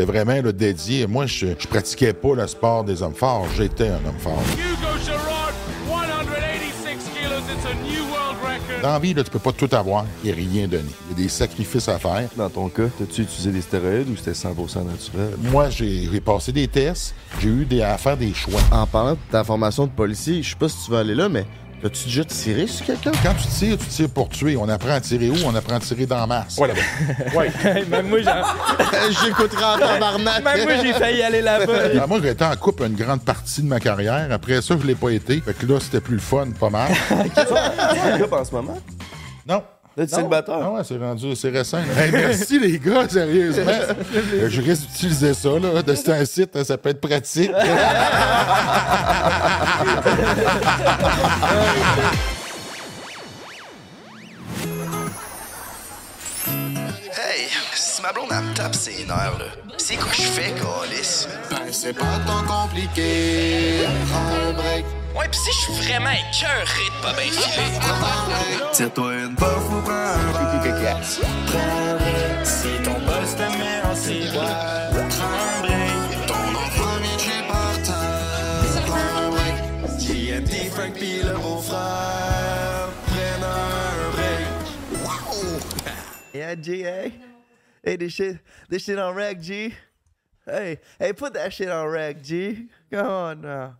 [0.00, 1.06] J'étais vraiment là, dédié.
[1.06, 3.46] Moi, je, je pratiquais pas le sport des hommes forts.
[3.54, 4.42] J'étais un homme fort.
[4.52, 5.52] Hugo Girard,
[5.86, 7.42] 186 kilos.
[7.52, 8.80] It's a new world record.
[8.82, 10.88] Dans la vie, là, tu peux pas tout avoir et rien donner.
[11.10, 12.30] Il y a des sacrifices à faire.
[12.34, 15.36] Dans ton cas, t'as-tu utilisé des stéroïdes ou c'était 100% naturel?
[15.50, 17.14] Moi, j'ai j'ai passé des tests.
[17.38, 18.60] J'ai eu des, à faire des choix.
[18.72, 21.28] En parlant de ta formation de policier, je sais pas si tu vas aller là,
[21.28, 21.44] mais
[21.84, 23.12] as-tu déjà tiré sur quelqu'un?
[23.22, 24.56] Quand tu tires, tu tires pour tuer.
[24.56, 25.36] On apprend à tirer où?
[25.44, 26.56] On apprend à tirer dans la masse.
[26.58, 27.36] Ouais, là-bas.
[27.36, 27.50] Ouais.
[27.90, 29.24] même moi, j'ai...
[29.24, 30.44] J'écouterai en tabarnak.
[30.44, 31.72] Même moi, j'ai failli aller là-bas.
[32.02, 34.28] Ah, moi, j'ai été en couple une grande partie de ma carrière.
[34.30, 35.40] Après ça, je l'ai pas été.
[35.40, 36.90] Fait que là, c'était plus le fun, pas mal.
[37.08, 38.78] Tu es en couple en ce moment?
[39.46, 39.62] Non.
[40.00, 40.58] Es célibataire?
[40.62, 41.78] Ah ouais, c'est rendu, c'est récent.
[41.98, 43.64] Hey, merci les gars, sérieusement.
[44.34, 45.82] Euh, je risque d'utiliser ça, là.
[45.82, 47.50] de- C'est un site, hein, ça peut être pratique.
[56.46, 61.26] Hey, si ma blonde elle me tape ses nerfs, là, c'est quoi je fais, Calis?
[61.50, 63.84] Ben, c'est pas tant compliqué.
[64.10, 64.84] Prends un break.
[65.14, 67.70] Ouais, pis si je suis vraiment écœuré de pas bien filer.
[68.72, 71.00] Tire-toi une puff ou prends un verre.
[71.46, 72.46] Prends un break.
[72.46, 76.26] Si ton boss te met en ciboire, prends un break.
[76.26, 78.82] Ton enfant vient de chez par terre.
[78.86, 79.56] Prends un break.
[79.98, 84.46] JMD, Frank pis le beau-frère prennent un break.
[85.04, 85.60] Wow!
[86.32, 87.12] Yeah, G, hey.
[87.82, 88.38] Hey, this shit,
[88.68, 89.74] this shit on rec, G.
[90.46, 92.68] Hey, hey, put that shit on rec, G.
[92.92, 93.76] Come on now.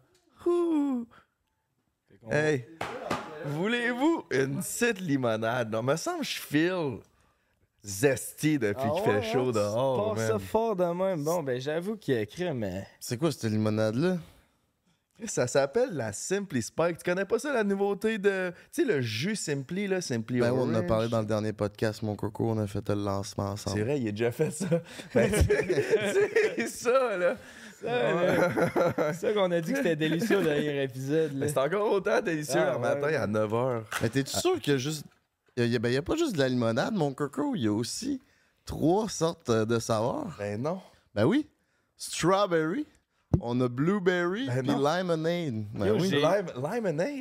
[2.28, 2.64] Hey,
[3.46, 5.70] voulez-vous une petite limonade?
[5.70, 6.98] Non, me semble que je feel
[7.84, 11.24] zesty depuis Ah qu'il fait ouais, chaud hein, dehors, pars ça fort de même.
[11.24, 12.86] Bon, ben j'avoue qu'il a écrit, mais...
[13.00, 14.18] C'est quoi cette limonade-là?
[15.26, 16.98] Ça s'appelle la Simply Spike.
[16.98, 18.54] Tu connais pas ça, la nouveauté de.
[18.72, 20.86] Tu sais, le jus Simply, là, Simply Ben, on en a Orange?
[20.86, 22.48] parlé dans le dernier podcast, mon coco.
[22.50, 23.82] On a fait le lancement C'est ensemble.
[23.84, 24.66] vrai, il a déjà fait ça.
[25.14, 27.36] Ben, c'est c'est ça, là.
[29.12, 31.32] C'est ça qu'on a dit que c'était délicieux au dernier épisode.
[31.34, 31.52] Mais Là.
[31.52, 32.94] c'est encore autant délicieux Ah, le ouais.
[32.94, 33.82] matin à 9h.
[34.02, 35.04] Mais t'es-tu sûr qu'il y a juste.
[35.56, 37.54] Il y a, ben, y a pas juste de la limonade, mon coco.
[37.54, 38.20] Il y a aussi
[38.64, 40.34] trois sortes euh, de saveurs?
[40.38, 40.80] Ben non.
[41.14, 41.46] Ben oui.
[41.96, 42.86] Strawberry.
[43.38, 44.78] On a blueberry Ben puis non.
[44.78, 45.64] lemonade.
[45.72, 46.10] Ben Yo, oui.
[46.10, 46.46] Lime.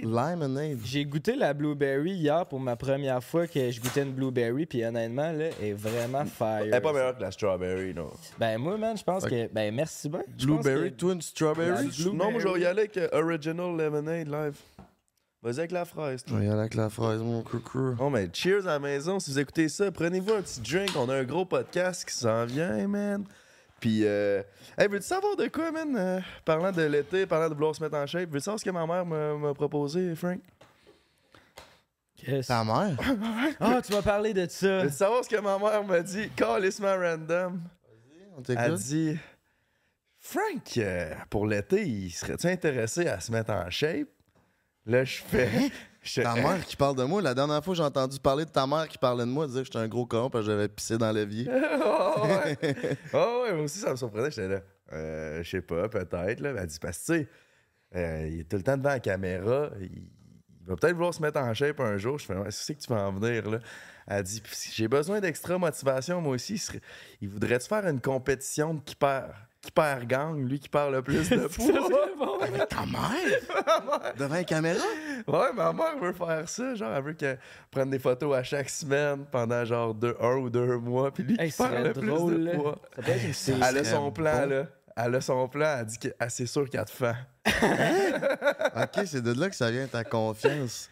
[0.03, 0.79] Lemonade?
[0.83, 4.83] J'ai goûté la blueberry hier pour ma première fois que je goûtais une blueberry, puis
[4.83, 6.63] honnêtement, là, elle est vraiment fire.
[6.63, 8.09] Elle est pas meilleure que la strawberry, non.
[8.39, 9.47] Ben moi, man, je pense que...
[9.53, 10.23] Ben merci bien.
[10.43, 11.87] Blueberry, que- une strawberry?
[11.87, 12.15] Blueberry.
[12.15, 14.57] Non, moi, je vais y aller avec euh, Original Lemonade live.
[15.41, 16.23] Vas-y avec la fraise.
[16.23, 16.35] toi.
[16.37, 17.93] Je vais y aller avec la fraise, mon coco.
[17.99, 19.19] Oh, mais cheers à la maison.
[19.19, 20.89] Si vous écoutez ça, prenez-vous un petit drink.
[20.97, 23.23] On a un gros podcast qui s'en vient, man.
[23.79, 24.41] Puis, euh,
[24.77, 25.95] hey, veux-tu savoir de quoi, man?
[25.97, 28.69] Euh, parlant de l'été, parlant de vouloir se mettre en shape, veux-tu savoir ce que
[28.71, 30.39] ma mère m'a proposé, Frank?
[32.17, 32.97] Qu'est-ce- Ta mère?
[33.59, 34.83] Ah, tu m'as parlé de ça.
[34.83, 36.29] Veux-tu savoir ce que ma mère m'a dit?
[36.35, 37.61] Calissement random.
[38.35, 38.79] On Elle t'écoute?
[38.79, 39.17] dit
[40.19, 44.07] Frank, euh, pour l'été, il serait-tu intéressé à se mettre en shape?
[44.85, 45.49] Là, je fais.
[46.13, 47.21] je- Ta mère qui parle de moi.
[47.21, 49.65] La dernière fois, j'ai entendu parler de ta mère qui parlait de moi, disait que
[49.65, 51.47] j'étais un gros con parce que j'avais pissé dans l'évier.
[51.49, 52.57] oh, ouais.
[53.13, 54.31] Oh, ouais, moi aussi, ça me surprenait.
[54.31, 54.61] J'étais là.
[54.93, 56.39] Euh, je sais pas, peut-être.
[56.39, 56.53] Là.
[56.57, 57.27] Elle dit Parce que, tu sais,
[57.95, 59.69] euh, il est tout le temps devant la caméra.
[59.79, 59.85] Il,
[60.61, 62.17] il va peut-être vouloir se mettre en shape un jour.
[62.19, 63.59] Je fais Ouais, C'est que tu vas en venir, là.
[64.07, 64.41] Elle dit
[64.73, 66.53] J'ai besoin d'extra motivation, moi aussi.
[66.55, 66.81] Il, serait-
[67.21, 69.31] il voudrait-tu faire une compétition de qui perd
[69.61, 72.37] Qui perd gagne, lui qui perd le plus de poids.
[72.41, 74.13] Avec ta mère?
[74.17, 74.83] Devant la caméra?
[75.27, 76.75] Ouais, ma mère veut faire ça.
[76.75, 80.49] Genre, elle veut qu'elle prenne des photos à chaque semaine pendant genre deux, un ou
[80.49, 81.11] deux mois.
[81.11, 82.55] Puis lui, Hey, qui perd le plus drôle, de là.
[82.55, 82.79] poids.
[83.05, 84.49] Elle a son plan, bon.
[84.49, 84.65] là.
[84.95, 85.75] Elle a son plan.
[85.79, 87.15] Elle dit que ah, c'est sûr qu'elle te fait.
[88.75, 90.89] Ok, c'est de là que ça vient ta confiance.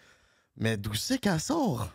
[0.57, 1.89] Mais d'où c'est qu'elle sort?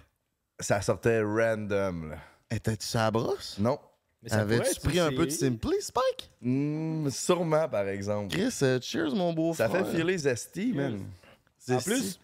[0.59, 2.16] Ça sortait random, là.
[2.50, 3.56] Étais-tu sa brosse?
[3.59, 3.78] Non.
[4.22, 5.31] Mais ça pourrait Avais-tu pris un peu de.
[5.31, 6.31] Simply, Spike?
[6.41, 8.28] Hmm, sûrement, par exemple.
[8.34, 9.87] Chris, euh, cheers, mon beau Ça frère.
[9.87, 11.00] fait filer Zesty, man.
[11.59, 12.21] C'est En plus,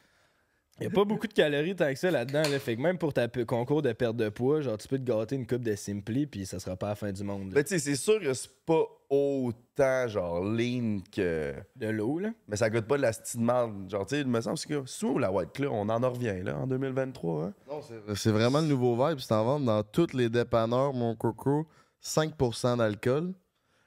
[0.80, 2.42] il n'y a pas beaucoup de calories tant que ça là-dedans.
[2.42, 2.58] Là.
[2.60, 5.34] Fait que même pour ta concours de perte de poids, genre tu peux te gâter
[5.34, 7.46] une coupe de Simply puis ça sera pas la fin du monde.
[7.48, 7.52] là.
[7.56, 11.54] Mais tu sais, c'est sûr que c'est pas autant, genre, lean que.
[11.76, 12.30] De l'eau, là.
[12.46, 13.90] Mais ça goûte pas de la style marde.
[13.90, 16.42] Genre, tu sais, il me semble que sous la White Claw, on en en revient,
[16.44, 17.54] là, en 2023, hein?
[17.68, 19.18] Non, c'est- c'est vraiment le nouveau vibe.
[19.18, 21.66] C'est en vente dans tous les dépanneurs, mon coco.
[22.02, 23.32] 5% d'alcool.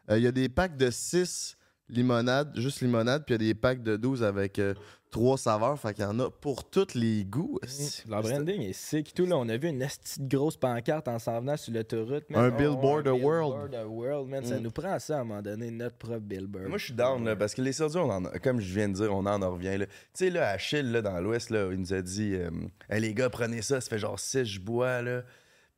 [0.10, 1.58] Euh, Il y a des packs de 6
[1.90, 4.60] limonades, juste limonade, puis il y a des packs de 12 avec
[5.12, 5.78] 3 saveurs.
[5.78, 7.60] Fait qu'il y en a pour tous les goûts.
[7.64, 8.04] esti.
[8.10, 9.14] Leur branding est sick.
[9.14, 12.24] Tout, là, on a vu une petite grosse pancarte en s'en venant sur l'autoroute.
[12.34, 13.76] Un Oh, billboard billboard world.
[13.76, 14.46] a world, man.
[14.46, 14.64] Ça Mm.
[14.64, 16.68] nous prend ça à un moment donné, notre propre billboard.
[16.70, 18.88] Moi, je suis down, là, parce que les sourdures, on en a- comme je viens
[18.88, 19.78] de dire, on en en revient.
[19.78, 19.86] là.
[19.86, 22.50] Tu sais, là, Achille, là, dans l'Ouest, là, il nous a dit euh,
[22.90, 25.24] Hey, les gars, prenez ça, ça fait genre 6 je bois, là.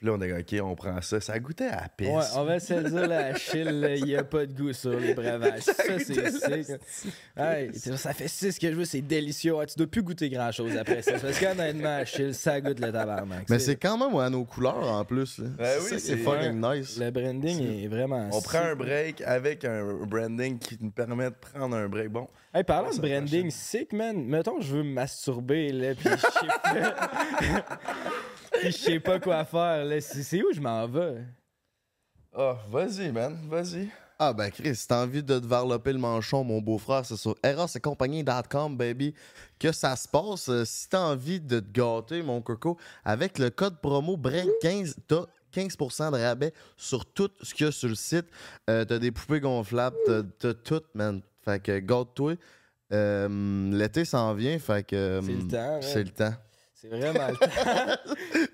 [0.03, 1.21] Puis là, on a dit, OK, on prend ça.
[1.21, 2.09] Ça goûtait à la pisse.
[2.09, 4.99] Ouais, on va se le dire, la Achille, il n'y a pas de goût sur
[4.99, 5.61] les breuvages.
[5.61, 7.13] Ça, c'est sick.
[7.37, 9.55] Hey, ça fait 6 que je veux, c'est délicieux.
[9.55, 11.13] Ouais, tu dois plus goûter grand-chose après ça.
[11.13, 13.49] Parce qu'honnêtement, Achille, ça goûte le tabarnak.
[13.49, 15.37] Mais c'est quand même à nos couleurs en plus.
[15.39, 15.45] là.
[15.57, 16.97] Ben oui, Ça, c'est- c'est fucking nice.
[16.99, 21.35] Le branding est vraiment On prend un break avec un branding qui nous permet de
[21.35, 22.09] prendre un break.
[22.09, 26.07] Bon, Hey, parlant de branding sick, man, mettons que je veux me masturber, là, puis
[26.07, 27.67] je sais pas...
[28.59, 29.99] puis je sais pas quoi faire, là.
[29.99, 31.23] C'est où je m'en vais?
[32.35, 33.89] ah, vas-y, man, vas-y.
[34.19, 37.35] Ah ben Chris, si t'as envie de te varloper le manchon, mon beau-frère, c'est sur
[37.43, 39.15] erossetcompagnie.com, baby,
[39.57, 40.47] que ça se passe.
[40.49, 45.25] Euh, si t'as envie de te gâter, mon coco, avec le code promo BREAK15, t'as
[45.55, 48.27] 15% de rabais sur tout ce qu'il y a sur le site.
[48.69, 51.23] Euh, t'as des poupées gonflables, t'as, t'as tout, man.
[51.45, 52.33] Fait que gâte-toi.
[52.91, 55.19] Euh, l'été s'en vient, fait que...
[55.23, 56.03] C'est le temps, C'est ouais.
[56.03, 56.33] le temps.
[56.75, 58.01] C'est vraiment le temps.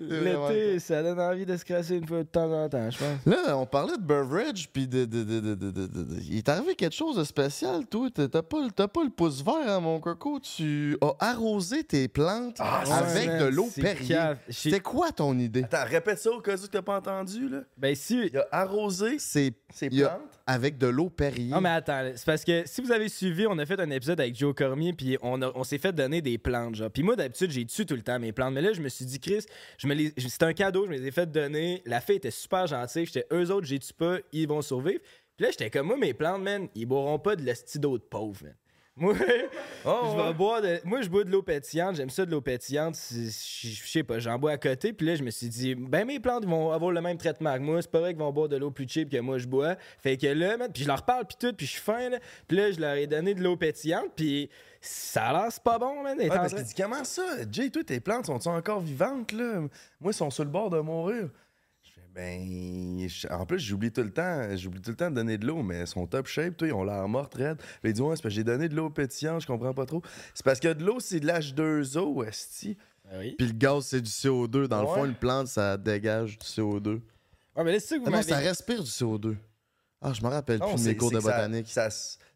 [0.00, 3.26] L'été, ça donne envie de se crasser une fois de temps en temps, je pense.
[3.26, 6.36] Là, on parlait de beverage, puis de, de, de, de, de- de- de- de- Il
[6.38, 8.08] est arrivé quelque chose de spécial, toi.
[8.14, 10.38] T'as t'as pas, pas le pouce vert, hein, mon coco.
[10.38, 14.18] Tu as arrosé tes plantes avec Ouais, de l'eau c'est Perrier.
[14.48, 15.64] C'était quoi ton idée?
[15.64, 17.62] Attends, répète ça au cas où t'as pas entendu, là.
[17.76, 18.28] Ben, si.
[18.32, 20.39] Il a arrosé C'est ses a- plantes?
[20.50, 21.50] Avec de l'eau Perrier.
[21.50, 24.20] Non, mais attends, c'est parce que si vous avez suivi, on a fait un épisode
[24.20, 26.90] avec Joe Cormier, puis on, s'est fait donner des plantes, genre.
[26.90, 28.52] Puis moi, d'habitude, j'ai tué tout le temps mes plantes.
[28.52, 29.44] Mais là, je me suis dit, Chris,
[29.78, 31.82] c'était un cadeau, je me les ai fait donner.
[31.86, 33.06] La fille était super gentille.
[33.06, 35.00] J'étais, eux autres, j'ai tué pas, ils vont survivre.
[35.36, 38.02] Puis là, j'étais comme, moi, mes plantes, man, ils boiront pas de l'esti d'eau de
[38.02, 38.54] pauvre, man.
[39.00, 39.14] Moi,
[39.86, 40.34] Oh, je vais ouais.
[40.34, 40.78] boire de...
[40.84, 41.96] Moi, je bois de l'eau pétillante.
[41.96, 42.96] J'aime ça de l'eau pétillante.
[43.10, 44.92] Je sais pas, j'en bois à côté.
[44.92, 47.60] Puis là, je me suis dit, ben mes plantes vont avoir le même traitement que
[47.62, 47.80] moi.
[47.80, 49.76] C'est pas vrai qu'ils vont boire de l'eau plus cheap que moi, je bois.
[49.98, 52.18] Fait que là, man, puis je leur parle, puis tout, puis je suis fin, là.
[52.46, 54.50] Puis là, je leur ai donné de l'eau pétillante, puis
[54.82, 56.18] ça a l'air, c'est pas bon, man.
[56.18, 57.22] Ouais, parce train- qu'il dit comment ça?
[57.50, 59.60] Jay, toi, tes plantes sont-elles encore vivantes, là?
[60.00, 61.28] Moi, ils sont sur le bord de mourir.
[62.14, 63.06] Ben.
[63.30, 64.42] En plus, j'oublie tout le temps.
[64.56, 66.72] J'oublie tout le temps de donner de l'eau, mais elles sont top shape, toi, ils
[66.74, 67.58] ont l'air mortes raides.
[67.80, 69.86] Puis il dit, ouais, c'est parce que j'ai donné de l'eau pétillante, je comprends pas
[69.86, 70.02] trop.
[70.34, 72.76] C'est parce que de l'eau, c'est de l'H2O, esti.
[73.16, 73.34] Oui.
[73.38, 74.66] Puis le gaz, c'est du CO2.
[74.66, 77.00] Dans le fond, une plante, ça dégage du CO2.
[77.56, 79.36] Ouais, mais que vous Ah non, ça respire du CO2.
[80.00, 81.68] Ah, je me rappelle Non, plus de mes cours de ça- botanique.
[81.68, 81.88] Ça,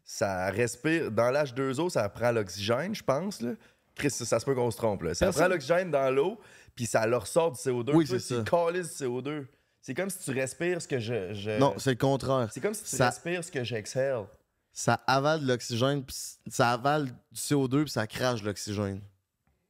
[0.03, 1.11] ça, respire.
[1.11, 3.51] Dans l'H2O, ça prend l'oxygène, je pense, là.
[3.95, 5.13] Chris, ça, ça se peut qu'on se trompe, là.
[5.13, 6.37] Ça Personne- prend l'oxygène dans l'eau,
[6.75, 7.93] puis ça leur sort du CO2.
[7.93, 8.43] Oui, c'est ça.
[8.43, 9.45] calisses du CO2.
[9.85, 11.31] C'est comme si tu respires ce que je.
[11.35, 12.49] je- Non, c'est le contraire.
[12.51, 14.25] C'est comme si tu Ça- respires ce que j'exhale.
[14.73, 16.03] ça avale de l'oxygène,
[16.47, 18.99] ça avale du CO2, puis ça crache de l'oxygène.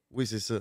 [0.10, 0.60] Oui, c'est ça.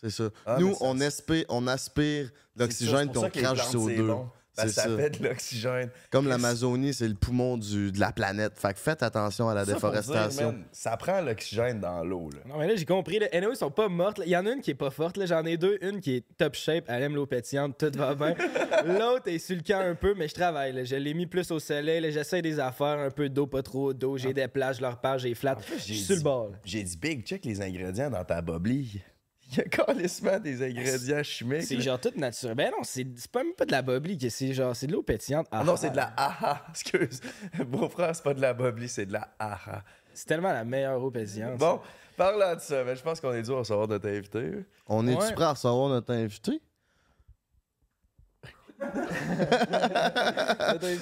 [0.00, 0.30] C'est ça.
[0.46, 3.32] Ah, Nous, ça- on, aspire, on aspire l'oxygène, puis on crache
[3.70, 4.06] du plantes, c'est CO2.
[4.06, 4.30] bon.
[4.56, 4.96] Parce ça ça.
[4.96, 5.90] fait de l'oxygène.
[6.10, 8.52] Comme l'Amazonie, c'est le poumon du, de la planète.
[8.58, 10.52] Fait que faites attention à la Ça, faut dire, déforestation.
[10.52, 12.40] man, Ça prend l'oxygène dans l'eau, là.
[12.48, 13.18] Non, mais là, j'ai compris.
[13.18, 13.26] Là.
[13.32, 14.20] Anyway, ils sont pas mortes.
[14.24, 15.16] Il y en a une qui est pas forte.
[15.16, 15.26] là.
[15.26, 15.78] J'en ai deux.
[15.82, 16.84] Une qui est top shape.
[16.88, 17.76] Elle aime l'eau pétillante.
[17.78, 18.34] Tout va bien.
[18.86, 20.72] L'autre est sur le camp un peu, mais je travaille.
[20.72, 20.84] là.
[20.84, 22.00] Je l'ai mis plus au soleil.
[22.00, 22.10] là.
[22.10, 22.98] J'essaie des affaires.
[22.98, 24.16] Un peu d'eau, pas trop d'eau.
[24.16, 25.56] J'ai des plages, je leur parle, j'ai flat.
[25.56, 26.50] En fait, Je j'ai suis sur le bord.
[26.64, 29.00] J'ai dit, Big, check les ingrédients dans ta boblie.
[29.52, 31.62] Il y a carrément des ingrédients chimiques.
[31.62, 32.56] C'est genre tout naturel.
[32.56, 34.18] Ben non, c'est c'est pas même pas de la boblie.
[34.18, 35.46] que C'est genre, c'est de l'eau pétillante.
[35.52, 36.66] Ah non, c'est de la aha.
[36.70, 37.20] Excuse.
[37.66, 39.84] Beau-frère, c'est pas de la boblie, c'est de la aha.
[40.12, 41.58] C'est tellement la meilleure eau pétillante.
[41.58, 41.80] Bon,
[42.16, 44.64] parlant de ça, mais je pense qu'on est dû à recevoir notre invité.
[44.88, 45.32] On est-tu Ouais.
[45.34, 46.60] prêt à recevoir notre invité?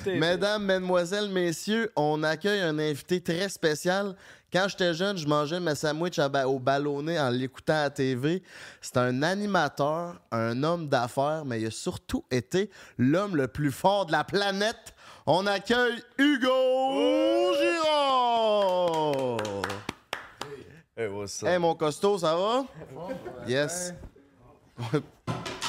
[0.07, 4.15] Mesdames, mesdemoiselles, messieurs, on accueille un invité très spécial.
[4.53, 7.91] Quand j'étais jeune, je mangeais ma sandwich à ba- au ballonné en l'écoutant à la
[7.91, 8.43] TV.
[8.81, 14.07] C'est un animateur, un homme d'affaires, mais il a surtout été l'homme le plus fort
[14.07, 14.95] de la planète.
[15.27, 19.39] On accueille Hugo Girard!
[20.97, 21.49] Hey, what's up?
[21.49, 22.65] Hey, mon costaud, ça va?
[23.49, 23.93] Yes.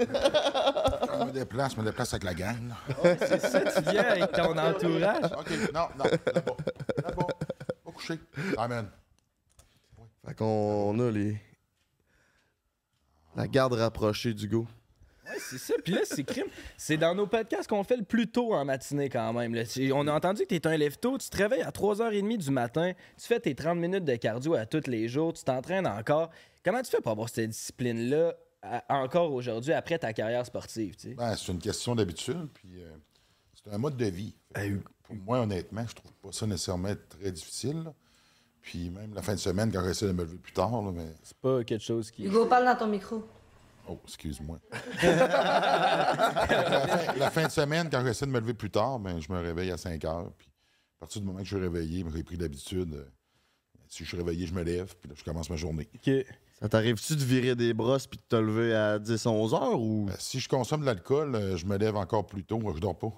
[1.20, 2.68] Je me déplace, je me déplace avec la gang.
[2.68, 3.16] là.
[3.18, 5.32] C'est ça, tu viens avec ton entourage.
[5.38, 6.56] OK, non, non, là-bas.
[7.04, 7.26] Là-bas.
[7.84, 8.18] Pas couché.
[8.56, 8.88] Amen.
[10.26, 11.36] Fait qu'on a les...
[13.36, 14.66] La garde rapprochée d'Hugo.
[15.26, 15.74] Ouais, c'est ça.
[15.84, 16.48] Puis là, c'est crime.
[16.76, 19.54] C'est dans nos podcasts qu'on fait le plus tôt en matinée quand même.
[19.54, 19.62] là.
[19.94, 21.16] On a entendu que tu es un lève-tôt.
[21.18, 22.92] Tu te réveilles à 3h30 du matin.
[23.16, 25.32] Tu fais tes 30 minutes de cardio à tous les jours.
[25.32, 26.30] Tu t'entraînes encore.
[26.64, 28.34] Comment tu fais pour avoir cette discipline-là
[28.88, 30.96] encore aujourd'hui après ta carrière sportive?
[30.96, 31.14] tu sais?
[31.14, 32.90] Ben, c'est une question d'habitude, puis euh,
[33.54, 34.34] c'est un mode de vie.
[35.02, 37.82] Pour moi, honnêtement, je trouve pas ça nécessairement très difficile.
[37.84, 37.94] là.
[38.62, 41.06] Puis même la fin de semaine, quand j'essaie de me lever plus tard, là, mais...
[41.22, 42.24] C'est pas quelque chose qui.
[42.24, 43.26] Hugo, parle dans ton micro.
[43.88, 44.58] Oh, excuse-moi.
[45.02, 49.32] la, fin, la fin de semaine, quand j'essaie de me lever plus tard, ben, je
[49.32, 50.30] me réveille à 5 heures.
[50.36, 50.48] Puis
[50.98, 52.94] à partir du moment que je suis réveillé, ben, j'ai pris l'habitude.
[52.94, 53.04] euh,
[53.88, 55.88] si je suis réveillé, je me lève, puis là, je commence ma journée.
[55.96, 56.10] Ok.
[56.60, 60.08] Ça t'arrive-tu de virer des brosses puis de te lever à 10-11 heures ou?
[60.10, 62.98] Euh, si je consomme de l'alcool, euh, je me lève encore plus tôt, je dors
[62.98, 63.12] pas.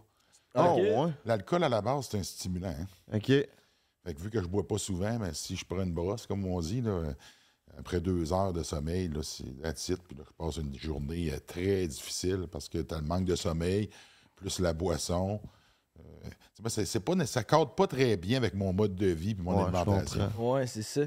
[0.55, 1.13] Ah, ouais?
[1.25, 2.69] L'alcool, à la base, c'est un stimulant.
[2.79, 2.87] hein.
[3.17, 3.27] Ok.
[3.27, 6.45] Fait que vu que je bois pas souvent, ben, si je prends une brosse, comme
[6.47, 7.13] on dit, là, euh,
[7.79, 11.33] après deux heures de sommeil, là, c'est la titre, puis là, je passe une journée
[11.33, 13.91] euh, très difficile parce que tu as le manque de sommeil,
[14.37, 15.41] plus la boisson.
[15.99, 16.03] Euh,
[16.77, 19.63] c'est pas- ça cadre pas très bien avec mon mode de vie et mon Ouais,
[19.65, 20.31] alimentation.
[20.39, 21.03] Ouais, c'est ça.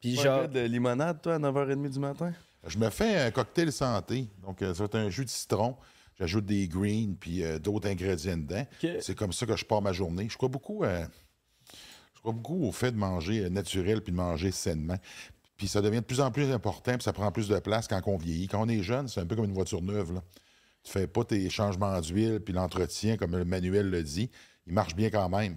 [0.00, 0.48] Puis genre.
[0.48, 2.32] de limonade, toi, à 9h30 du matin?
[2.66, 4.28] Je me fais un cocktail santé.
[4.42, 5.76] Donc, euh, ça va être un jus de citron.
[6.20, 8.66] J'ajoute des greens puis euh, d'autres ingrédients dedans.
[9.00, 10.28] C'est comme ça que je pars ma journée.
[10.28, 11.06] Je crois beaucoup, euh,
[12.14, 14.98] je crois beaucoup au fait de manger euh, naturel puis de manger sainement.
[15.56, 18.00] Puis ça devient de plus en plus important puis ça prend plus de place quand
[18.04, 18.48] on vieillit.
[18.48, 20.12] Quand on est jeune, c'est un peu comme une voiture neuve.
[20.12, 20.22] Là.
[20.82, 24.30] Tu fais pas tes changements d'huile puis l'entretien comme le manuel le dit.
[24.66, 25.56] Il marche bien quand même.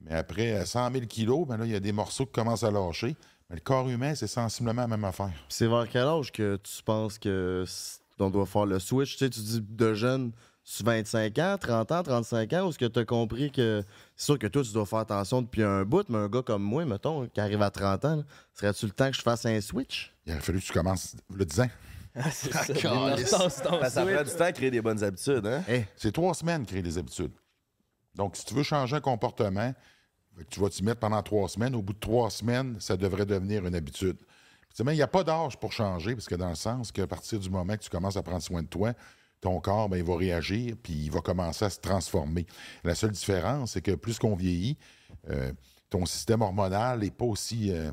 [0.00, 2.64] Mais après euh, 100 000 kilos, ben là, il y a des morceaux qui commencent
[2.64, 3.14] à lâcher.
[3.50, 5.32] Mais le corps humain, c'est sensiblement la même affaire.
[5.48, 7.64] C'est vers quel âge que tu penses que
[8.18, 9.12] on doit faire le switch?
[9.12, 10.32] Tu sais, tu dis de jeune,
[10.64, 13.82] sur 25 ans, 30 ans, 35 ans, ou est-ce que tu as compris que
[14.16, 16.62] c'est sûr que toi, tu dois faire attention depuis un bout, mais un gars comme
[16.62, 20.12] moi, mettons, qui arrive à 30 ans, serait-tu le temps que je fasse un switch?
[20.26, 21.70] Il aurait fallu que tu commences le 10 ans.
[22.14, 22.64] Ah, c'est ça.
[22.66, 22.78] Ben,
[23.88, 25.62] ça prend du temps à créer des bonnes habitudes, hein?
[25.96, 27.32] C'est trois semaines créer des habitudes.
[28.14, 29.72] Donc, si tu veux changer un comportement,
[30.50, 31.74] tu vas t'y mettre pendant trois semaines.
[31.74, 34.16] Au bout de trois semaines, ça devrait devenir une habitude.
[34.78, 37.50] Il n'y a pas d'âge pour changer, parce que dans le sens qu'à partir du
[37.50, 38.92] moment que tu commences à prendre soin de toi,
[39.40, 42.46] ton corps, ben, il va réagir, puis il va commencer à se transformer.
[42.84, 44.76] La seule différence, c'est que plus qu'on vieillit,
[45.30, 45.52] euh,
[45.90, 47.90] ton système hormonal n'est pas aussi euh,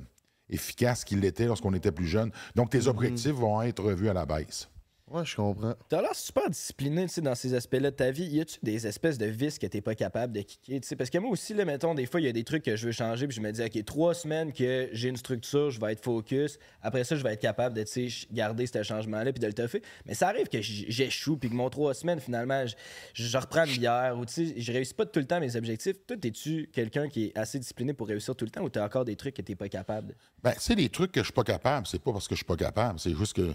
[0.49, 2.31] efficace qu'il l'était lorsqu'on était plus jeune.
[2.55, 4.69] Donc, tes objectifs vont être revus à la baisse.
[5.15, 5.75] Ouais, je comprends.
[5.87, 8.25] T'as l'air super discipliné tu sais, dans ces aspects-là de ta vie.
[8.25, 10.81] Y a-tu des espèces de vices que t'es pas capable de kicker?
[10.81, 10.95] tu sais?
[10.97, 12.85] Parce que moi aussi, là, mettons, des fois, il y a des trucs que je
[12.87, 15.93] veux changer, puis je me dis, OK, trois semaines que j'ai une structure, je vais
[15.93, 16.57] être focus.
[16.81, 19.53] Après ça, je vais être capable de tu sais, garder ce changement-là, puis de le
[19.53, 19.81] toffer.
[20.05, 22.75] Mais ça arrive que j'échoue, puis que mon trois semaines, finalement, je,
[23.13, 25.95] je reprends une bière, ou tu sais, je réussis pas tout le temps mes objectifs.
[26.07, 29.05] Toi, es-tu quelqu'un qui est assez discipliné pour réussir tout le temps, ou t'as encore
[29.05, 30.07] des trucs que t'es pas capable?
[30.09, 31.87] de- Ben, c'est les trucs que je suis pas capable.
[31.87, 32.99] C'est pas parce que je suis pas capable.
[32.99, 33.53] C'est juste que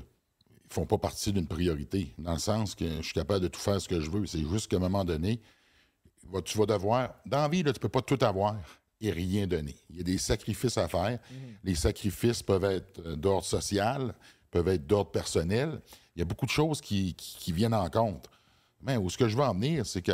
[0.70, 2.14] font pas partie d'une priorité.
[2.18, 4.24] Dans le sens que je suis capable de tout faire ce que je veux.
[4.26, 5.40] C'est juste qu'à un moment donné,
[6.30, 7.14] va- tu vas devoir.
[7.26, 8.56] Dans la vie, là, tu peux pas tout avoir
[9.00, 9.74] et rien donner.
[9.90, 11.18] Il y a des sacrifices à faire.
[11.64, 14.14] Les sacrifices peuvent être euh, d'ordre social,
[14.50, 15.80] peuvent être d'ordre personnel.
[16.14, 18.28] Il y a beaucoup de choses qui, qui- qui viennent en compte.
[18.82, 20.12] Mais où ce que je veux en venir, c'est que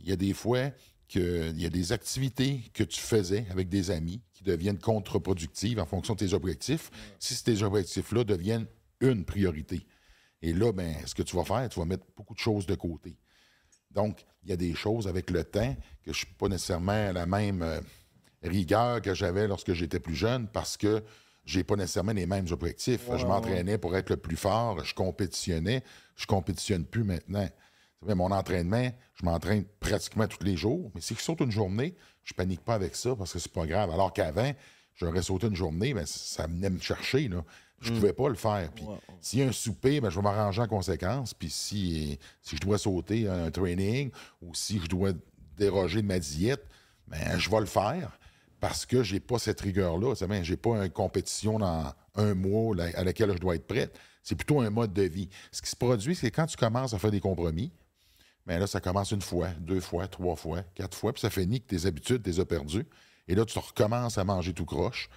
[0.00, 0.70] il y a des fois
[1.08, 5.86] qu'il y a des activités que tu faisais avec des amis qui deviennent contre-productives en
[5.86, 8.66] fonction de tes objectifs, si ces objectifs-là deviennent
[9.00, 9.86] une priorité.
[10.42, 12.74] Et là, ben, ce que tu vas faire, tu vas mettre beaucoup de choses de
[12.74, 13.16] côté.
[13.90, 16.92] Donc, il y a des choses avec le temps que je ne suis pas nécessairement
[16.92, 17.80] à la même euh,
[18.42, 21.02] rigueur que j'avais lorsque j'étais plus jeune parce que
[21.44, 23.08] j'ai pas nécessairement les mêmes objectifs.
[23.16, 25.82] je m'entraînais pour être le plus fort, je compétitionnais,
[26.16, 27.48] je compétitionne plus maintenant.
[28.02, 32.34] Mon entraînement, je m'entraîne pratiquement tous les jours, mais si je saute une journée, je
[32.34, 33.90] panique pas avec ça parce que c'est pas grave.
[33.90, 34.52] Alors qu'avant,
[34.94, 37.28] j'aurais sauté une journée, mais ça venait me chercher.
[37.28, 37.44] Là.
[37.80, 38.70] Je pouvais pas le faire.
[38.72, 38.84] Puis
[39.20, 41.34] s'il y a un souper, ben, je vais m'arranger en conséquence.
[41.34, 45.12] Puis si, si je dois sauter un training ou si je dois
[45.56, 46.64] déroger de ma diète,
[47.06, 48.18] ben, je vais le faire
[48.60, 50.14] parce que j'ai pas cette rigueur-là.
[50.14, 53.96] Je n'ai pas une compétition dans un mois à laquelle je dois être prête.
[54.22, 55.28] C'est plutôt un mode de vie.
[55.52, 57.70] Ce qui se produit, c'est quand tu commences à faire des compromis,
[58.46, 61.60] mais là, ça commence une fois, deux fois, trois fois, quatre fois, puis ça finit
[61.60, 62.86] que tes habitudes, tu les as perdues.
[63.28, 65.08] Et là, tu recommences à manger tout croche.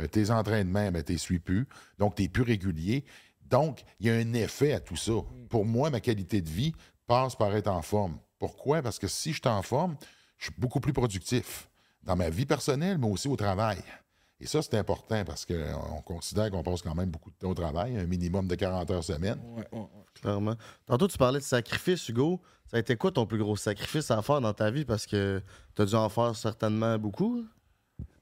[0.00, 1.68] Euh, tes entraînements, ben, tu les suis plus.
[1.98, 3.04] Donc, tu n'es plus régulier.
[3.42, 5.12] Donc, il y a un effet à tout ça.
[5.48, 6.72] Pour moi, ma qualité de vie
[7.06, 8.18] passe par être en forme.
[8.38, 8.82] Pourquoi?
[8.82, 9.96] Parce que si je suis en forme,
[10.38, 11.68] je suis beaucoup plus productif
[12.02, 13.78] dans ma vie personnelle, mais aussi au travail.
[14.40, 17.54] Et ça, c'est important parce qu'on considère qu'on passe quand même beaucoup de temps au
[17.54, 19.38] travail, un minimum de 40 heures semaine.
[20.20, 20.54] Clairement.
[20.86, 22.40] Tantôt, tu parlais de sacrifice, Hugo.
[22.66, 24.84] Ça a été quoi ton plus gros sacrifice à faire dans ta vie?
[24.84, 25.42] Parce que
[25.74, 27.44] tu as dû en faire certainement beaucoup.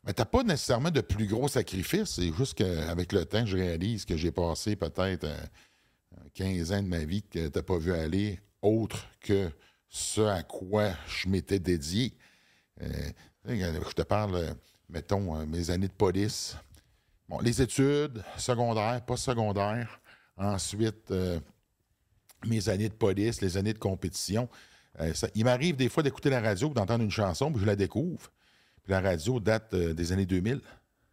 [0.04, 2.16] Mais t'as pas nécessairement de plus gros sacrifices.
[2.16, 5.37] C'est juste qu'avec le temps, je réalise que j'ai passé peut-être euh,
[6.35, 9.50] 15 ans de ma vie que t'as pas vu aller autre que
[9.88, 12.14] ce à quoi je m'étais dédié.
[12.80, 13.11] Euh,
[13.47, 14.54] je te parle, euh,
[14.88, 16.56] mettons, euh, mes années de police.
[17.28, 20.00] Bon, les études secondaires, pas secondaires.
[20.37, 21.38] Ensuite, euh,
[22.47, 24.49] mes années de police, les années de compétition.
[25.00, 28.30] Euh, il m'arrive des fois d'écouter la radio, d'entendre une chanson, puis je la découvre.
[28.85, 30.61] Puis la radio date euh, des années 2000.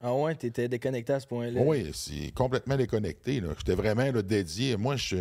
[0.01, 1.59] Ah ouais, t'étais déconnecté à ce point-là.
[1.61, 3.41] Oui, c'est complètement déconnecté.
[3.57, 4.77] J'étais vraiment là, dédié.
[4.77, 5.17] Moi, je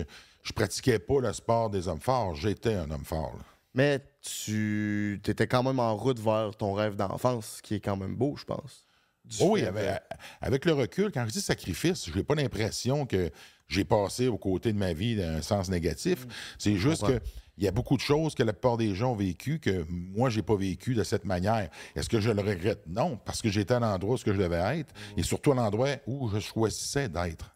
[0.48, 2.34] je pratiquais pas le sport des hommes forts.
[2.34, 3.34] J'étais un homme fort.
[3.36, 3.44] là.
[3.74, 8.16] Mais tu étais quand même en route vers ton rêve d'enfance, qui est quand même
[8.16, 8.84] beau, je pense.
[9.40, 10.00] Oui, avec,
[10.40, 13.30] avec le recul, quand je dis sacrifice, je n'ai pas l'impression que
[13.68, 16.26] j'ai passé aux côtés de ma vie dans un sens négatif.
[16.58, 17.18] C'est juste comprends.
[17.58, 20.30] Qu'il y a beaucoup de choses que la plupart des gens ont vécues que moi,
[20.30, 21.68] j'ai pas vécu de cette manière.
[21.96, 22.84] Est-ce que je le regrette?
[22.86, 26.30] Non, parce que j'étais à l'endroit où je devais être et surtout à l'endroit où
[26.30, 27.54] je choisissais d'être.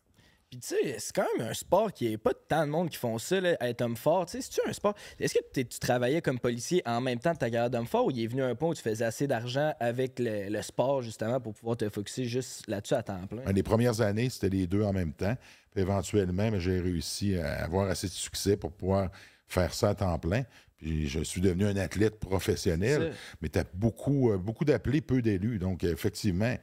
[0.51, 2.99] Puis tu sais, c'est quand même un sport qui est pas tant de monde qui
[2.99, 4.27] font ça, là, être homme fort.
[4.27, 4.95] Tu sais, c'est-tu un sport?
[5.19, 8.11] Est-ce que tu travaillais comme policier en même temps de ta carrière d'homme fort ou
[8.11, 11.41] il est venu un point où tu faisais assez d'argent avec le, le sport justement
[11.41, 13.51] pour pouvoir te focuser juste là-dessus à temps plein?
[13.51, 15.37] Les premières années, c'était les deux en même temps.
[15.71, 19.09] Puis éventuellement, j'ai réussi à avoir assez de succès pour pouvoir
[19.53, 20.45] faire ça à temps plein.
[20.79, 25.23] Puis je suis devenu un athlète professionnel, mais tu as beaucoup, euh, beaucoup d'appelés, peu
[25.23, 25.59] d'élus.
[25.59, 26.57] Donc, effectivement,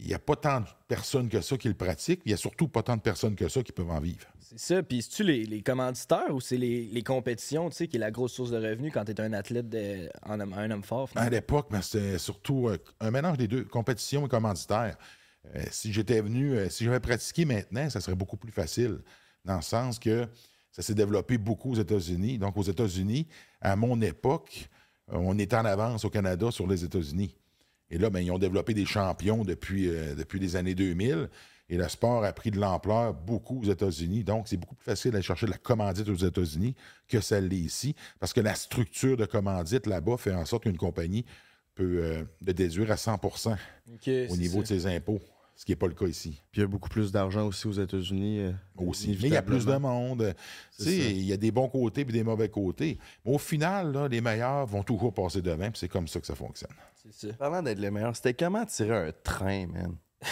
[0.00, 2.22] il n'y a pas tant de personnes que ça qui le pratiquent.
[2.24, 4.26] Il n'y a surtout pas tant de personnes que ça qui peuvent en vivre.
[4.40, 4.82] C'est ça.
[4.82, 8.10] Puis c'est-tu les, les commanditaires ou c'est les, les compétitions, tu sais, qui est la
[8.10, 11.08] grosse source de revenus quand t'es un athlète, de, en un homme fort?
[11.14, 14.96] À l'époque, ben, c'était surtout euh, un mélange des deux, compétition et commanditaire.
[15.54, 18.98] Euh, si j'étais venu, euh, si j'avais pratiqué maintenant, ça serait beaucoup plus facile,
[19.44, 20.26] dans le sens que
[20.76, 22.36] ça s'est développé beaucoup aux États-Unis.
[22.36, 23.26] Donc, aux États-Unis,
[23.62, 24.68] à mon époque,
[25.10, 27.34] euh, on était en avance au Canada sur les États-Unis.
[27.90, 31.30] Et là, ben, ils ont développé des champions depuis, euh, depuis les années 2000.
[31.70, 34.22] Et le sport a pris de l'ampleur beaucoup aux États-Unis.
[34.22, 36.74] Donc, c'est beaucoup plus facile d'aller chercher de la commandite aux États-Unis
[37.08, 37.96] que celle l'est ici.
[38.20, 41.24] Parce que la structure de commandite là-bas fait en sorte qu'une compagnie
[41.74, 45.22] peut euh, le déduire à 100 Ok, au niveau de ses impôts,
[45.56, 46.42] ce qui n'est pas le cas ici.
[46.52, 48.40] Puis il y a beaucoup plus d'argent aussi aux États-Unis.
[48.40, 49.08] euh, Aussi.
[49.22, 50.34] Mais il y a plus de monde.
[50.78, 52.98] Il y a des bons côtés et des mauvais côtés.
[53.24, 55.70] Mais au final, là, les meilleurs vont toujours passer devant.
[55.70, 56.70] puis C'est comme ça que ça fonctionne.
[56.94, 57.32] C'est ça.
[57.34, 59.96] Parlant d'être le meilleur, c'était comment tirer un train, man?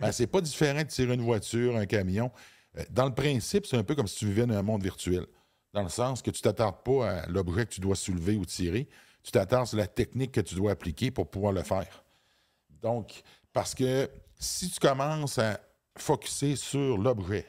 [0.00, 2.30] Ben, c'est pas différent de tirer une voiture, un camion.
[2.78, 5.26] Euh, Dans le principe, c'est un peu comme si tu vivais dans un monde virtuel.
[5.72, 8.88] Dans le sens que tu t'attardes pas à l'objet que tu dois soulever ou tirer.
[9.22, 12.04] Tu t'attardes sur la technique que tu dois appliquer pour pouvoir le faire.
[12.82, 15.58] Donc, parce que si tu commences à
[15.96, 17.46] focuser sur l'objet,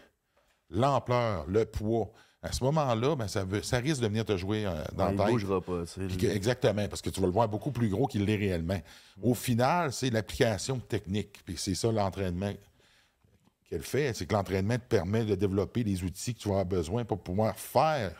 [0.69, 2.11] l'ampleur, le poids,
[2.41, 5.17] à ce moment-là, ben, ça, veut- ça risque de venir te jouer euh, dans il
[5.17, 5.33] la tête.
[5.33, 5.83] bougera pas,
[6.17, 8.79] que- exactement, parce que tu vas le voir beaucoup plus gros qu'il l'est réellement.
[9.23, 11.43] Au final, c'est l'application technique.
[11.43, 12.53] Puis c'est ça l'entraînement
[13.67, 14.13] qu'elle fait.
[14.13, 17.19] C'est que l'entraînement te permet de développer les outils que tu vas avoir besoin pour
[17.23, 18.11] pouvoir faire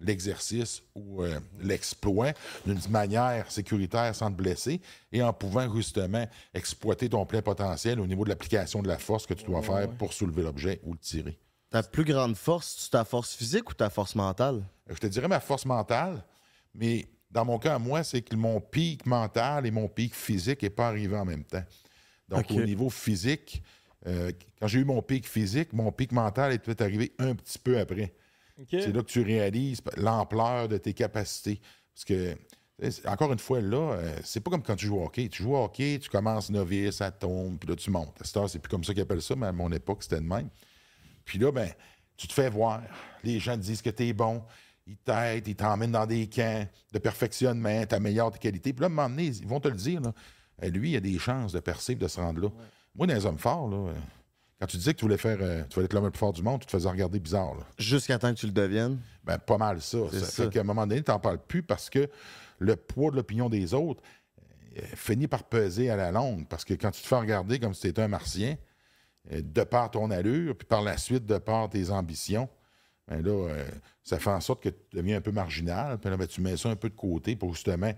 [0.00, 2.32] l'exercice ou euh, l'exploit
[2.66, 4.80] d'une manière sécuritaire sans te blesser
[5.12, 9.26] et en pouvant justement exploiter ton plein potentiel au niveau de l'application de la force
[9.26, 11.38] que tu dois faire pour soulever l'objet ou le tirer.
[11.70, 14.64] Ta plus grande force, c'est ta force physique ou ta force mentale?
[14.88, 16.24] Je te dirais ma force mentale,
[16.74, 20.70] mais dans mon cas, moi, c'est que mon pic mental et mon pic physique n'est
[20.70, 21.62] pas arrivé en même temps.
[22.28, 23.62] Donc, au niveau physique,
[24.06, 27.58] euh, quand j'ai eu mon pic physique, mon pic mental est peut-être arrivé un petit
[27.58, 28.12] peu après.
[28.68, 31.60] C'est là que tu réalises l'ampleur de tes capacités.
[31.94, 32.34] Parce que,
[32.80, 35.28] tu encore une fois, là, euh, c'est pas comme quand tu joues au hockey.
[35.28, 38.16] Tu joues au hockey, tu commences novice, ça tombe, puis là, tu montes.
[38.22, 40.48] C'est plus comme ça qu'ils appellent ça, mais à mon époque, c'était de même.
[41.24, 41.70] Puis là, ben,
[42.16, 42.82] tu te fais voir.
[43.22, 44.42] Les gens te disent que tu es bon.
[44.86, 48.72] Ils t'aident, ils t'emmènent dans des camps de perfectionnement, t'améliores tes qualités.
[48.72, 50.00] Puis là, à un moment donné, ils vont te le dire.
[50.00, 50.12] Là,
[50.62, 52.48] Eh, lui, il a des chances de percer de se rendre là.
[52.94, 53.94] Moi, dans les hommes forts, là, euh,
[54.60, 56.32] quand tu disais que tu voulais faire, euh, tu voulais être l'homme le plus fort
[56.32, 57.54] du monde, tu te faisais regarder bizarre.
[57.54, 57.64] Là.
[57.78, 58.98] Jusqu'à temps que tu le deviennes.
[59.24, 59.98] Ben, pas mal ça.
[60.12, 60.44] C'est Ça, ça.
[60.44, 62.08] fait qu'à un moment donné, tu n'en parles plus parce que
[62.58, 64.02] le poids de l'opinion des autres
[64.78, 66.46] euh, finit par peser à la longue.
[66.46, 68.56] Parce que quand tu te fais regarder comme si tu étais un martien,
[69.32, 72.48] euh, de par ton allure, puis par la suite, de par tes ambitions,
[73.08, 73.64] ben là, euh,
[74.04, 75.98] ça fait en sorte que tu deviens un peu marginal.
[75.98, 77.92] Puis là, ben, tu mets ça un peu de côté pour justement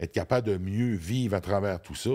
[0.00, 2.10] être capable de mieux vivre à travers tout ça.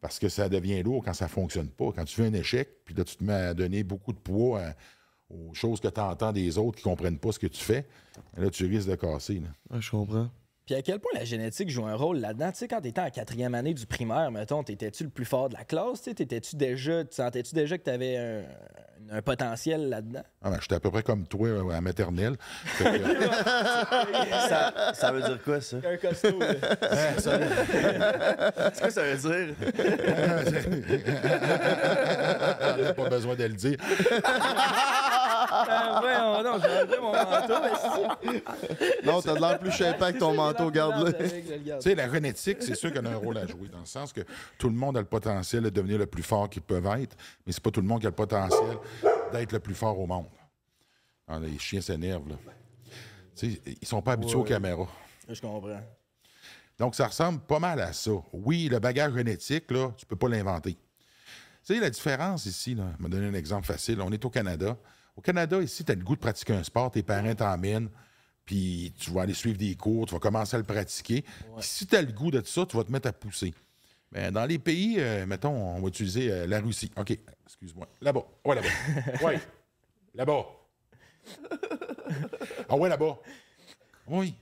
[0.00, 1.90] Parce que ça devient lourd quand ça ne fonctionne pas.
[1.94, 4.60] Quand tu fais un échec, puis là, tu te mets à donner beaucoup de poids
[4.60, 4.74] à-
[5.30, 7.86] aux choses que tu entends des autres qui ne comprennent pas ce que tu fais,
[8.36, 9.42] là, tu risques de casser.
[9.78, 10.30] je comprends.
[10.68, 12.52] Puis à quel point la génétique joue un rôle là-dedans?
[12.52, 15.54] Tu sais, quand t'étais en quatrième année du primaire, mettons, t'étais-tu le plus fort de
[15.54, 16.02] la classe?
[16.02, 18.42] T'étais-tu déjà, tu sentais-tu déjà que t'avais un,
[19.10, 20.24] un potentiel là-dedans?
[20.42, 22.36] Ah ben, J'étais à peu près comme toi euh, à la maternelle.
[22.78, 22.84] Que,
[24.50, 25.78] ça, ça veut dire quoi, ça?
[25.78, 26.38] Un costaud.
[28.74, 29.54] C'est quoi ça veut dire?
[32.94, 33.78] pas besoin de le dire.
[35.50, 37.54] Ah, donc, j'ai enlevé mon manteau.
[39.04, 41.12] Non, t'as de l'air plus shapé avec ton manteau, garde-le.
[41.12, 44.12] Tu sais, la génétique, c'est sûr qu'elle a un rôle à jouer, dans le sens
[44.12, 44.20] que
[44.58, 47.52] tout le monde a le potentiel de devenir le plus fort qu'ils peuvent être, mais
[47.52, 48.78] c'est pas tout le monde qui a le potentiel
[49.32, 50.26] d'être le plus fort au monde.
[51.26, 52.36] Ah, les chiens s'énervent, là.
[53.36, 54.88] Tu sais, ils sont pas habitués aux caméras.
[55.28, 55.80] Je comprends.
[56.78, 58.12] Donc, ça ressemble pas mal à ça.
[58.32, 60.74] Oui, le bagage génétique, là, tu peux pas l'inventer.
[60.74, 64.00] Tu sais, la différence ici, là, je vais donner un exemple facile.
[64.00, 64.76] On est au Canada.
[65.18, 67.88] Au Canada, ici, tu as le goût de pratiquer un sport, tes parents t'emmènent,
[68.44, 71.24] puis tu vas aller suivre des cours, tu vas commencer à le pratiquer.
[71.58, 73.52] Si tu as le goût de ça, tu vas te mettre à pousser.
[74.12, 76.92] Ben, dans les pays, euh, mettons, on va utiliser euh, la Russie.
[76.96, 77.88] OK, excuse-moi.
[78.00, 78.22] Là-bas.
[78.44, 78.68] Ouais, là-bas.
[79.26, 79.40] Ouais.
[80.14, 80.46] Là-bas.
[82.68, 83.18] Ah ouais, là-bas.
[84.06, 84.36] Oui.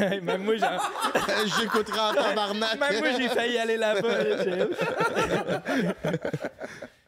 [0.00, 0.56] même moi,
[1.60, 2.80] J'écouterai en tabarnak.
[2.80, 4.24] même moi, j'ai failli aller là-bas.
[4.24, 5.62] là,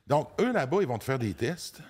[0.07, 1.81] Donc, eux, là-bas, ils vont te faire des tests.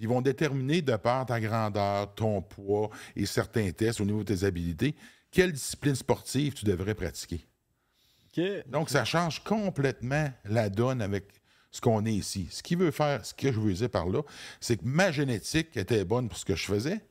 [0.00, 4.24] Puis ils vont déterminer, de par ta grandeur, ton poids et certains tests au niveau
[4.24, 4.94] de tes habilités,
[5.30, 7.44] quelle discipline sportive tu devrais pratiquer.
[8.66, 11.26] Donc, ça change complètement la donne avec
[11.70, 12.48] ce qu'on est ici.
[12.50, 14.22] Ce qui veut faire, ce que je veux dire par là,
[14.58, 17.04] c'est que ma génétique était bonne pour ce que je faisais,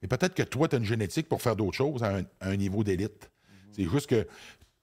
[0.00, 2.50] mais peut-être que toi, tu as une génétique pour faire d'autres choses à un, à
[2.50, 3.28] un niveau d'élite.
[3.72, 4.24] C'est juste que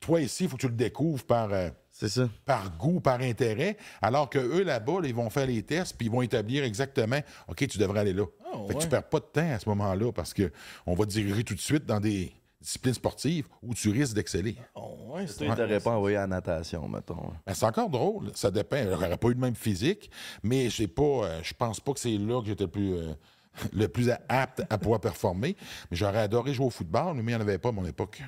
[0.01, 2.27] toi, ici, il faut que tu le découvres par, euh, C'est ça.
[2.43, 6.07] par goût, par intérêt, alors que eux là-bas, là, ils vont faire les tests, puis
[6.07, 8.25] ils vont établir exactement, OK, tu devrais aller là.
[8.51, 10.51] Oh, fait que tu perds pas de temps à ce moment-là, parce que
[10.87, 14.55] on va te diriger tout de suite dans des disciplines sportives où tu risques d'exceller.
[14.73, 17.31] Oh, ouais, Tu t'aurais pas envoyé à la natation, mettons.
[17.45, 18.31] Ben, c'est encore drôle.
[18.33, 18.77] Ça dépend.
[18.89, 20.09] J'aurais pas eu le même physique,
[20.41, 23.13] mais j'ai pas, euh, je pense pas que c'est là que j'étais le plus, euh,
[23.73, 25.55] le plus apte à pouvoir performer.
[25.91, 28.23] Mais j'aurais adoré jouer au football, mais il n'y en avait pas à mon époque.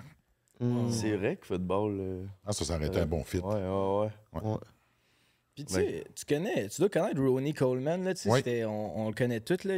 [0.91, 1.98] C'est vrai que football.
[2.00, 3.38] euh, Ah, ça, ça aurait été un bon fit.
[3.39, 4.10] Ouais, ouais,
[4.41, 4.58] ouais.
[5.54, 8.13] Puis tu sais, tu connais, tu dois connaître Ronnie Coleman, là,
[8.68, 9.76] on, on le connaît tous, là,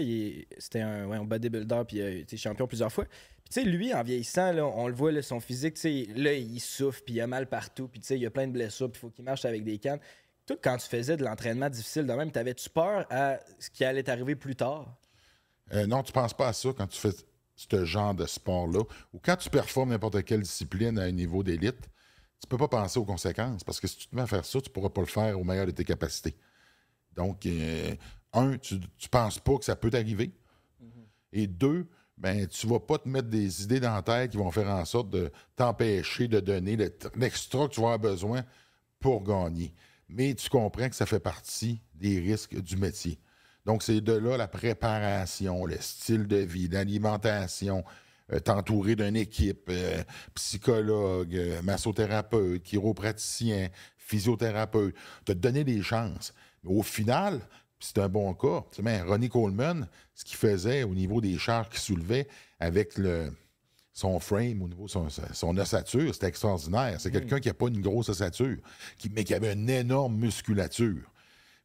[0.58, 3.06] c'était un, ouais, un bodybuilder, puis euh, il a été champion plusieurs fois.
[3.06, 6.08] Puis tu sais, lui, en vieillissant, là, on le voit, là, son physique, tu sais,
[6.16, 8.54] là, il souffre, puis il a mal partout, puis tu sais, il a plein de
[8.54, 10.00] blessures, puis il faut qu'il marche avec des cannes.
[10.48, 14.02] Toi, quand tu faisais de l'entraînement difficile de même, t'avais-tu peur à ce qui allait
[14.04, 14.98] t'arriver plus tard?
[15.74, 17.12] Euh, non, tu penses pas à ça quand tu fais
[17.58, 18.84] ce genre de sport-là.
[19.13, 21.89] Ou quand tu performes n'importe quelle discipline à un niveau d'élite,
[22.39, 23.63] tu peux pas penser aux conséquences.
[23.63, 25.43] Parce que si tu te mets à faire ça, tu pourras pas le faire au
[25.43, 26.36] meilleur de tes capacités.
[27.15, 27.96] Donc, euh,
[28.34, 30.32] un, tu, tu penses pas que ça peut t'arriver.
[31.34, 34.52] Et deux, ben, tu vas pas te mettre des idées dans la tête qui vont
[34.52, 38.43] faire en sorte de t'empêcher de donner le- l'extra que tu vas avoir besoin
[39.00, 39.74] pour gagner.
[40.10, 43.20] Mais tu comprends que ça fait partie des risques du métier.
[43.67, 47.84] Donc, c'est de là la préparation, le style de vie, l'alimentation,
[48.32, 50.01] euh, t'entourer d'une équipe, euh,
[50.36, 56.34] psychologue, euh, massothérapeute, chiropraticien, physiothérapeute, te donner des chances.
[56.63, 57.41] Mais au final,
[57.80, 61.38] c'est un bon cas, tu sais, ben, Ronnie Coleman, ce qu'il faisait au niveau des
[61.38, 62.27] charges qu'il soulevait
[62.62, 63.34] avec le,
[63.91, 66.95] son frame, au niveau de son, son ossature, c'était extraordinaire.
[66.99, 68.58] C'est quelqu'un qui n'a pas une grosse ossature,
[68.97, 71.12] qui- mais qui avait une énorme musculature.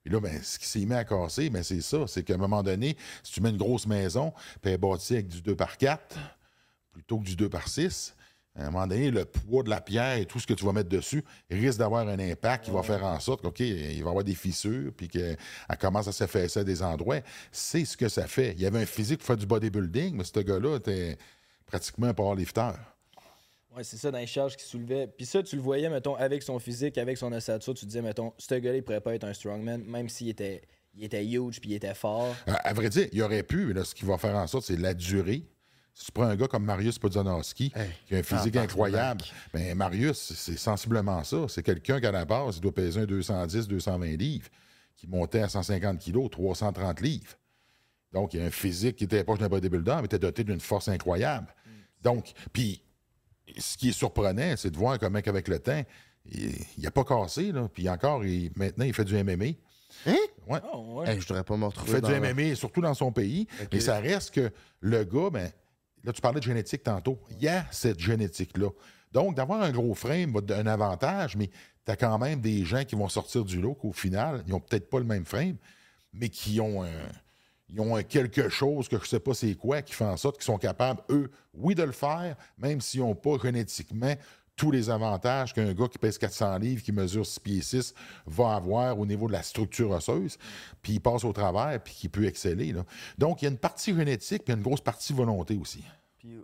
[0.03, 2.07] Puis là, ben, ce qui s'est mis à casser, ben, c'est ça.
[2.07, 5.15] C'est qu'à un moment donné, si tu mets une grosse maison, puis elle est bâtie
[5.15, 6.19] avec du 2 par 4
[6.93, 8.15] plutôt que du 2 par 6,
[8.55, 10.73] à un moment donné, le poids de la pierre et tout ce que tu vas
[10.73, 14.25] mettre dessus risque d'avoir un impact qui va faire en sorte qu'il va y avoir
[14.25, 15.39] des fissures, puis qu'elle
[15.81, 17.21] commence à s'affaisser à des endroits.
[17.51, 18.53] C'est ce que ça fait.
[18.53, 21.17] Il y avait un physique pour faire du bodybuilding, mais ce gars-là était
[21.65, 22.73] pratiquement un powerlifter.
[23.75, 25.07] Ouais, c'est ça, dans les charges qu'il soulevait.
[25.07, 28.03] Puis ça, tu le voyais, mettons, avec son physique, avec son ossature, tu te disais,
[28.03, 30.63] mettons, ce gars-là, il pourrait pas être un strongman, même s'il était,
[30.95, 32.35] il était huge puis il était fort.
[32.47, 34.67] À, à vrai dire, il aurait pu, mais là, ce qui va faire en sorte,
[34.67, 35.45] c'est la durée.
[35.95, 37.73] Si tu prends un gars comme Marius Podzanowski,
[38.07, 41.45] qui a un physique incroyable, mais Marius, c'est sensiblement ça.
[41.49, 44.49] C'est quelqu'un qui, à la base, il doit peser un 210, 220 livres,
[44.97, 47.37] qui montait à 150 kilos, 330 livres.
[48.11, 50.89] Donc, il a un physique qui était proche d'un bodybuilder, mais était doté d'une force
[50.89, 51.55] incroyable.
[52.03, 52.83] Donc, puis,
[53.59, 55.83] ce qui est surprenant, c'est de voir comment, avec le temps,
[56.31, 57.69] il n'a pas cassé, là.
[57.73, 59.45] Puis encore, il- maintenant, il fait du MMA.
[60.07, 60.17] Hein?
[60.47, 60.61] Ouais.
[60.73, 61.11] Oh, ouais.
[61.11, 63.47] Hey, je voudrais pas me Il retrouver fait dans du MMA, surtout dans son pays.
[63.73, 64.51] Mais ça reste que
[64.81, 65.51] le gars, ben,
[66.05, 67.19] là, tu parlais de génétique tantôt.
[67.31, 68.69] Il y a cette génétique-là.
[69.13, 71.49] Donc, d'avoir un gros frame va te donner un avantage, mais
[71.85, 74.61] tu as quand même des gens qui vont sortir du lot qu'au final, ils n'ont
[74.61, 75.57] peut-être pas le même frame,
[76.15, 76.89] mais qui ont un,
[77.73, 80.17] ils ont un quelque chose que je ne sais pas c'est quoi, qui fait en
[80.17, 84.15] sorte qu'ils sont capables, eux, oui, de le faire, même s'ils n'ont pas génétiquement
[84.55, 87.95] tous les avantages qu'un gars qui pèse 400 livres, qui mesure 6 pieds 6,
[88.27, 90.37] va avoir au niveau de la structure osseuse,
[90.83, 92.73] puis il passe au travers, puis qui peut exceller.
[92.73, 92.85] là.
[93.17, 95.57] Donc, il y a une partie génétique, puis il y a une grosse partie volonté
[95.57, 95.83] aussi,
[96.19, 96.37] Puis,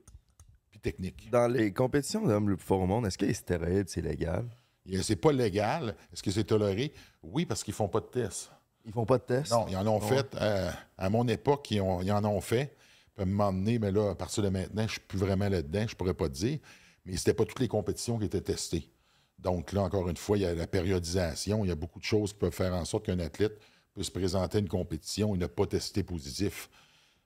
[0.70, 1.28] puis technique.
[1.30, 4.46] dans les compétitions d'hommes le plus fort au monde, est-ce que les stéroïdes, c'est légal?
[4.90, 5.94] Et C'est pas légal.
[6.10, 6.94] Est-ce que c'est toléré?
[7.22, 8.50] Oui, parce qu'ils font pas de tests.
[8.84, 9.52] Ils font pas de tests?
[9.52, 10.34] Non, ils en ont fait.
[10.40, 12.74] euh, à mon époque, ils, ont- ils en ont fait.
[13.14, 15.48] Puis à un moment donné, mais là, à partir de maintenant, je suis plus vraiment
[15.48, 16.58] là-dedans, je pourrais pas te dire.
[17.04, 18.90] Mais c'était pas toutes les compétitions qui étaient testées.
[19.38, 21.64] Donc là, encore une fois, il y a la périodisation.
[21.64, 23.58] Il y a beaucoup de choses qui peuvent faire en sorte qu'un athlète
[23.94, 26.68] peut se présenter à une compétition et ne pas tester positif.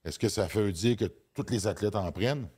[0.05, 2.49] Est-ce que ça veut dire que tous les athlètes en prennent?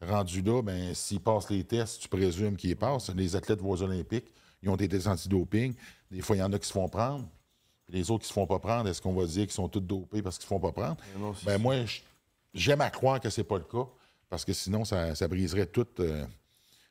[0.00, 3.10] Rendu là, ben, s'ils passent les tests, tu présumes qu'ils passent.
[3.14, 5.74] Les athlètes aux Olympiques, ils ont des tests antidoping.
[6.10, 7.28] Des fois, il y en a qui se font prendre.
[7.90, 10.22] Les autres qui se font pas prendre, est-ce qu'on va dire qu'ils sont tous dopés
[10.22, 10.96] parce qu'ils se font pas prendre?
[11.18, 11.76] non, Ben moi,
[12.54, 13.86] j'aime à croire que c'est pas le cas,
[14.28, 16.24] parce que sinon, ça, ça briserait toute, euh,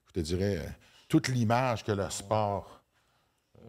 [0.07, 0.69] je te dirais, euh,
[1.07, 2.81] toute l'image que le sport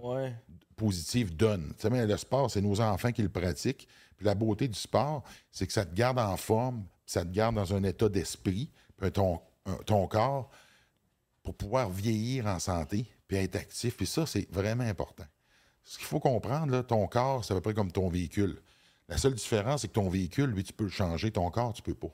[0.03, 0.35] Ouais.
[0.77, 1.73] positive donne.
[1.77, 3.87] Tu sais, mais le sport, c'est nos enfants qui le pratiquent.
[4.17, 7.55] Puis la beauté du sport, c'est que ça te garde en forme, ça te garde
[7.57, 9.41] dans un état d'esprit, puis ton,
[9.87, 10.51] ton corps,
[11.43, 13.97] pour pouvoir vieillir en santé, puis être actif.
[13.97, 15.25] Puis ça, c'est vraiment important.
[15.85, 18.61] Ce qu'il faut comprendre, là, ton corps, c'est à peu près comme ton véhicule.
[19.09, 21.31] La seule différence, c'est que ton véhicule, lui, tu peux le changer.
[21.33, 22.13] Ton corps, tu peux pas.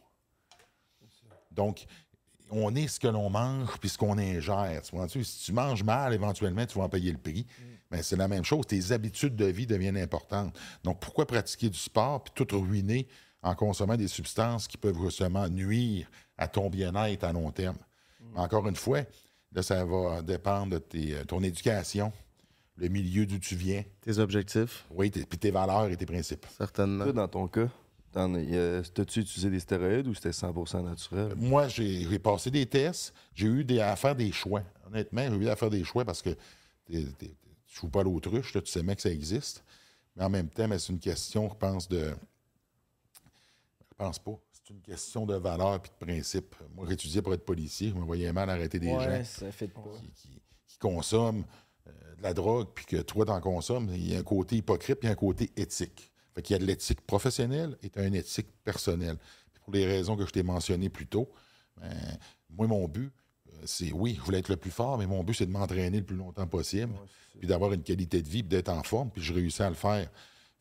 [1.50, 1.84] Donc,
[2.50, 4.80] on est ce que l'on mange puis ce qu'on ingère.
[5.08, 5.24] Tu?
[5.24, 7.46] Si tu manges mal, éventuellement, tu vas en payer le prix.
[7.90, 8.66] Mais c'est la même chose.
[8.66, 10.58] Tes habitudes de vie deviennent importantes.
[10.82, 13.06] Donc, pourquoi pratiquer du sport puis tout ruiner
[13.42, 17.78] en consommant des substances qui peuvent justement nuire à ton bien-être à long terme?
[18.32, 19.02] Mais Encore une fois,
[19.52, 22.12] là, ça va dépendre de tes- ton éducation,
[22.78, 26.46] le milieu d'où tu viens, Tes objectifs, oui, puis tes valeurs et tes principes.
[26.56, 27.04] certainement.
[27.04, 27.68] Toi, dans ton cas,
[28.14, 31.34] a- t'as-tu utilisé des stéroïdes ou c'était 100% naturel?
[31.36, 33.12] Moi, j'ai passé des tests.
[33.34, 34.62] J'ai eu des, à faire des choix.
[34.86, 36.30] Honnêtement, j'ai eu à faire des choix parce que
[36.88, 37.06] tu
[37.68, 39.62] joues pas à l'autruche, tu sais bien que ça existe.
[40.14, 42.14] Mais en même temps, mais c'est une question, je pense, de.
[43.90, 44.38] Je pense pas.
[44.52, 46.54] C'est une question de valeur et de principe.
[46.74, 47.90] Moi, j'étudiais pour être policier.
[47.90, 49.82] Je me voyais mal arrêter des ouais, gens ça fait pas.
[50.00, 51.44] qui, qui- qui consomment euh,
[52.18, 53.90] de la drogue, puis que toi, t'en consommes.
[53.92, 56.10] Il y a un côté hypocrite, puis un côté éthique.
[56.34, 59.16] Fait qu'il y a de l'éthique professionnelle et tu as une éthique personnelle.
[59.52, 61.30] Puis pour les raisons que je t'ai mentionnées plus tôt,
[61.80, 61.90] ben,
[62.50, 63.10] moi, mon but,
[63.48, 65.98] euh, c'est oui, je voulais être le plus fort, mais mon but, c'est de m'entraîner
[65.98, 66.92] le plus longtemps possible,
[67.38, 69.74] puis d'avoir une qualité de vie, puis d'être en forme, puis je réussis à le
[69.74, 70.10] faire.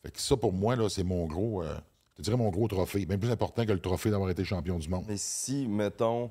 [0.02, 1.76] Fait que ça, pour moi, là, c'est mon gros, euh,
[2.12, 3.04] je te dirais mon gros trophée.
[3.04, 5.04] Bien plus important que le trophée d'avoir été champion du monde.
[5.08, 6.30] Mais si, mettons,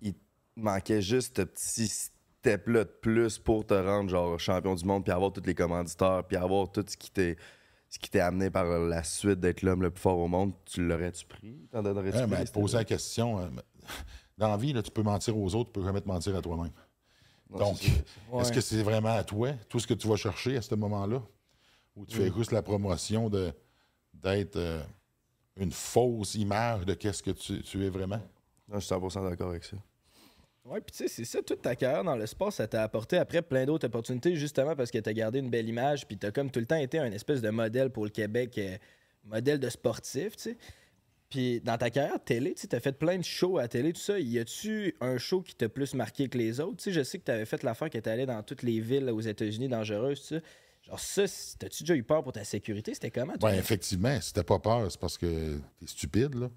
[0.00, 0.14] il
[0.56, 2.10] manquait juste ce petit
[2.48, 6.26] step-là de plus pour te rendre genre champion du monde, puis avoir tous les commanditeurs,
[6.26, 7.36] puis avoir tout ce qui t'est
[7.90, 10.86] ce qui t'est amené par la suite d'être l'homme le plus fort au monde, tu
[10.86, 11.68] l'aurais-tu pris?
[11.72, 13.48] T'en donnerais-tu Ouais, poser la question, euh,
[14.36, 16.42] dans la vie, là, tu peux mentir aux autres, tu peux jamais te mentir à
[16.42, 16.70] toi-même.
[17.50, 17.78] Donc.
[18.30, 18.42] Ouais.
[18.42, 21.22] est-ce que c'est vraiment à toi, tout ce que tu vas chercher à ce moment-là?
[21.96, 22.18] Ou tu Mm.
[22.20, 23.50] fais juste la promotion de,
[24.12, 24.82] d'être euh,
[25.56, 28.20] une fausse image de qu'est-ce que tu, tu es vraiment?
[28.68, 29.78] Non, je suis 100% d'accord avec ça.
[30.64, 33.16] Ouais, puis tu sais, c'est ça, toute ta carrière dans le sport, ça t'a apporté
[33.16, 36.50] après plein d'autres opportunités, justement parce que t'as gardé une belle image, puis t'as comme
[36.50, 38.76] tout le temps été un espèce de modèle pour le Québec, euh,
[39.24, 40.58] modèle de sportif, tu sais.
[41.30, 44.18] Puis dans ta carrière télé, tu t'as fait plein de shows à télé, tout ça.
[44.18, 46.76] Y a-tu un show qui t'a plus marqué que les autres?
[46.78, 49.08] Tu sais, je sais que t'avais fait l'affaire que t'es allé dans toutes les villes
[49.10, 50.42] aux États-Unis dangereuses, tu sais.
[50.86, 51.24] Genre ça,
[51.58, 52.94] t'as-tu déjà eu peur pour ta sécurité?
[52.94, 53.34] C'était comment?
[53.42, 56.48] Oui, effectivement, si t'as pas peur, c'est parce que t'es stupide, là.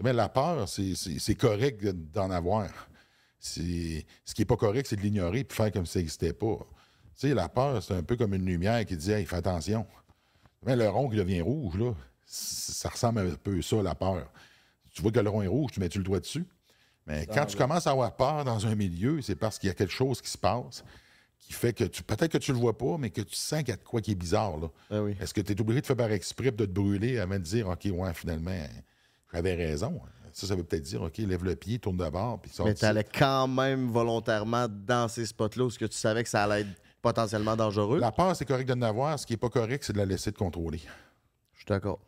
[0.00, 2.68] Mais la peur, c'est, correct de- d'en avoir.
[3.38, 6.32] C'est, ce qui est pas correct, c'est de l'ignorer puis faire comme si ça n'existait
[6.32, 6.56] pas.
[7.18, 9.86] Tu sais, la peur, c'est un peu comme une lumière qui dit Hey, fais attention.
[10.64, 11.92] Mais le rond qui devient rouge, là,
[12.26, 14.30] ça ressemble un peu à ça, la peur.
[14.92, 16.44] Tu vois que le rond est rouge, tu mets-tu le doigt dessus?
[17.06, 19.74] Mais quand tu commences à avoir peur dans un milieu, c'est parce qu'il y a
[19.74, 20.84] quelque chose qui se passe
[21.48, 23.70] qui fait que tu peut-être que tu le vois pas, mais que tu sens qu'il
[23.70, 24.58] y a de quoi qui est bizarre.
[24.58, 24.68] Là.
[24.90, 25.16] Ah oui.
[25.18, 27.68] Est-ce que tu es obligé de faire par exprès de te brûler avant de dire
[27.68, 28.60] OK, ouais, finalement,
[29.32, 29.98] j'avais raison.
[30.38, 32.74] Ça, ça veut peut-être dire OK, lève le pied, tourne de bord, puis sors Mais
[32.74, 36.60] t'allais quand même volontairement dans ces spots-là où ce que tu savais que ça allait
[36.60, 37.98] être potentiellement dangereux.
[37.98, 39.18] La peur, c'est correct de en avoir.
[39.18, 40.78] Ce qui n'est pas correct, c'est de la laisser te contrôler.
[41.54, 41.98] Je suis d'accord.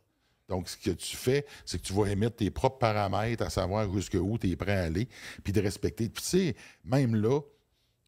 [0.49, 3.93] Donc, ce que tu fais, c'est que tu vas émettre tes propres paramètres, à savoir
[3.93, 5.09] jusqu'où tu es prêt à aller,
[5.43, 6.09] puis de respecter.
[6.09, 7.41] Puis, tu sais, même là,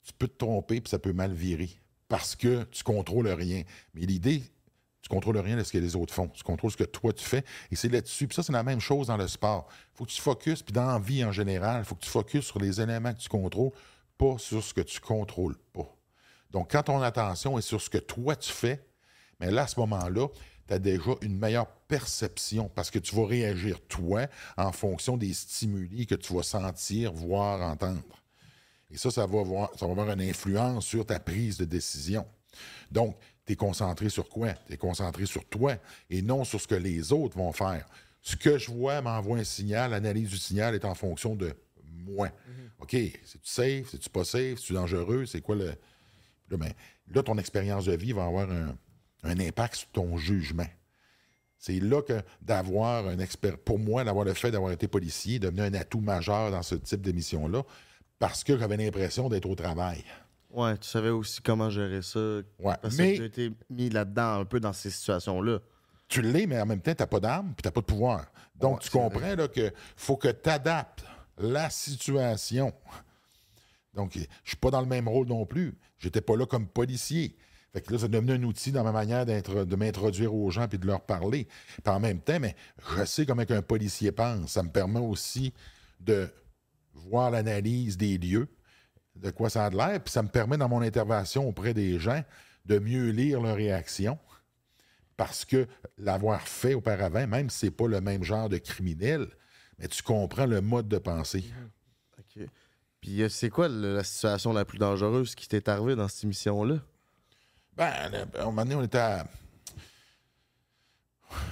[0.05, 1.71] tu peux te tromper, puis ça peut mal virer,
[2.07, 3.63] parce que tu contrôles rien.
[3.95, 4.45] Mais l'idée,
[5.03, 6.29] tu contrôles rien de ce que les autres font.
[6.29, 7.45] Tu contrôles ce que toi, tu fais.
[7.73, 8.29] Et c'est là-dessus.
[8.29, 9.67] Puis ça, c'est la même chose dans le sport.
[9.95, 12.11] Il faut que tu focuses, puis dans la vie en général, il faut que tu
[12.11, 13.73] focuses sur les éléments que tu contrôles,
[14.17, 15.93] pas sur ce que tu contrôles pas.
[16.53, 18.87] Donc, quand ton attention est sur ce que toi, tu fais,
[19.41, 20.29] mais là, à ce moment-là,
[20.69, 25.35] tu as déjà une meilleure perception parce que tu vas réagir, toi, en fonction des
[25.35, 28.23] stimuli que tu vas sentir, voir, entendre.
[28.91, 32.25] Et ça, ça va, avoir, ça va avoir une influence sur ta prise de décision.
[32.91, 34.53] Donc, tu es concentré sur quoi?
[34.67, 35.77] Tu es concentré sur toi
[36.11, 37.87] et non sur ce que les autres vont faire.
[38.21, 42.31] Ce que je vois m'envoie un signal, l'analyse du signal est en fonction de moi.
[42.79, 45.75] OK, c'est-tu safe, c'est-tu pas safe, c'est-tu dangereux, c'est quoi le.
[46.51, 46.73] Là, ben,
[47.09, 48.77] là, ton expérience de vie va avoir un,
[49.23, 50.67] un impact sur ton jugement.
[51.59, 55.63] C'est là que d'avoir un expert, pour moi, d'avoir le fait d'avoir été policier, devenu
[55.63, 57.63] un atout majeur dans ce type de mission-là,
[58.19, 60.05] parce que j'avais l'impression d'être au travail.
[60.53, 62.19] Ouais, tu savais aussi comment gérer ça.
[62.59, 62.75] Ouais.
[62.83, 65.61] Parce Mais- que j'ai été mis là-dedans un peu dans ces situations-là.
[66.09, 67.87] Tu l'es, mais en même temps, tu n'as pas d'arme puis tu n'as pas de
[67.87, 68.27] pouvoir.
[68.55, 71.05] Donc, Ouais, tu comprends là, que faut que tu adaptes
[71.39, 72.73] la situation.
[73.95, 75.75] Donc, je ne suis pas dans le même rôle non plus.
[75.99, 77.37] J'étais pas là comme policier.
[77.73, 80.79] Fait que là, c'est devenu un outil dans ma manière de m'introduire aux gens puis
[80.79, 81.49] de leur parler.
[81.83, 82.55] Puis en même temps, mais
[82.99, 84.53] je sais comment un policier pense.
[84.53, 85.55] Ça me permet aussi
[86.01, 86.29] de
[86.95, 88.49] voir l'analyse des lieux,
[89.17, 91.99] de quoi ça a de l'air, puis ça me permet dans mon intervention auprès des
[91.99, 92.23] gens
[92.65, 94.19] de mieux lire leur réaction
[95.17, 95.67] parce que
[95.99, 99.27] l'avoir fait auparavant, même si c'est pas le même genre de criminel,
[99.79, 101.45] mais tu comprends le mode de pensée.
[102.19, 102.45] OK.
[103.01, 106.25] Puis euh, c'est quoi le- la situation la plus dangereuse qui t'est arrivée dans cette
[106.25, 106.77] émission-là?
[107.77, 107.91] Ben,
[108.35, 109.27] à un moment donné, on était à...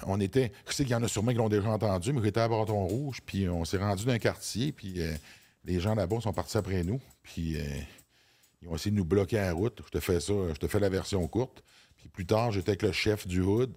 [0.07, 0.53] On était...
[0.67, 2.87] Je sais qu'il y en a sûrement qui l'ont déjà entendu, mais j'étais à Bâton
[2.87, 5.15] Rouge, puis on s'est rendu d'un quartier, puis euh,
[5.65, 7.65] les gens là-bas sont partis après nous, puis euh,
[8.63, 9.81] ils ont essayé de nous bloquer la route.
[9.85, 11.63] Je te fais ça, je te fais la version courte.
[11.97, 13.73] Puis plus tard, j'étais avec le chef du Hood,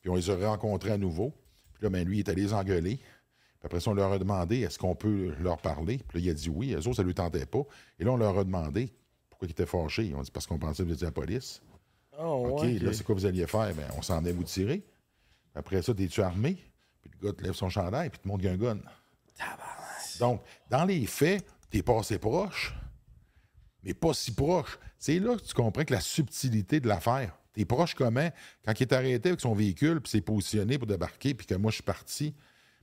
[0.00, 1.34] puis on les a rencontrés à nouveau.
[1.74, 2.96] Puis là, ben, lui, il est allé les engueuler.
[2.96, 5.98] Puis après ça, on leur a demandé est-ce qu'on peut leur parler?
[6.08, 6.72] Puis là, il a dit oui.
[6.72, 7.62] Eux autres, ça ne lui tentait pas.
[7.98, 8.92] Et là, on leur a demandé
[9.28, 10.06] pourquoi ils étaient fâchés.
[10.06, 11.60] Ils ont dit parce qu'on pensait que vous étiez la police.
[12.20, 12.78] Oh, OK, ouais.
[12.78, 13.72] là, c'est quoi vous alliez faire?
[13.74, 14.84] Ben, on s'en est vous tirer.
[15.54, 16.56] Après ça, t'es-tu armé?
[17.00, 18.78] Puis le gars te lève son chandail, puis te montre un gun.
[20.18, 22.74] Donc, dans les faits, t'es passé proche,
[23.82, 24.78] mais pas si proche.
[24.98, 27.38] C'est là que tu comprends que la subtilité de l'affaire.
[27.52, 28.30] T'es proche comment?
[28.64, 31.70] Quand il est arrêté avec son véhicule, puis s'est positionné pour débarquer, puis que moi,
[31.70, 32.34] je suis parti,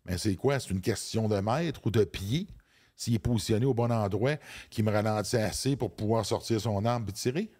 [0.05, 0.59] ben c'est quoi?
[0.59, 2.47] C'est une question de mètre ou de pied?
[2.95, 4.37] S'il est positionné au bon endroit,
[4.69, 7.51] qui me ralentit assez pour pouvoir sortir son arme et tirer?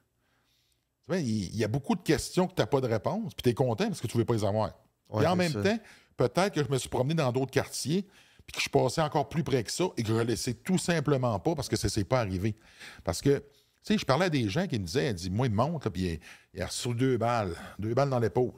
[1.09, 3.53] Il y a beaucoup de questions que tu n'as pas de réponse, puis tu es
[3.53, 4.71] content parce que tu ne veux pas les avoir.
[5.09, 5.61] Ouais, puis en même ça.
[5.61, 5.79] temps,
[6.17, 8.07] peut-être que je me suis promené dans d'autres quartiers,
[8.45, 10.53] puis que je suis passé encore plus près que ça et que je ne laissais
[10.53, 12.55] tout simplement pas parce que ça ne s'est pas arrivé.
[13.03, 13.43] Parce que, tu
[13.84, 15.91] sais, je parlais à des gens qui me disaient, elle dit, moi, il monte, là,
[15.91, 16.19] puis
[16.53, 18.53] il, a reçu deux balles, deux balles dans l'épaule.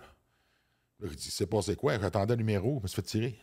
[0.99, 1.99] Là, je dis, c'est passé quoi?
[1.99, 3.39] J'attendais le numéro, je me suis fait tirer.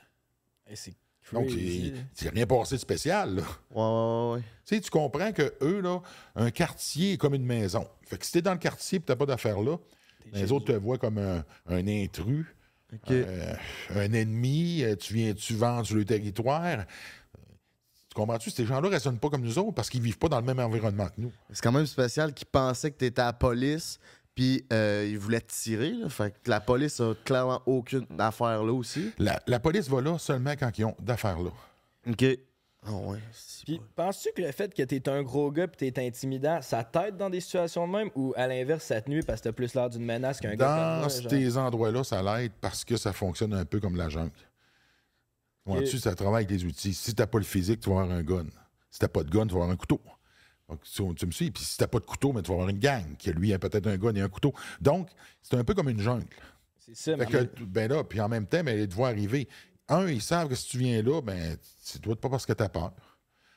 [0.74, 0.94] C'est
[1.32, 3.42] Donc, il c'est rien passé de spécial, là.
[3.70, 4.42] Ouais, ouais, ouais.
[4.66, 6.00] Tu sais, tu comprends que eux, là,
[6.34, 7.86] un quartier est comme une maison.
[8.02, 9.76] Fait que si t'es dans le quartier et t'as pas d'affaires là,
[10.32, 12.46] les autres te voient comme un, un intrus,
[13.10, 13.54] Euh,
[13.94, 16.62] un ennemi, euh, tu viens, tu vends sur le territoire.
[16.64, 16.82] Euh,
[18.08, 18.50] Tu comprends-tu?
[18.50, 20.60] Ces gens-là ne raisonnent pas comme nous autres parce qu'ils vivent pas dans le même
[20.60, 21.32] environnement que nous.
[21.52, 23.98] C'est quand même spécial qu'ils pensaient que t'étais à la police,
[24.34, 25.92] puis euh, ils voulaient te tirer.
[25.92, 26.08] là.
[26.08, 29.10] Fait que la police a clairement aucune affaire là aussi.
[29.18, 31.50] La, la police va là seulement quand ils ont d'affaires là.
[32.08, 32.24] OK.
[32.86, 33.18] Ah ouais.
[33.64, 37.16] Puis, penses-tu que le fait que t'es un gros gars pis t'es intimidant, ça t'aide
[37.16, 39.74] dans des situations de même ou à l'inverse, ça te nuit parce que t'as plus
[39.74, 43.64] l'air d'une menace qu'un gars Dans ces endroits-là, ça l'aide parce que ça fonctionne un
[43.64, 44.32] peu comme la jungle.
[45.64, 46.02] Vois-tu, Ok.
[46.02, 46.92] ça travaille avec les outils.
[46.92, 48.46] Si t'as pas le physique, tu vas avoir un gun.
[48.90, 50.00] Si t'as pas de gun, tu vas avoir un couteau.
[50.68, 50.82] Donc,
[51.16, 51.50] tu, me suis.
[51.50, 53.58] Puis si t'as pas de couteau, mais tu vas avoir une gang qui, lui, a
[53.58, 54.52] peut-être un gun et un couteau.
[54.80, 55.08] Donc,
[55.42, 56.26] c'est un peu comme une jungle.
[56.78, 59.48] C'est ça, mais Fait que, ben là, puis en même temps, ils te voient arriver.
[59.88, 62.68] Un, ils savent que si tu viens là, ben, c'est toi pas parce que t'as
[62.68, 62.92] peur.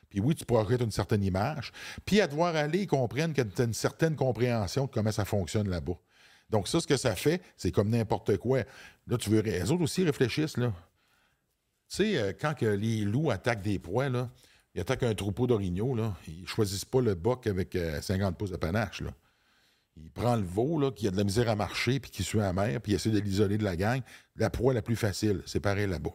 [0.08, 1.72] Puis oui, tu projettes une certaine image.
[2.04, 5.12] Puis à te voir aller, ils comprennent que tu as une certaine compréhension de comment
[5.12, 5.98] ça fonctionne là-bas.
[6.50, 8.62] Donc ça, ce que ça fait, c'est comme n'importe quoi.
[9.06, 9.40] Là, tu veux...
[9.40, 10.72] Les autres aussi réfléchissent, là.
[11.88, 14.30] Tu sais, euh, quand que les loups attaquent des proies, là,
[14.74, 18.50] ils attaquent un troupeau d'orignaux, là, ils choisissent pas le boc avec euh, 50 pouces
[18.50, 19.10] de panache, là.
[20.02, 22.38] Il prend le veau, là, qui a de la misère à marcher, puis qui suit
[22.38, 24.00] la mer, puis il essaie de l'isoler de la gang.
[24.36, 26.10] La proie la plus facile, c'est pareil là-bas.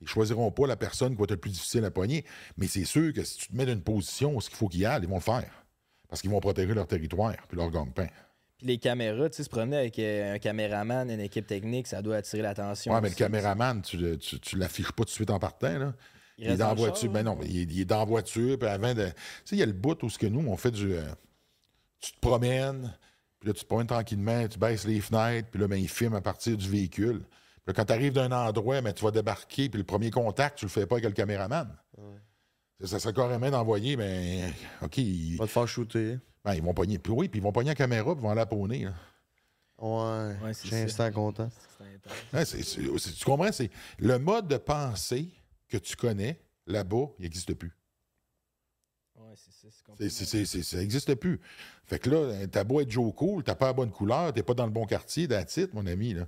[0.00, 2.24] Ils choisiront pas la personne qui va être le plus difficile à pogner,
[2.56, 4.84] mais c'est sûr que si tu te mets dans une position où il faut qu'ils
[4.84, 5.50] aillent, ils vont le faire.
[6.08, 8.06] Parce qu'ils vont protéger leur territoire puis leur gang-pain.
[8.58, 12.00] Puis les caméras, tu sais, se promener avec euh, un caméraman, une équipe technique, ça
[12.02, 12.92] doit attirer l'attention.
[12.94, 15.94] Ouais, mais le caméraman, tu, tu, tu l'affiches pas tout de suite en partant, là.
[16.38, 17.02] Il Il, est dans la voiture.
[17.04, 19.04] char, Ben non, mais il, est- il est dans la voiture, puis avant de.
[19.06, 19.10] Tu
[19.46, 20.92] sais, il y a le bout où ce que nous, on fait du.
[20.92, 21.02] euh,
[22.00, 22.94] tu te promènes,
[23.40, 26.14] puis là, tu te pointes tranquillement, tu baisses les fenêtres, puis là, ben, il filme
[26.14, 27.20] à partir du véhicule.
[27.20, 30.58] Puis là, quand tu arrives d'un endroit, ben, tu vas débarquer, puis le premier contact,
[30.58, 31.76] tu le fais pas avec le caméraman.
[32.80, 36.18] Ça, ça serait carrément d'envoyer, ben, OK, ils, Va te faire shooter.
[36.44, 36.98] ben, ils vont pogner.
[36.98, 38.92] Puis oui, puis ils vont pogner la caméra, puis ils vont aller la pawner, là.
[39.78, 40.36] Ouais.
[40.42, 41.50] Ouais, c'est instant content.
[41.78, 43.52] Tu comprends?
[43.52, 45.28] C'est le mode de pensée
[45.68, 47.76] que tu connais là-bas, il n'existe plus.
[49.70, 49.70] Ça.
[49.70, 51.40] c'est C'est- complètement- c'est- c'est- c'est- ça n'existe plus.
[51.84, 54.54] Fait que là, t'as beau être Joe Cool, t'as pas la bonne couleur, t'es pas
[54.54, 56.14] dans le bon quartier, that's mon ami.
[56.14, 56.26] Là.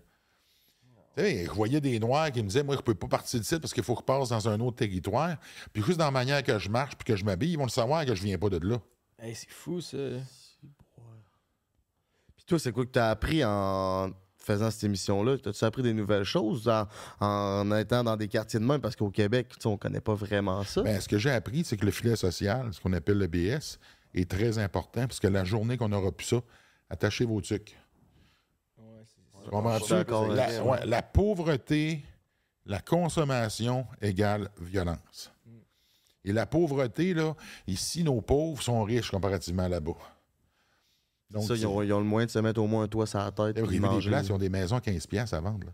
[1.17, 3.45] Tu sais, je voyais des Noirs qui me disaient Moi, je peux pas partir de
[3.45, 5.37] site parce qu'il faut que je passe dans un autre territoire.
[5.73, 7.71] Puis juste dans la manière que je marche puis que je m'habille, ils vont le
[7.71, 8.81] savoir que je viens pas de là.
[9.19, 9.97] Hey, c'est fou, ça.
[12.37, 14.11] Puis toi, c'est quoi que t'as appris en
[14.53, 15.39] faisant cette émission-là?
[15.39, 16.87] T'as-tu appris des nouvelles choses en,
[17.21, 18.81] en étant dans des quartiers de même?
[18.81, 20.83] Parce qu'au Québec, tu sais, on connaît pas vraiment ça.
[20.83, 23.79] Ben, ce que j'ai appris, c'est que le filet social, ce qu'on appelle le BS,
[24.15, 26.41] est très important parce que la journée qu'on aura plus ça,
[26.89, 27.77] attachez vos trucs.
[28.79, 29.81] Ouais, c'est Tu comprends-tu?
[29.81, 32.05] Je suis d'accord La, ouais, la pauvreté,
[32.65, 35.33] la consommation égale violence.
[36.25, 37.35] Et la pauvreté, là,
[37.67, 39.97] ici, nos pauvres sont riches comparativement à là-bas.
[41.31, 43.07] Donc, ça, ils ont, ils ont le moyen de se mettre au moins un toit
[43.07, 43.57] sur la tête.
[43.57, 45.67] J'ai puis vu des places, ils ont des maisons à 15 piastres à vendre.
[45.67, 45.73] là.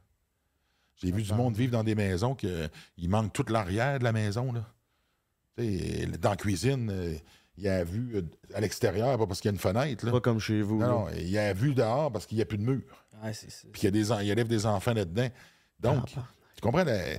[0.96, 4.12] J'ai vu du monde vivre dans des maisons que il manque toute l'arrière de la
[4.12, 4.52] maison.
[4.52, 4.64] Là.
[5.58, 7.14] Sais, Dans la cuisine, euh,
[7.56, 8.22] il a vu euh,
[8.54, 10.04] à l'extérieur, pas parce qu'il y a une fenêtre.
[10.06, 10.12] Là.
[10.12, 10.78] Pas comme chez vous.
[10.80, 12.82] Non, il a vu dehors parce qu'il n'y a plus de mur.
[13.22, 13.32] Ouais.
[13.72, 15.28] Puis il y a des il élève des enfants là-dedans.
[15.80, 17.16] Donc, tu comprends, le,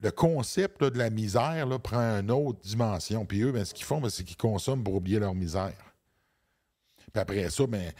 [0.00, 3.24] le concept là, de la misère là, prend une autre dimension.
[3.26, 5.72] Puis eux, ben, ce qu'ils font, ben, c'est qu'ils consomment pour oublier leur misère.
[7.12, 7.92] Puis après ça, ben,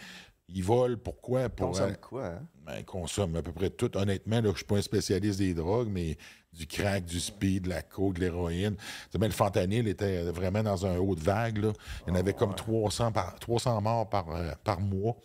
[0.47, 0.97] ils volent.
[1.03, 1.49] Pourquoi?
[1.49, 2.41] Pour, Consomme euh, quoi, hein?
[2.65, 3.95] ben, ils consomment à peu près tout.
[3.97, 6.17] Honnêtement, là, je ne suis pas un spécialiste des drogues, mais
[6.53, 8.75] du crack, du speed, de la coke, de l'héroïne.
[9.13, 11.57] Ben, le fentanyl était vraiment dans un haut de vague.
[11.59, 11.71] là.
[12.07, 15.15] Il y en avait comme 300, par, 300 morts par, euh, par mois.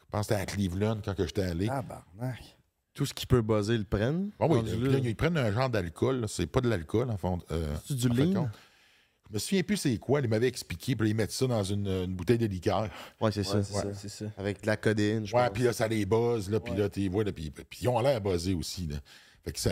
[0.00, 1.68] Je pense que c'était à Cleveland quand que j'étais allé.
[1.70, 2.56] Ah, barnac.
[2.94, 4.30] Tout ce qui peut buzzer, ils le prennent.
[4.40, 6.24] Ah oui, là, ils prennent un genre d'alcool.
[6.28, 7.38] C'est pas de l'alcool, en fond.
[7.50, 8.50] euh, C'est du en fait.
[9.30, 10.20] Je me souviens plus c'est quoi.
[10.20, 10.94] Ils m'avaient expliqué.
[10.96, 12.88] Puis là, ils mettent ça dans une, une bouteille de liqueur.
[13.20, 13.62] Ouais, c'est ça.
[13.62, 14.24] C'est ça, c'est ça.
[14.38, 15.50] Avec de la codéine, je Ouais, pense.
[15.52, 16.48] puis là, ça les buzz.
[16.50, 17.24] Là, puis là, tu les vois.
[17.24, 18.86] Puis puis ils ont l'air buzzés aussi.
[18.86, 18.96] Là.
[19.44, 19.70] Fait que ça.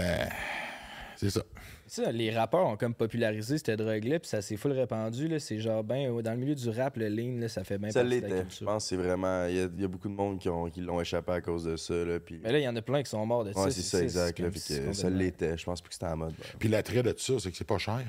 [1.17, 1.43] C'est ça.
[1.87, 5.29] Ça, les rappeurs ont comme popularisé cette drogue-là, puis ça s'est full répandu.
[5.29, 5.39] là.
[5.39, 8.01] C'est genre, ben, dans le milieu du rap, le lean, là, ça fait bien Ça
[8.03, 8.47] partie de la l'était.
[8.59, 9.47] Je pense que c'est vraiment.
[9.47, 11.41] Il y, a- il y a beaucoup de monde qui, ont- qui l'ont échappé à
[11.41, 11.95] cause de ça.
[11.95, 12.41] Là, puis...
[12.43, 13.63] Mais là, il y en a plein qui sont morts de ça.
[13.63, 14.39] Ouais, c'est ça, exact.
[14.41, 15.57] là, que ça l'était.
[15.57, 16.31] Je pense plus que c'était en mode.
[16.37, 18.01] ben, Puis l'attrait de ça, c'est que c'est pas cher.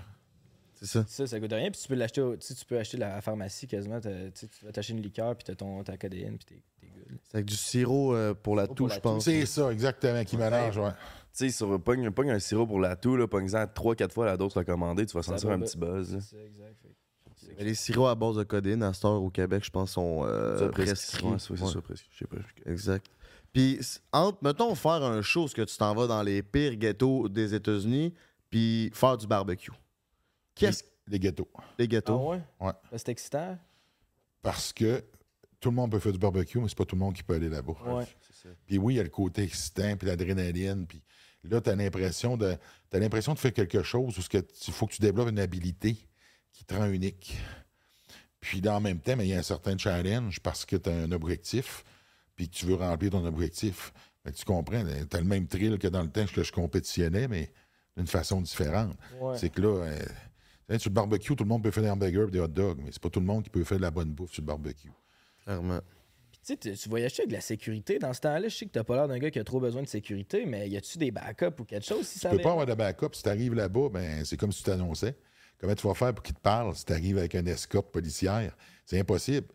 [0.86, 1.06] C'est ça.
[1.08, 1.72] Ça, ça coûte rien.
[1.72, 4.00] Puis tu peux l'acheter, tu peux acheter la pharmacie quasiment.
[4.00, 4.10] Tu
[4.64, 7.18] vas t'acheter une liqueur, puis t'as ton, ta codéine, puis t'es good.
[7.24, 9.24] C'est avec du sirop euh, pour la Sirop toux, je pense.
[9.26, 10.78] C'est ça, exactement, qui mélange.
[10.78, 10.92] Ouais.
[10.92, 10.98] Tu
[11.34, 14.54] sais, sur pogne, pogne un sirop pour la toux, là, pogne-en 3-4 fois la dose
[14.54, 16.18] recommandée, tu vas sentir un petit buzz.
[16.20, 16.76] C'est ça, exact.
[16.82, 19.92] Fait Mais les sirops à base de codéine, à cette heure au Québec, je pense,
[19.92, 21.26] sont euh, Ça, prescrits.
[21.28, 21.72] Ouais, c'est Ouais.
[21.72, 22.10] ça, prescrit.
[22.14, 22.38] Je sais pas.
[22.66, 23.06] je- Exact.
[23.54, 23.80] Puis,
[24.12, 27.54] entre, mettons, faire un show, ce que tu t'en vas dans les pires ghettos des
[27.54, 28.14] États-Unis,
[28.50, 29.72] puis faire du barbecue.
[30.56, 31.49] Qu'est-ce que Les ghettos.
[31.78, 32.30] les Ah ghettos?
[32.32, 32.41] ouais?
[32.60, 32.72] Ouais.
[32.91, 33.58] Ben, C'est excitant.
[34.41, 35.03] Parce que
[35.60, 37.36] tout le monde peut faire du barbecue, mais c'est pas tout le monde qui peut
[37.36, 37.74] aller là-bas.
[37.86, 38.06] Ouais.
[38.68, 41.01] Puis oui, il y a le côté excitant, puis l'adrénaline, puis
[41.43, 42.56] là, tu as l'impression de
[42.89, 44.38] t'as l'impression de faire quelque chose où ce que
[44.68, 45.97] il faut que tu développes une habilité
[46.51, 47.38] qui te rend unique.
[48.39, 50.89] Puis là, en même temps, mais il y a un certain challenge parce que tu
[50.89, 51.84] as un objectif,
[52.36, 53.91] puis que tu veux remplir ton objectif.
[54.24, 56.51] Fait que tu comprends, tu as le même thrill que dans le temps que je
[56.51, 57.51] compétitionnais, mais
[57.97, 58.95] d'une façon différente.
[59.20, 59.38] Ouais.
[59.38, 59.99] C'est que là, euh,
[60.80, 62.91] sur le barbecue, tout le monde peut faire des hamburgers et des hot dogs, mais
[62.91, 64.91] c'est pas tout le monde qui peut faire de la bonne bouffe sur le barbecue.
[65.43, 65.80] Clairement.
[66.32, 68.47] Puis tu sais, tu- tu voyages avec de la sécurité dans ce temps-là.
[68.47, 70.68] Je sais que t'as pas l'air d'un gars qui a trop besoin de sécurité, mais
[70.70, 73.09] y a-tu des backups ou quelque chose si ça Tu peux pas avoir de backup.
[73.13, 75.16] Si tu arrives là-bas, ben, c'est comme si tu t'annonçais.
[75.59, 78.55] Comment tu vas faire pour qu'ils te parlent si tu arrives avec un escorte policière?
[78.86, 79.47] C'est impossible.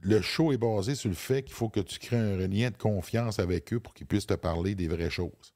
[0.00, 2.76] Le show est basé sur le fait qu'il faut que tu crées un lien de
[2.76, 5.54] confiance avec eux pour qu'ils puissent te parler des vraies choses.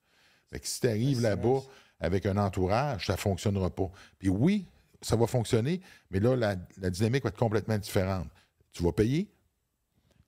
[0.50, 1.60] Fait que si tu arrives là-bas
[2.00, 3.88] avec un entourage, ça ne fonctionnera pas.
[4.18, 4.66] Puis oui,
[5.02, 5.80] ça va fonctionner,
[6.10, 8.28] mais là, la, la dynamique va être complètement différente.
[8.72, 9.30] Tu vas payer,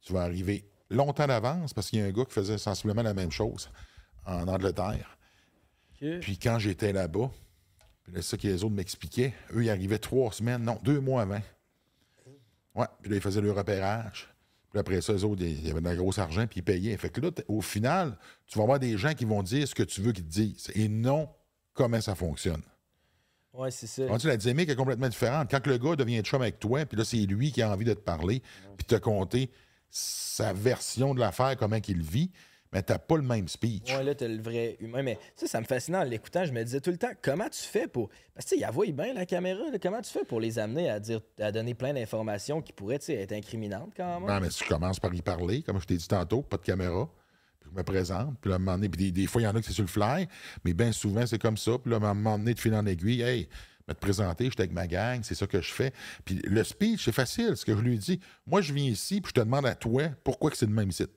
[0.02, 3.14] tu vas arriver longtemps d'avance parce qu'il y a un gars qui faisait sensiblement la
[3.14, 3.70] même chose
[4.26, 5.18] en Angleterre.
[6.20, 7.30] Puis quand j'étais là-bas,
[8.12, 11.40] c'est ça que les autres m'expliquaient, eux, ils arrivaient trois semaines, non, deux mois avant.
[12.74, 14.28] Ouais, puis là, ils faisaient le repérage.
[14.70, 16.96] Puis après ça, les autres, il y avait de la grosse argent, puis ils payaient.
[16.96, 19.84] Fait que là, au final, tu vas avoir des gens qui vont dire ce que
[19.84, 21.28] tu veux qu'ils te disent et non
[21.72, 22.62] comment ça fonctionne.
[23.54, 24.02] Ouais, c'est ça.
[24.02, 25.48] Comprends-tu, la dynamique est complètement différente.
[25.50, 27.94] Quand le gars devient chum avec toi, puis là, c'est lui qui a envie de
[27.94, 28.42] te parler,
[28.76, 29.50] puis te conter
[29.90, 32.30] sa version de l'affaire, comment qu'il vit,
[32.72, 33.94] mais t'as pas le même speech.
[33.94, 35.04] Ouais, là, t'as le vrai humain.
[35.04, 36.44] Mais ça, ça me fascinait en l'écoutant.
[36.44, 38.08] Je me disais tout le temps, comment tu fais pour.
[38.34, 39.70] Parce que, tu sais, voit bien la caméra.
[39.70, 39.78] là.
[39.80, 43.06] Comment tu fais pour les amener à dire à donner plein d'informations qui pourraient, tu
[43.06, 44.28] sais, être incriminantes quand même?
[44.28, 47.08] Non, mais tu commences par y parler, comme je t'ai dit tantôt, pas de caméra.
[47.74, 49.66] Me présente, puis là, à un moment puis des, fois, il y en a qui
[49.66, 50.28] c'est sur le fly,
[50.64, 51.72] mais bien souvent, c'est comme ça.
[51.76, 53.48] Puis là, à un moment de fil en aiguille, hey,
[53.88, 55.92] me te présenter, j'étais avec ma gang, c'est ça que je fais.
[56.24, 58.20] Puis le speech, c'est facile, ce que je lui dis.
[58.46, 60.92] Moi, je viens ici, puis je te demande à toi pourquoi que c'est le même
[60.92, 61.10] site?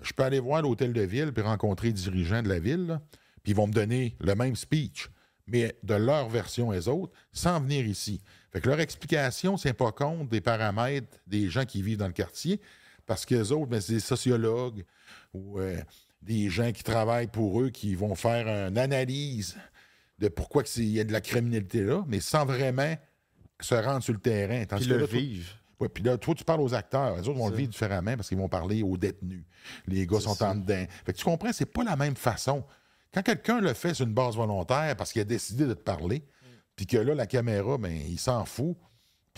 [0.00, 3.00] Je peux aller voir l'hôtel de ville, puis rencontrer les dirigeants de la ville,
[3.42, 5.10] puis ils vont me donner le même speech,
[5.46, 8.20] mais de leur version les autres, sans venir ici.
[8.52, 12.12] Fait que leur explication, c'est pas compte des paramètres des gens qui vivent dans le
[12.12, 12.60] quartier,
[13.08, 14.84] parce que les autres, ben, c'est des sociologues
[15.32, 15.80] ou euh,
[16.22, 19.56] des gens qui travaillent pour eux, qui vont faire une analyse
[20.18, 22.94] de pourquoi il y a de la criminalité là, mais sans vraiment
[23.60, 24.64] se rendre sur le terrain.
[24.66, 25.50] Puis que le vivre.
[25.80, 27.16] Ouais, puis là, toi, tu parles aux acteurs.
[27.16, 29.44] Les autres vont le vivre différemment parce qu'ils vont parler aux détenus.
[29.86, 30.84] Les gars sont en dedans.
[31.06, 32.64] Fait que tu comprends, c'est pas la même façon.
[33.14, 36.24] Quand quelqu'un le fait sur une base volontaire parce qu'il a décidé de te parler,
[36.76, 38.76] puis que là, la caméra, ben, il s'en fout,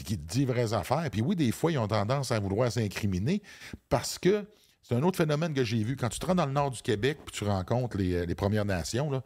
[0.00, 1.06] puis qu'il te dit vraies affaires.
[1.12, 3.42] Puis oui, des fois, ils ont tendance à vouloir s'incriminer
[3.90, 4.46] parce que
[4.82, 5.94] c'est un autre phénomène que j'ai vu.
[5.94, 8.64] Quand tu te rends dans le nord du Québec puis tu rencontres les, euh, Premières
[8.64, 9.22] Nations,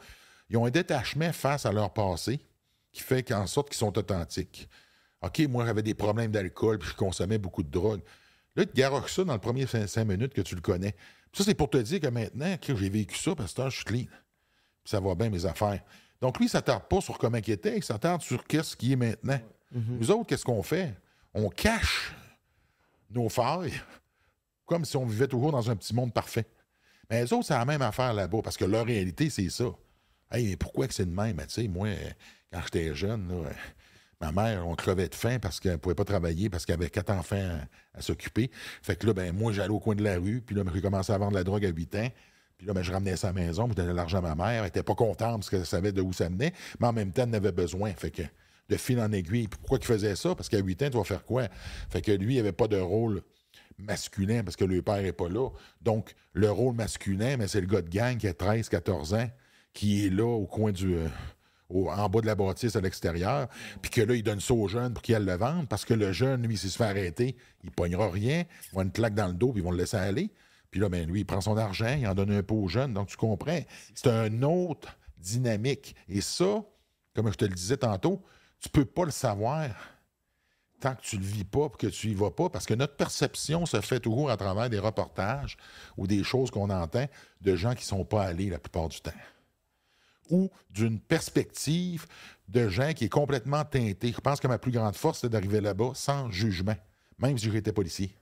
[0.50, 2.40] ils ont un détachement face à leur passé
[2.90, 4.68] qui fait qu'en sorte qu'ils sont authentiques.
[5.22, 8.00] OK, moi, j'avais des problèmes d'alcool, puis je consommais beaucoup de drogue.
[8.56, 10.92] Là, tu garoches ça dans le premier cinq, cinq minutes que tu le connais.
[11.30, 13.76] Puis ça, c'est pour te dire que maintenant, que j'ai vécu ça, parce que je
[13.76, 14.06] suis clean.
[14.06, 15.84] Puis ça va bien, mes affaires.
[16.20, 18.92] Donc, lui, il ne s'attarde pas sur comment il était, il s'attarde sur qu'est-ce qui
[18.92, 19.38] est maintenant.
[19.74, 20.94] Nous autres, qu'est-ce qu'on fait?
[21.34, 22.14] on cache
[23.10, 23.72] nos failles
[24.66, 26.46] comme si on vivait toujours dans un petit monde parfait.
[27.10, 29.66] Mais les autres, c'est la même affaire là-bas, parce que leur réalité, c'est ça.
[30.30, 31.36] Hey, mais pourquoi que c'est de même?
[31.68, 31.88] Moi,
[32.50, 33.30] quand j'étais jeune,
[34.20, 36.88] ma mère, on crevait de faim parce qu'elle ne pouvait pas travailler, parce qu'elle avait
[36.88, 37.58] quatre enfants
[37.92, 38.50] à, s'occuper.
[38.82, 41.12] Fait que là, ben, moi, j'allais au coin de la rue, puis là, j'ai commencé
[41.12, 42.08] à vendre de la drogue à 8 ans.
[42.56, 44.62] Puis là, ben, je ramenais à la maison, puis je donnais l'argent à ma mère.
[44.62, 47.24] Elle était pas contente parce qu'elle savait de où ça venait, mais en même temps,
[47.24, 47.92] elle en avait besoin.
[47.92, 48.22] Fait que
[48.68, 49.48] de fil en aiguille.
[49.48, 50.34] Pourquoi il faisait ça?
[50.34, 51.48] Parce qu'à 8 ans, tu vas faire quoi?
[51.90, 53.22] Fait que lui, il avait pas de rôle
[53.78, 55.48] masculin parce que le père n'est pas là.
[55.82, 59.28] Donc, le rôle masculin, mais c'est le gars de gang qui a 13, 14 ans,
[59.72, 60.94] qui est là au coin du.
[60.94, 61.08] euh,
[61.70, 63.48] en bas de la bâtisse à l'extérieur,
[63.82, 66.12] puis que là, il donne ça aux jeunes pour qu'ils le vendre, parce que le
[66.12, 69.34] jeune, lui, s'il se fait arrêter, il pognera rien, il va une claque dans le
[69.34, 70.30] dos, puis ils vont le laisser aller.
[70.70, 72.94] Puis là, ben, lui, il prend son argent, il en donne un peu aux jeunes,
[72.94, 73.60] donc tu comprends.
[73.94, 75.94] C'est un autre dynamique.
[76.08, 76.62] Et ça,
[77.14, 78.22] comme je te le disais tantôt,
[78.64, 79.68] tu peux pas le savoir
[80.80, 83.66] tant que tu le vis pas que tu y vas pas, parce que notre perception
[83.66, 85.58] se fait toujours à travers des reportages
[85.98, 87.06] ou des choses qu'on entend
[87.42, 89.10] de gens qui sont pas allés la plupart du temps.
[90.30, 92.06] Ou d'une perspective
[92.48, 94.12] de gens qui est complètement teintée.
[94.12, 96.76] Je pense que ma plus grande force, c'est d'arriver là-bas sans jugement,
[97.18, 98.16] même si j'étais policier.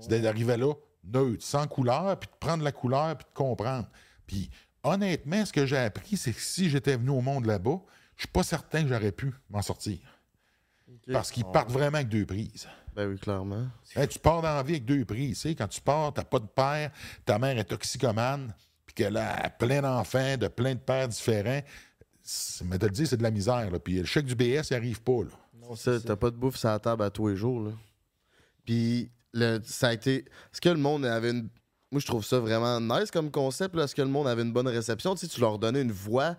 [0.00, 0.72] C'est d'arriver là
[1.04, 3.88] neutre, sans couleur, puis de prendre la couleur, puis de comprendre.
[4.26, 4.50] Puis
[4.82, 7.80] honnêtement, ce que j'ai appris, c'est que si j'étais venu au monde là-bas,
[8.16, 9.98] je suis pas certain que j'aurais pu m'en sortir.
[11.12, 12.66] Parce qu'ils partent vraiment avec deux prises.
[12.94, 13.66] Ben oui, clairement.
[13.94, 15.40] Hey, tu pars dans la vie avec deux prises.
[15.40, 16.90] tu sais, Quand tu pars, tu pas de père,
[17.24, 18.54] ta mère est toxicomane,
[18.86, 21.60] puis qu'elle a plein d'enfants, de plein de pères différents.
[22.64, 23.70] Mais te le dis, c'est de la misère.
[23.70, 23.78] Là.
[23.78, 25.22] Puis le chèque du BS, il arrive pas.
[25.24, 25.74] Là.
[25.76, 27.72] Ça, t'as pas de bouffe sur la table à tous les jours, là.
[28.64, 30.16] Puis, le, ça a été.
[30.16, 31.48] Est-ce que le monde avait une.
[31.92, 33.84] Moi, je trouve ça vraiment nice comme concept, là.
[33.84, 35.14] Est-ce que le monde avait une bonne réception?
[35.14, 36.36] Tu sais, tu leur donnais une voix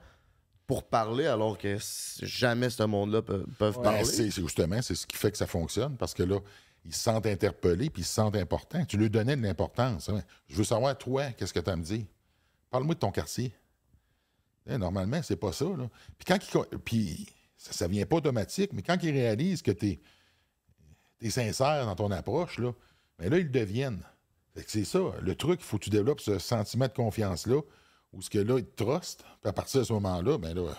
[0.67, 1.77] pour parler, alors que
[2.21, 4.03] jamais ce monde-là peut- peuvent Ben, parler.
[4.03, 6.39] c'est c'est justement c'est ce qui fait que ça fonctionne, parce que là,
[6.85, 8.83] ils se sentent interpellés, puis ils se sentent importants.
[8.85, 10.09] Tu lui donnais de l'importance.
[10.09, 10.21] hein.
[10.47, 12.05] Je veux savoir, toi, qu'est-ce que tu as à me dire?
[12.69, 13.53] Parle-moi de ton quartier.
[14.69, 15.65] Hein, normalement, c'est pas ça.
[15.65, 15.89] Là.
[16.17, 16.37] Puis quand
[16.71, 19.99] il puis ça, ça vient pas automatique, mais quand ils réalisent que tu
[21.21, 22.71] es, sincère dans ton approche, là,
[23.17, 24.03] ben là, ils deviennent.
[24.67, 24.99] C'est ça.
[25.21, 27.61] Le truc, il faut que tu développes ce sentiment de confiance-là,
[28.13, 30.71] où ce que là, ils te trustent, puis à partir de ce moment-là, ben là,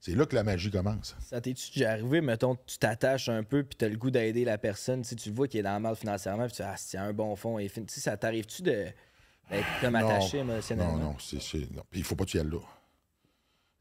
[0.00, 1.16] c'est là que la magie commence.
[1.20, 4.58] Ça t'es-tu déjà arrivé, mettons, tu t'attaches un peu puis t'as le goût d'aider la
[4.58, 6.68] personne, tu sais, tu le vois qu'il est dans le mal financièrement, puis tu dis,
[6.68, 8.86] ah, c'est un bon fond, et fin- tu sais, ça t'arrive-tu de
[9.50, 10.08] d'être comme Non.
[10.08, 10.96] attaché émotionnellement?
[10.96, 11.40] Non, non, c'est.
[11.40, 11.82] c'est- non.
[11.88, 12.58] Puis il faut pas que tu y ailles là.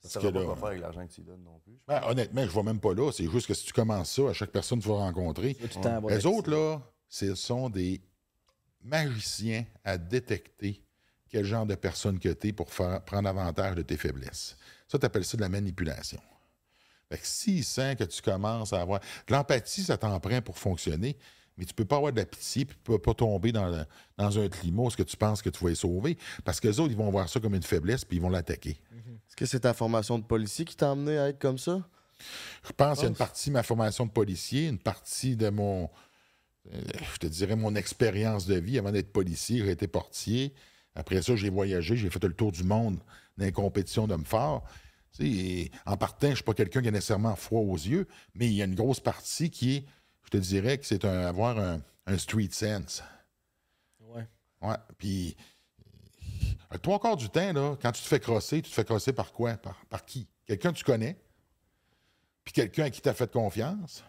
[0.04, 1.80] Ça que va pas faire avec l'argent que tu donnes non plus.
[1.88, 3.12] Ben, honnêtement, je ne vais même pas là.
[3.12, 5.58] C'est juste que si tu commences ça, à chaque personne que tu vas rencontrer,
[6.10, 6.80] les autres, là,
[7.10, 8.00] ce sont des
[8.84, 10.85] magiciens à détecter
[11.36, 14.56] quel genre de personne que tu es pour faire, prendre avantage de tes faiblesses.
[14.88, 16.22] Ça, tu appelles ça de la manipulation.
[17.10, 19.02] Fait que s'il sent que tu commences à avoir.
[19.02, 21.18] de L'empathie, ça t'en prend pour fonctionner,
[21.58, 23.86] mais tu peux pas avoir de la pitié puis tu peux pas tomber dans, le-
[24.18, 26.18] dans un climat où ce que tu penses que tu vas les sauver.
[26.46, 28.80] Parce que les autres, ils vont voir ça comme une faiblesse puis ils vont l'attaquer.
[29.28, 31.86] Est-ce que c'est ta formation de policier qui t'a amené à être comme ça?
[32.66, 35.50] Je pense qu'il y a une partie de ma formation de policier, une partie de
[35.50, 35.90] mon,
[36.74, 36.82] euh,
[37.14, 38.80] je te dirais, mon expérience de vie.
[38.80, 40.54] Avant d'être policier, j'ai été portier.
[40.96, 43.00] Après ça, j'ai voyagé, j'ai fait le tour du monde
[43.38, 44.64] dans les compétitions d'hommes forts.
[45.12, 47.76] Tu sais, et en partant, je ne suis pas quelqu'un qui a nécessairement froid aux
[47.76, 49.86] yeux, mais il y a une grosse partie qui est,
[50.24, 53.04] je te dirais, que c'est un- avoir un, un street sense.
[54.00, 54.28] Ouais.
[54.62, 54.76] Ouais.
[54.98, 55.36] Puis,
[56.74, 59.14] euh, trois quarts du temps, là, quand tu te fais crosser, tu te fais crosser
[59.14, 59.54] par quoi?
[59.56, 60.28] Par, par qui?
[60.46, 61.18] Quelqu'un que tu connais,
[62.43, 64.04] puis quelqu'un à qui tu as fait confiance,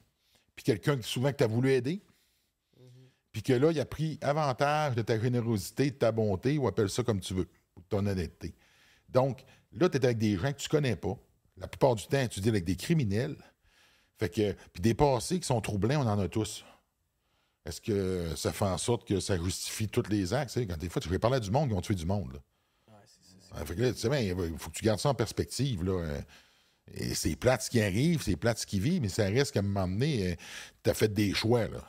[0.55, 2.03] puis quelqu'un qui souvent que tu as voulu aider,
[3.37, 6.89] puis que là, il a pris avantage de ta générosité, de ta bonté, ou appelle
[6.89, 8.55] ça comme tu veux, ou de ton honnêteté.
[9.11, 11.19] Donc, là, tu es avec des gens que tu connais pas.
[11.59, 13.37] La plupart du temps, tu dis avec des criminels.
[14.19, 16.65] Fait que, puis des passés qui sont troublants, on en a tous.
[17.67, 20.55] Est-ce que ça fait en sorte que ça justifie tous les actes?
[20.55, 20.67] tu sais?
[20.67, 22.33] Quand des fois, tu vais parler à du monde qui ont tué du monde.
[22.33, 22.39] Là.
[23.55, 25.85] Ah, fait que là, tu sais bien, il faut que tu gardes ça en perspective.
[25.85, 25.93] Là.
[25.93, 26.21] Euh,
[26.95, 29.61] Et c'est plate ce qui arrive, c'est plate ce qui vit, mais ça reste qu'à
[29.61, 30.39] un moment donné,
[30.83, 31.69] tu as fait des choix.
[31.69, 31.87] Là.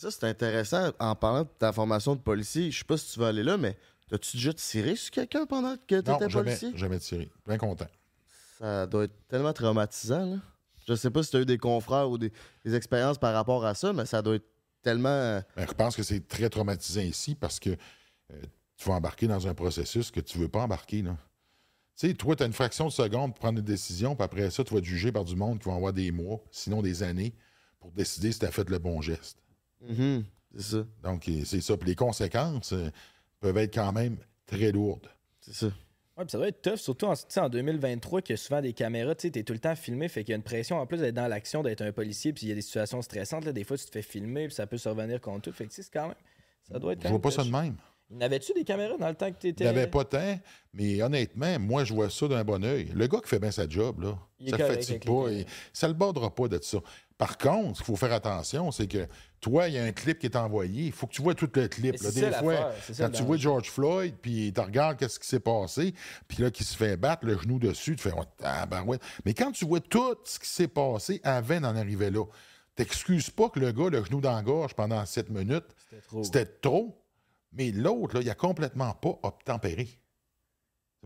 [0.00, 0.92] Ça, c'est intéressant.
[0.98, 3.58] En parlant de ta formation de policier, je sais pas si tu vas aller là,
[3.58, 3.76] mais
[4.10, 6.72] as-tu déjà tiré sur quelqu'un pendant que tu Non, étais jamais, policier?
[6.74, 7.30] jamais tiré.
[7.46, 7.86] Bien content.
[8.58, 10.36] Ça doit être tellement traumatisant, là.
[10.88, 12.32] Je sais pas si tu as eu des confrères ou des,
[12.64, 14.46] des expériences par rapport à ça, mais ça doit être
[14.82, 15.08] tellement.
[15.10, 18.42] euh, Ben, je pense que c'est très traumatisant ici parce que euh,
[18.78, 21.02] tu vas embarquer dans un processus que tu veux pas embarquer.
[21.02, 21.16] Là.
[21.96, 24.50] Tu sais, toi, tu as une fraction de seconde pour prendre une décision, puis après
[24.50, 27.02] ça, tu vas être jugé par du monde qui va avoir des mois, sinon des
[27.02, 27.34] années,
[27.78, 29.36] pour décider si tu as fait le bon geste.
[29.88, 30.24] Mhm,
[30.56, 30.84] c'est ça.
[31.02, 31.76] Donc, c'est ça.
[31.76, 32.90] Puis les conséquences euh,
[33.40, 34.16] peuvent être quand même
[34.46, 35.08] très lourdes.
[35.40, 35.66] C'est ça.
[36.16, 38.36] Ouais, puis ça doit être tough, surtout en, tu sais, en 2023, qu'il y a
[38.36, 40.42] souvent des caméras, tu sais, t'es tout le temps filmé, fait qu'il y a une
[40.42, 43.00] pression en plus d'être dans l'action, d'être un policier, puis il y a des situations
[43.00, 45.64] stressantes, là, des fois tu te fais filmer, puis ça peut survenir contre tout, fait
[45.64, 46.16] que tu sais, c'est quand même,
[46.70, 47.76] ça doit être Je quand vois même pas ça de même.
[48.10, 49.64] N'avais-tu des caméras dans le temps que Il t'étais...
[49.64, 50.38] n'y avait pas tant,
[50.74, 52.90] mais honnêtement, moi, je vois ça d'un bon oeil.
[52.92, 55.28] Le gars qui fait bien sa job, là, Il ça ne fatigue pas.
[55.30, 56.78] et ça ne le bordera pas de ça.
[57.20, 59.06] Par contre, ce qu'il faut faire attention, c'est que
[59.42, 60.86] toi, il y a un clip qui est envoyé.
[60.86, 62.00] Il faut que tu vois tout le clip.
[62.00, 62.10] Là.
[62.12, 63.36] Des fois, ça quand tu vois.
[63.36, 65.92] George Floyd, puis tu regardes qu'est-ce qui s'est passé,
[66.26, 69.02] puis là, qui se fait battre, le genou dessus, tu fais oh, tabarouette.
[69.26, 72.24] Mais quand tu vois tout ce qui s'est passé avant d'en arriver là,
[72.74, 75.76] t'excuses pas que le gars, le genou dans la gorge pendant 7 minutes,
[76.22, 77.04] C'était trop.
[77.52, 79.90] Mais l'autre, il a complètement pas obtempéré.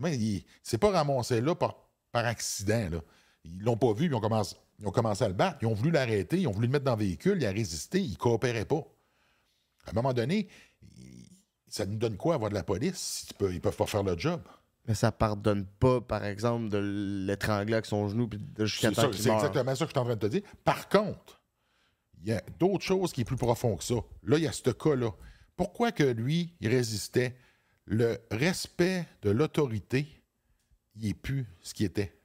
[0.01, 1.75] Il s'est pas ramassé là par,
[2.13, 2.87] par accident.
[2.89, 3.01] Là.
[3.43, 5.57] Ils l'ont pas vu, puis ils ont, commencé, ils ont commencé à le battre.
[5.61, 8.01] Ils ont voulu l'arrêter, ils ont voulu le mettre dans le véhicule, il a résisté,
[8.01, 8.83] il coopérait pas.
[9.85, 10.47] À un moment donné,
[11.67, 14.17] ça nous donne quoi avoir de la police si peux- ils peuvent pas faire le
[14.17, 14.41] job?
[14.87, 16.77] Mais ça pardonne pas, par exemple, de
[17.25, 20.15] l'étrangler avec son genou jusqu'à temps qu'il c'est exactement ça que je suis en train
[20.15, 20.43] de te dire.
[20.63, 21.41] Par contre,
[22.21, 23.95] il y a d'autres choses qui est plus profond que ça.
[24.23, 25.11] Là, il y a ce cas-là.
[25.55, 27.35] Pourquoi que lui, il résistait?
[27.85, 30.07] Le respect de l'autorité,
[30.95, 32.17] il n'est plus ce qu'il était.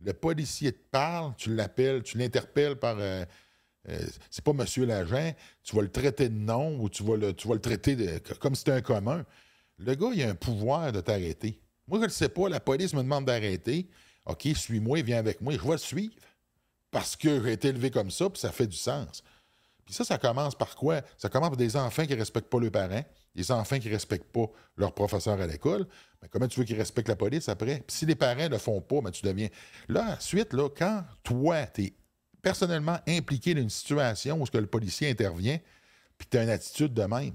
[0.00, 2.96] Le policier te parle, tu l'appelles, tu l'interpelles par.
[2.98, 3.24] euh,
[3.88, 3.98] euh,
[4.30, 5.32] c'est pas monsieur l'agent,
[5.62, 8.82] tu vas le traiter de nom ou tu vas le, traiter comme si c'était un
[8.82, 9.24] commun.
[9.78, 11.60] Le gars, il a un pouvoir de t'arrêter.
[11.86, 13.88] Moi, je ne sais pas, la police me demande d'arrêter.
[14.26, 16.14] OK, suis-moi, viens avec moi, je vais le suivre.
[16.90, 19.22] Parce que j'ai été élevé comme ça, puis ça fait du sens.
[19.84, 21.00] Puis ça, ça commence par quoi?
[21.16, 23.04] Ça commence par des enfants qui ne respectent pas leurs parents,
[23.38, 25.86] des enfants qui ne respectent pas leurs professeurs à l'école.
[26.20, 27.84] Mais comment tu veux qu'ils respectent la police après?
[27.86, 29.48] Puis si les parents ne le font pas, ben, tu deviens.
[29.88, 31.92] Là, ensuite, là, quand toi, tu es
[32.42, 35.58] personnellement impliqué dans une situation où ce que le policier intervient,
[36.16, 37.34] puis tu as une attitude de même,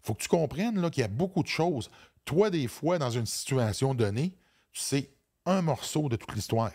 [0.00, 1.90] faut que tu comprennes qu'il y a beaucoup de choses.
[2.24, 4.36] Toi, des fois, dans une situation donnée,
[4.70, 5.10] tu sais
[5.44, 6.70] un morceau de toute l'histoire.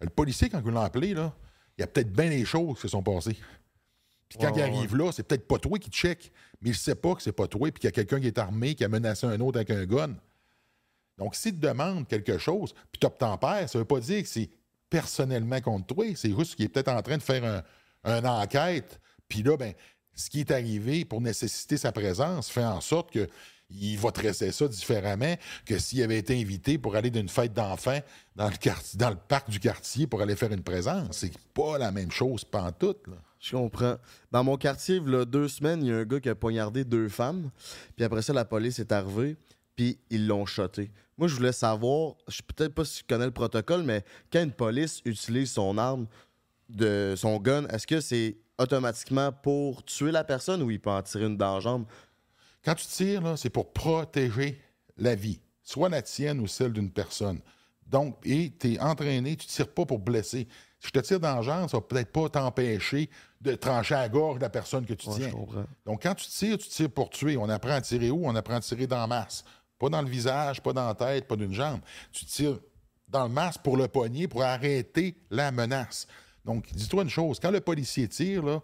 [0.00, 2.88] Le policier, quand il l'a appelé, il y a peut-être bien des choses qui se
[2.88, 3.36] sont passées.
[4.30, 6.94] Puis quand Ouais, il arrive là, c'est peut-être pas toi qui check, mais il sait
[6.94, 8.88] pas que c'est pas toi, puis qu'il y a quelqu'un qui est armé, qui a
[8.88, 10.14] menacé un autre avec un gun.
[11.18, 14.48] Donc, s'il te demande quelque chose, puis tu obtempères, ça veut pas dire que c'est
[14.88, 19.00] personnellement contre toi, c'est juste qu'il est peut-être en train de faire un, une enquête,
[19.28, 19.74] puis là, ben,
[20.14, 23.28] ce qui est arrivé pour nécessiter sa présence fait en sorte que
[23.70, 28.00] il va traiter ça différemment que s'il avait été invité pour aller d'une fête d'enfants
[28.36, 31.08] dans le dans le parc du quartier pour aller faire une présence.
[31.18, 33.06] C'est pas la même chose, pantoute.
[33.06, 33.16] Là.
[33.38, 33.96] Je comprends.
[34.30, 36.34] Dans mon quartier, il y a deux semaines, il y a un gars qui a
[36.34, 37.50] poignardé deux femmes.
[37.96, 39.36] Puis après ça, la police est arrivée.
[39.76, 40.90] Puis ils l'ont shoté.
[41.16, 44.42] Moi, je voulais savoir, je sais peut-être pas si tu connais le protocole, mais quand
[44.42, 46.06] une police utilise son arme,
[46.68, 51.02] de son gun, est-ce que c'est automatiquement pour tuer la personne ou il peut en
[51.02, 51.84] tirer une dans la jambe?
[52.64, 54.60] Quand tu tires, c'est pour protéger
[54.96, 57.40] la vie, soit la tienne ou celle d'une personne.
[57.86, 60.46] Donc, et tu es entraîné, tu ne tires pas pour blesser.
[60.78, 64.02] Si je te tire dans la jambe, ça va peut-être pas t'empêcher de trancher à
[64.02, 65.30] la gorge de la personne que tu Ouais, tiens.
[65.30, 65.58] je.
[65.90, 67.36] Donc, quand tu tires, tu tires pour tuer.
[67.36, 68.26] On apprend à tirer où?
[68.26, 69.44] On apprend à tirer dans la masse.
[69.78, 71.80] Pas dans le visage, pas dans la tête, pas d'une jambe.
[72.12, 72.58] Tu tires
[73.08, 76.06] dans le masse pour le poignet, pour arrêter la menace.
[76.44, 78.62] Donc, dis-toi une chose, quand le policier tire, là,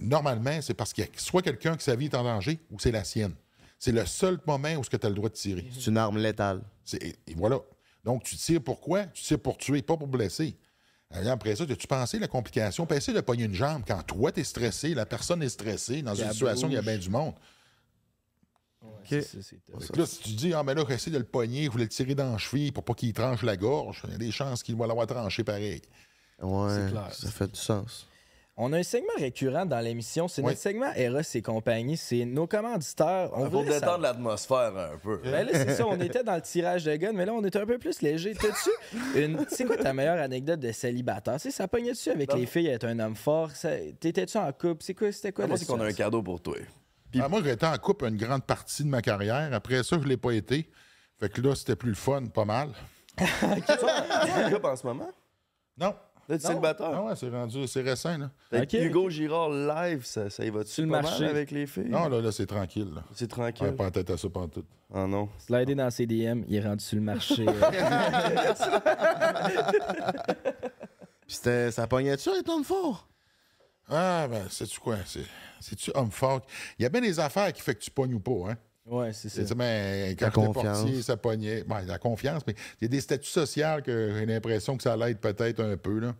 [0.00, 2.78] normalement, c'est parce qu'il y a soit quelqu'un que sa vie est en danger ou
[2.78, 3.34] c'est la sienne.
[3.78, 5.68] C'est le seul moment où tu as le droit de tirer.
[5.72, 6.62] C'est une arme létale.
[7.00, 7.58] Et, et voilà.
[8.04, 9.04] Donc, tu tires pourquoi?
[9.06, 10.56] Tu tires pour tuer, pas pour blesser.
[11.10, 12.86] Alors, après ça, as-tu pensé la complication?
[12.88, 16.14] Essayer de pogner une jambe quand toi, tu es stressé, la personne est stressée, dans
[16.14, 17.34] une situation où il y a bien du monde.
[19.08, 21.90] Que là, si tu dis, ah, mais là, essayer de le pogner, je voulais le
[21.90, 24.62] tirer dans la cheville pour pas qu'il tranche la gorge, il y a des chances
[24.62, 25.82] qu'il va l'avoir tranché pareil.
[26.40, 27.14] Ouais, C'est clair.
[27.14, 28.06] ça fait du sens.
[28.58, 30.48] On a un segment récurrent dans l'émission, c'est Oui.
[30.48, 33.28] notre segment Eros et compagnie, c'est nos commanditaires.
[33.34, 35.20] On On va voudrait détendre l'atmosphère un peu.
[35.22, 37.58] Ben là, c'est ça, on était dans le tirage de gun, mais là, on était
[37.58, 38.34] un peu plus léger.
[38.34, 39.44] T'as-tu une.
[39.50, 41.34] C'est quoi ta meilleure anecdote de célibataire?
[41.34, 42.36] Tu sais, ça pognait-tu avec Non.
[42.36, 43.50] les filles, être un homme fort?
[43.50, 44.82] Ça- T'étais-tu en couple?
[44.82, 45.46] C'est quoi, c'était quoi?
[45.46, 46.56] Moi, la c'est qu'on a un cadeau pour toi.
[47.20, 49.50] Ah, moi, j'ai été en couple une grande partie de ma carrière.
[49.52, 50.70] Après ça, je ne l'ai pas été.
[51.20, 52.70] Fait que là, c'était plus le fun, pas mal.
[53.18, 55.10] Tu es en couple en ce moment?
[55.78, 55.94] Non.
[56.28, 56.90] Là, tu célibataire?
[56.92, 58.30] Ah ouais, c'est rendu, c'est récent, là.
[58.72, 61.20] Hugo Girard live, ça, ça y va-tu Sur le pas marché.
[61.22, 61.84] mal avec les filles?
[61.88, 63.04] Non, là, là, c'est tranquille, là.
[63.14, 63.76] C'est Ouais, tranquille.
[63.76, 64.64] pas en tête à ça, pas en tout.
[64.92, 65.28] Ah non.
[65.38, 67.44] Slider dans ses DM, il est rendu sur le marché.
[71.26, 73.08] Puis c'était- ça pognait-tu être homme fort?
[73.88, 74.96] Ah, ben, sais-tu quoi?
[75.04, 75.26] C'est-
[75.60, 76.40] C'est-tu homme fort?
[76.78, 78.56] Il y a bien des affaires qui fait que tu pognes ou pas, hein?
[78.86, 79.46] Ouais, c'est ça.
[79.46, 80.80] C'est, ben, quand La confiance.
[80.80, 81.64] portier, ça pognait.
[81.64, 84.96] Ben, la confiance, mais il y a des statuts sociaux que j'ai l'impression que ça
[84.96, 86.14] l'aide peut-être un peu, là.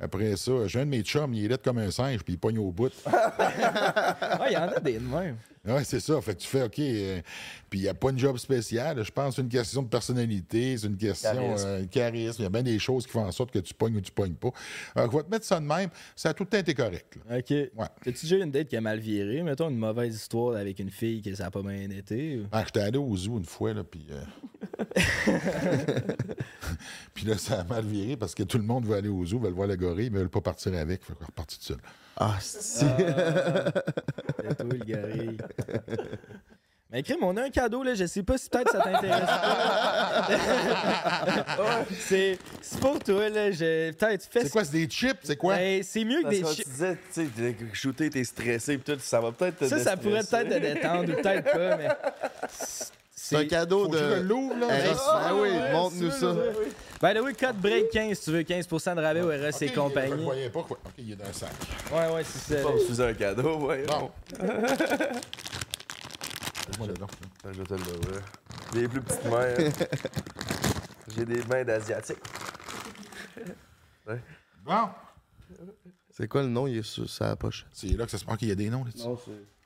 [0.00, 2.38] Après ça, j'ai un de mes chums, il est laid comme un singe, puis il
[2.38, 2.92] pogne au bout.
[3.06, 5.36] Ah, il y en a des de même.
[5.64, 6.20] Oui, c'est ça.
[6.20, 6.78] Fait que tu fais, OK.
[6.80, 7.20] euh,
[7.70, 9.04] puis il n'y a pas une job spécial.
[9.04, 12.36] Je pense c'est une question de personnalité, c'est une question euh, de charisme.
[12.40, 14.10] Il y a bien des choses qui font en sorte que tu pognes ou tu
[14.10, 14.50] pognes pas.
[14.96, 15.88] Alors, je vais te mettre ça de même.
[16.16, 17.16] Ça a tout le temps été correct.
[17.28, 17.38] là.
[17.38, 17.52] OK.
[18.06, 19.42] As-tu déjà eu une date qui a mal viré?
[19.44, 22.38] Mettons une mauvaise histoire avec une fille que ça a pas bien été?
[22.40, 24.04] ou- Ah, J'étais allé au zoo une fois, là, puis.
[24.10, 24.81] euh,
[27.14, 29.38] puis là, ça a mal viré parce que tout le monde veut aller au zoo,
[29.38, 31.04] veut voir le gorille, mais veulent pas partir avec.
[31.04, 31.78] Fait qu'on est reparti tout seul.
[32.16, 32.86] Ah, c'est.
[32.86, 35.36] C'est toi, le gorille.
[36.92, 37.94] Mais crime, on a un cadeau, là.
[37.94, 39.26] Je sais pas si peut-être ça t'intéresse
[41.56, 41.84] pas.
[41.98, 42.38] c'est
[42.80, 43.50] pour toi, là.
[43.50, 43.92] Je...
[43.92, 45.16] Peut-être fais C'est quoi, c'est des chips?
[45.22, 45.56] C'est quoi?
[45.56, 46.68] Ben, c'est mieux que Parce des que tu chips.
[46.68, 47.30] disais, tu
[47.94, 51.10] sais, t'es stressé, pis tout, ça va peut-être te Ça, ça pourrait peut-être te détendre
[51.10, 51.88] ou peut-être pas, mais.
[53.14, 54.22] C'est un cadeau je de.
[54.22, 54.34] le.
[54.68, 56.34] Ah, Ah oui, montre-nous ça.
[57.00, 59.74] Ben, oui, code break 15 si tu veux 15% de rabais au RS et Je
[59.74, 60.12] compagnie.
[60.12, 60.62] ne voyais pas.
[60.62, 60.78] quoi.
[60.84, 61.50] OK, il est dans le sac.
[61.92, 62.62] Ouais, ouais, c'est ça.
[62.68, 63.84] Pas sous un cadeau, ouais.
[63.86, 64.10] Bon.
[66.78, 67.06] Moi, là, là.
[67.52, 68.22] Je vais te l'ouvrir.
[68.72, 69.54] Des plus petites mains.
[69.58, 69.70] hein.
[71.16, 72.18] J'ai des mains d'asiatique.
[74.64, 74.88] Bon.
[76.10, 76.66] C'est quoi le nom?
[76.68, 77.66] Il est sur sa poche.
[77.72, 79.08] C'est là que ça se passe qu'il y a des noms là-dessus.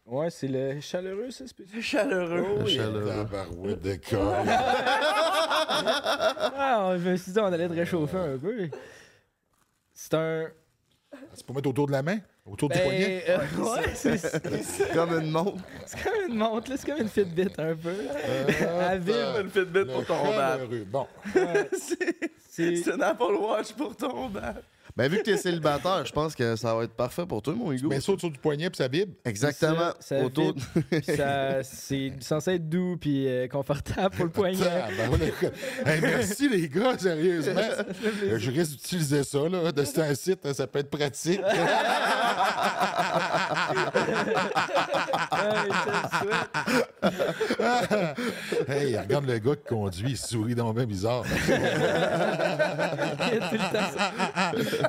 [0.06, 1.80] Ouais, c'est le chaleureux, ça, c'est peut-être.
[1.82, 2.60] Chaleureux.
[2.60, 3.74] Le chaleureux.
[3.76, 4.44] De corps.
[6.58, 8.68] Ah, je me suis dit, on allait te réchauffer un peu.
[9.92, 10.46] C'est un.
[11.34, 12.18] C'est pour mettre autour de la main?
[12.44, 13.24] Autour du poignet?
[13.26, 15.62] Ben, euh, ouais, c'est c'est Comme une montre.
[16.04, 17.88] comme une montre, là, c'est comme une Fitbit un peu.
[17.94, 19.40] Euh, À vivre.
[19.40, 20.58] Une Fitbit Le pour ton bat.
[20.58, 20.84] chaleureux.
[20.86, 21.06] Bon.
[22.48, 22.76] C'est.
[22.76, 24.54] C'est un Apple Watch pour ton bat.
[24.96, 27.70] Ben, vu que t'es célibataire, je pense que ça va être parfait pour toi, mon
[27.70, 27.88] Hugo.
[27.90, 29.12] Mais ça autour du poignet puis ça vibre.
[29.26, 29.90] Exactement.
[30.00, 30.54] Ça- ça Autour.
[30.54, 31.02] vibre.
[31.16, 34.58] Ça- C'est censé être doux puis euh, confortable pour le poignet.
[34.64, 35.92] Ah, ben.
[35.92, 37.60] Hey, merci les gars, sérieusement.
[38.24, 39.70] Euh, Je risque d'utiliser ça, là.
[39.72, 41.40] De c'est un site, hein, ça peut être pratique.
[48.68, 51.24] Hey, regarde le gars qui conduit, il sourit donc bien bizarre.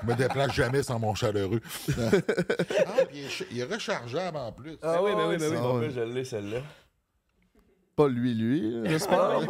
[0.03, 1.61] Je me déplace jamais sans mon chaleureux.
[1.89, 2.11] ah,
[3.09, 4.77] puis il est, ch- il est rechargeable en plus.
[4.81, 5.81] Ah oui, ben oui, ben oui.
[5.87, 6.59] Ben, je l'ai, celle-là.
[7.97, 8.73] Pas lui, lui.
[8.85, 9.39] J'espère.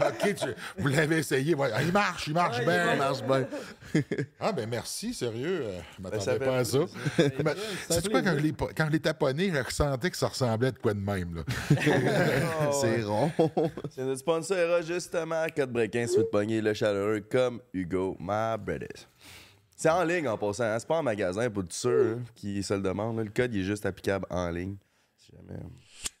[0.00, 1.54] OK, tu- vous l'avez essayé.
[1.54, 1.70] ouais.
[1.74, 2.86] Ah, il marche, il marche bien.
[2.86, 3.46] Ça marche bien.
[4.40, 5.62] Ah, ben merci, sérieux.
[5.64, 6.78] euh, je Ben, m'attendais pas à ça.
[7.16, 7.30] Fait
[8.10, 10.70] quoi, quand je l'ai pa- quand je l'ai taponné, je ressentais que ça ressemblait à
[10.72, 11.36] de quoi de même.
[11.36, 11.42] Là.
[12.72, 13.30] C'est rond.
[13.90, 18.56] C'est notre sponsor, justement, Code Breaking, si vous te pognez le chaleureux comme Hugo, my
[18.58, 19.08] brothers.
[19.80, 20.76] C'est en ligne en passant, hein?
[20.80, 23.16] c'est pas en magasin pour ceux hein, qui se le demandent.
[23.16, 23.22] là.
[23.22, 24.74] Le code il est juste applicable en ligne.
[25.16, 25.60] Si jamais.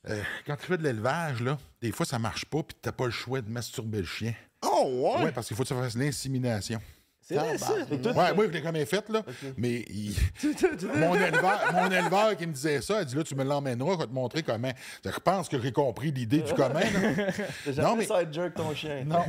[0.08, 3.06] Euh, quand tu fais de l'élevage, là, des fois, ça marche pas, puis t'as pas
[3.06, 4.32] le choix de masturber le chien.
[4.62, 6.80] Oh, Oui, parce qu'il faut que tu fasses l'insémination.
[7.28, 7.74] C'est vrai, ça.
[7.74, 9.22] Ouais, moi, je l'ai quand même fait, là.
[9.58, 10.16] Mais il-
[10.96, 13.98] mon, éleveur, mon éleveur qui me disait ça, il dit là, tu me l'emmèneras, je
[13.98, 14.72] vais te montrer comment.
[15.04, 16.74] Je pense que j'ai compris l'idée du comment.
[16.80, 16.86] là.
[17.82, 19.04] Non, mais- ça jerk ton chien.
[19.04, 19.24] Non.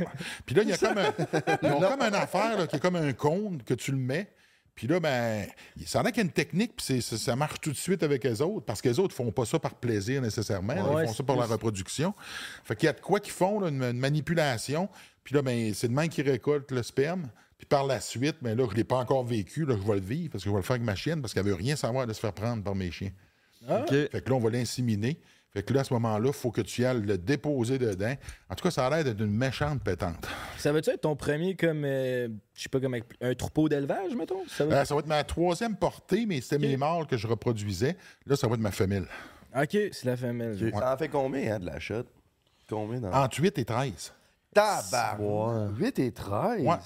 [0.46, 1.12] Puis là, il y a comme un,
[1.62, 4.32] ils ont comme une affaire là, qui est comme un cône que tu le mets.
[4.74, 5.46] Puis là, ben,
[5.84, 8.02] ça en a qu'il y a une technique, puis ça, ça marche tout de suite
[8.02, 10.72] avec les autres, parce que les autres font pas ça par plaisir nécessairement.
[10.74, 12.14] là, Ouais, ils font ça pour la reproduction.
[12.64, 14.88] Fait qu'il y a de quoi qu'ils font, là, une, une manipulation.
[15.22, 17.28] Puis là, ben, c'est de même qu'ils récoltent le sperme.
[17.60, 20.00] Puis par la suite, ben là, je l'ai pas encore vécu, là, je vais le
[20.00, 22.06] vivre, parce que je vais le faire avec ma chienne, parce qu'elle veut rien savoir
[22.06, 23.10] de se faire prendre par mes chiens.
[23.68, 23.90] OK.
[23.90, 25.20] Fait que là, on va l'inséminer.
[25.52, 28.14] Fait que là, à ce moment-là, il faut que tu ailles le déposer dedans.
[28.48, 30.26] En tout cas, ça a l'air d'être une méchante pétante.
[30.56, 34.48] Ça veut-tu être ton premier comme, euh, je sais pas, comme un troupeau d'élevage, mettons?
[34.48, 34.76] Ça va...
[34.76, 37.98] Euh, ça va être ma troisième portée, mais c'était mes mâles que je reproduisais.
[38.24, 39.06] Là, ça va être ma femelle.
[39.54, 40.72] Ok, c'est la famille.
[40.72, 42.04] Ça en fait combien, hein, de la shot?
[42.66, 43.12] Combien dans.
[43.12, 44.12] Entre 8 et 13.
[44.54, 45.18] Tabac!
[45.18, 45.68] Ouais.
[45.78, 46.62] 8 et 13?
[46.62, 46.76] Ouais.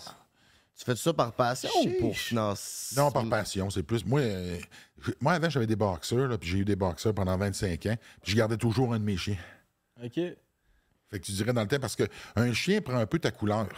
[0.77, 2.97] Tu fais ça par passion ou pour financer?
[2.97, 4.05] Non, par passion, c'est plus.
[4.05, 4.59] Moi, euh,
[5.01, 7.97] je- moi avant, j'avais des boxeurs, là, puis j'ai eu des boxeurs pendant 25 ans,
[8.23, 9.37] puis je gardais toujours un de mes chiens.
[10.03, 10.15] Ok.
[10.15, 10.37] Fait
[11.21, 13.69] que tu dirais dans le temps, parce qu'un chien prend un peu ta couleur.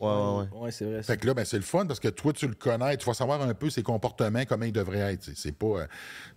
[0.00, 0.58] Ouais, ouais, ouais.
[0.58, 1.02] Ouais, c'est vrai.
[1.04, 3.14] Fait que là, ben, c'est le fun parce que toi, tu le connais, tu vas
[3.14, 5.30] savoir un peu ses comportements, comment il devrait être.
[5.36, 5.86] C'est- pas, euh,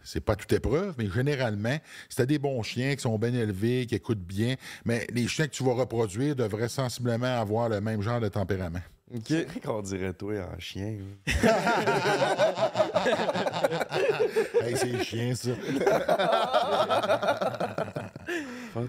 [0.04, 1.76] c'est pas toute épreuve, mais généralement,
[2.08, 5.48] si tu des bons chiens qui sont bien élevés, qui écoutent bien, mais les chiens
[5.48, 8.80] que tu vas reproduire devraient sensiblement avoir le même genre de tempérament.
[9.26, 10.97] C'est vrai qu'on dirait toi en chien.
[14.62, 15.51] hey, c'est chiant, ça.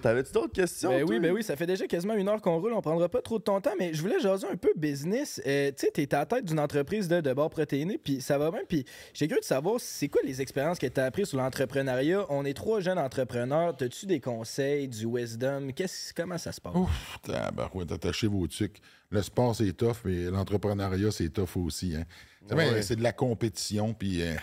[0.02, 0.90] T'avais-tu d'autres questions?
[0.90, 3.22] Ben oui, ben oui, ça fait déjà quasiment une heure qu'on roule, on prendra pas
[3.22, 5.40] trop de ton temps, mais je voulais jaser un peu business.
[5.46, 8.38] Euh, tu sais, t'es à la tête d'une entreprise de, de bord protéiné, puis ça
[8.38, 11.38] va bien, puis j'ai curieux de savoir, c'est quoi les expériences que t'as apprises sur
[11.38, 12.26] l'entrepreneuriat?
[12.28, 15.72] On est trois jeunes entrepreneurs, t'as-tu des conseils, du wisdom?
[15.72, 16.74] Qu'est-ce, comment ça se passe?
[16.74, 18.80] Ouf, tabarouette, attachez vos trucs.
[19.10, 21.96] Le sport, c'est tough, mais l'entrepreneuriat, c'est tough aussi.
[21.96, 22.04] Hein.
[22.46, 22.82] C'est bien, Ouais.
[22.82, 23.94] C'est de la compétition.
[23.94, 24.34] Puis, euh,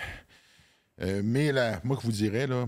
[1.02, 2.68] euh, mais là, moi, que vous dirais, là,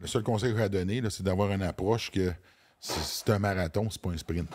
[0.00, 2.32] le seul conseil que j'ai à donner, c'est d'avoir une approche que
[2.80, 4.48] c'est- un marathon, c'est pas un sprint.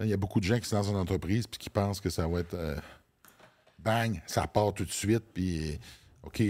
[0.00, 2.10] Il y a beaucoup de gens qui sont dans une entreprise puis qui pensent que
[2.10, 2.74] ça va être euh,
[3.78, 5.78] bang, ça part tout de suite, puis
[6.24, 6.42] OK,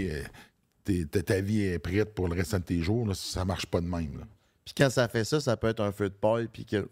[1.27, 3.07] ta vie est prête pour le restant de tes jours.
[3.07, 4.25] Là, ça marche pas de même.
[4.65, 6.89] Puis quand ça fait ça, ça peut être un feu de paille, puis que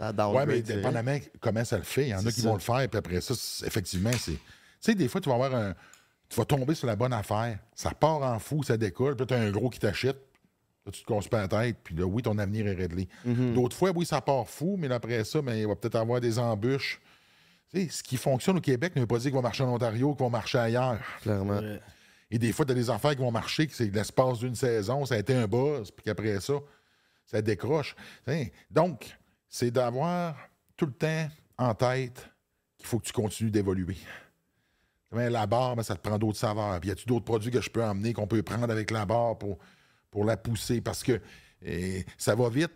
[0.00, 0.48] ça downgrade.
[0.48, 2.04] Oui, mais dépendamment comment ça le fait.
[2.04, 2.48] Il y en a qui ça.
[2.48, 3.34] vont le faire, puis après ça,
[3.66, 4.32] effectivement, c'est.
[4.32, 4.40] Tu
[4.80, 5.74] sais, des fois, tu vas avoir un.
[6.28, 7.58] Tu vas tomber sur la bonne affaire.
[7.74, 10.16] Ça part en fou, ça décolle, puis là, tu as un gros qui t'achète.
[10.86, 13.08] Là, tu te casses pas la tête, puis là, oui, ton avenir est réglé.
[13.26, 13.52] Mm-hmm.
[13.52, 16.38] D'autres fois, oui, ça part fou, mais après ça, ben, il va peut-être avoir des
[16.38, 17.00] embûches.
[17.70, 19.74] Tu sais, ce qui fonctionne au Québec ne veut pas dire qu'il va marcher en
[19.74, 21.00] Ontario, qu'il va marcher ailleurs.
[21.20, 21.60] Clairement.
[22.30, 25.04] Et des fois, tu as des affaires qui vont marcher, que c'est l'espace d'une saison,
[25.04, 26.54] ça a été un buzz, puis qu'après ça,
[27.26, 27.94] ça décroche.
[28.70, 29.18] Donc,
[29.50, 30.36] c'est d'avoir
[30.76, 31.28] tout le temps
[31.58, 32.30] en tête
[32.78, 33.98] qu'il faut que tu continues d'évoluer.
[35.12, 36.78] La barre, ben, ça te prend d'autres saveurs.
[36.80, 39.36] Puis y a-tu d'autres produits que je peux emmener, qu'on peut prendre avec la barre
[39.36, 39.58] pour,
[40.10, 40.80] pour la pousser?
[40.80, 41.20] Parce que
[41.62, 42.70] eh, ça va vite.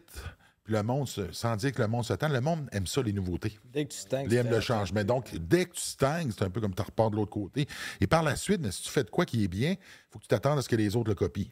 [0.64, 3.02] Puis le monde, se- sans dire que le monde se tend, le monde aime ça,
[3.02, 3.56] les nouveautés.
[3.66, 5.04] Dès que tu stagnes, Il aime le changement.
[5.04, 7.68] Donc, dès que tu stagnes, c'est un peu comme tu repars de l'autre côté.
[8.00, 9.78] Et par la suite, mais si tu fais de quoi qui est bien, il
[10.10, 11.46] faut que tu t'attendes à ce que les autres le copient.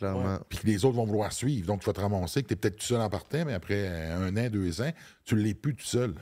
[0.00, 0.38] Clairement.
[0.48, 1.66] Puis que les autres vont vouloir suivre.
[1.66, 3.86] Donc, tu vas te ramasser que tu es peut-être tout seul en partant, mais après
[3.86, 4.90] euh, un an, deux ans,
[5.26, 6.14] tu ne l'es plus tout seul.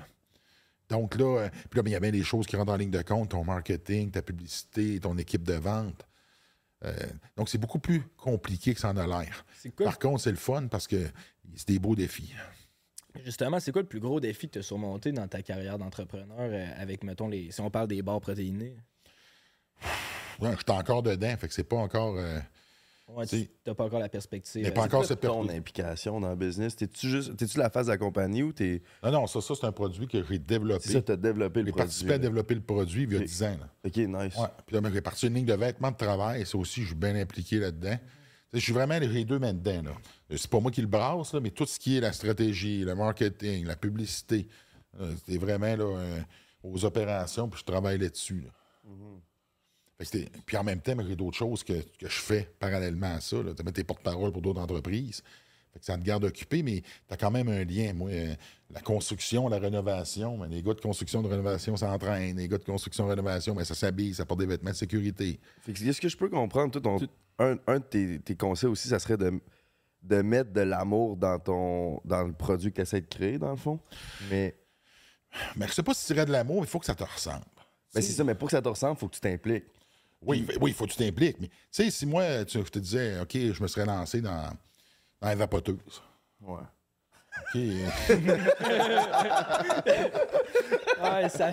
[0.89, 2.77] Donc là, euh, puis là, ben, il y a bien des choses qui rentrent en
[2.77, 6.05] ligne de compte, ton marketing, ta publicité, ton équipe de vente.
[6.85, 6.93] Euh,
[7.37, 9.45] donc, c'est beaucoup plus compliqué que ça en a l'air.
[9.55, 11.09] C'est quoi, Par contre, c'est le fun parce que
[11.55, 12.35] c'est des beaux défis.
[13.25, 16.37] justement, c'est quoi le plus gros défi que tu as surmonté dans ta carrière d'entrepreneur
[16.41, 18.77] euh, avec, mettons, les, si on parle des barres protéinés?
[20.41, 22.17] Ouais, je suis encore dedans, fait que c'est pas encore.
[23.09, 24.63] Ouais, tu n'as pas encore la perspective.
[24.63, 26.77] Mais Euh, pas encore cette ton implication dans le business?
[26.77, 28.83] T'es-tu juste t'es-tu la face de la compagnie ou t'es.
[29.03, 30.83] Non, non, ça, ça c'est un produit que j'ai développé.
[30.85, 31.87] C'est ça, t'as développé le J'ai produit.
[31.87, 33.25] participé à développer le produit il y a Ok.
[33.25, 33.57] 10 ans.
[33.61, 33.69] là.
[33.87, 34.37] Ok, nice.
[34.37, 34.49] Ouais.
[34.67, 36.45] Puis là, ben, j'ai parti une ligne de vêtements de travail.
[36.47, 37.97] Ça aussi, je suis bien impliqué là-dedans.
[38.53, 39.83] Je suis vraiment les deux mains dedans.
[39.83, 40.37] Là.
[40.37, 42.95] C'est pas moi qui le brasse, là, mais tout ce qui est la stratégie, le
[42.95, 44.49] marketing, la publicité,
[45.01, 46.21] euh, c'est vraiment là, euh,
[46.63, 48.41] aux opérations, puis je travaille là-dessus.
[48.41, 48.51] là.
[48.85, 49.28] C'était-
[50.47, 53.37] Puis en même temps, ben, j'ai d'autres choses que, que je fais parallèlement à ça.
[53.57, 55.23] Tu tes porte-parole pour d'autres entreprises.
[55.73, 57.93] Fait que ça te garde occupé, mais tu as quand même un lien.
[57.95, 58.35] Moi, euh,
[58.71, 62.37] la construction, la rénovation, ben, les gars de construction, de rénovation s'entraînent.
[62.37, 65.41] Les gars de construction, de rénovation, ben, ça s'habille, ça porte des vêtements de sécurité.
[65.63, 67.09] Fait que Est-ce que je peux comprendre, toi, ton-
[67.41, 69.41] un, un de tes, tes conseils aussi, ça serait de,
[70.03, 73.51] de mettre de l'amour dans ton dans le produit que tu essaies de créer, dans
[73.51, 73.79] le fond?
[74.31, 74.55] Mais,
[75.57, 77.05] Mais je sais pas si tu dirais de l'amour, mais il faut que ça te
[77.05, 77.45] ressemble.
[77.95, 79.65] mais c'est ça, mais pour que ça te ressemble, il faut que tu t'impliques.
[80.23, 81.37] Oui, il oui, faut que tu t'impliques.
[81.41, 84.51] Mais tu sais, si moi, tu, je te disais, OK, je me serais lancé dans,
[85.21, 86.03] dans la vapoteuse.
[86.41, 86.63] Ouais.
[87.55, 87.61] OK.
[91.01, 91.53] Ouais, ça-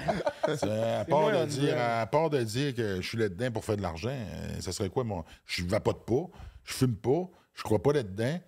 [0.99, 3.81] à, part de dire, à part de dire que je suis là-dedans pour faire de
[3.83, 5.23] l'argent, euh, ça serait quoi, moi?
[5.45, 6.25] Je vapote pas,
[6.63, 8.39] je fume pas, je crois pas là-dedans,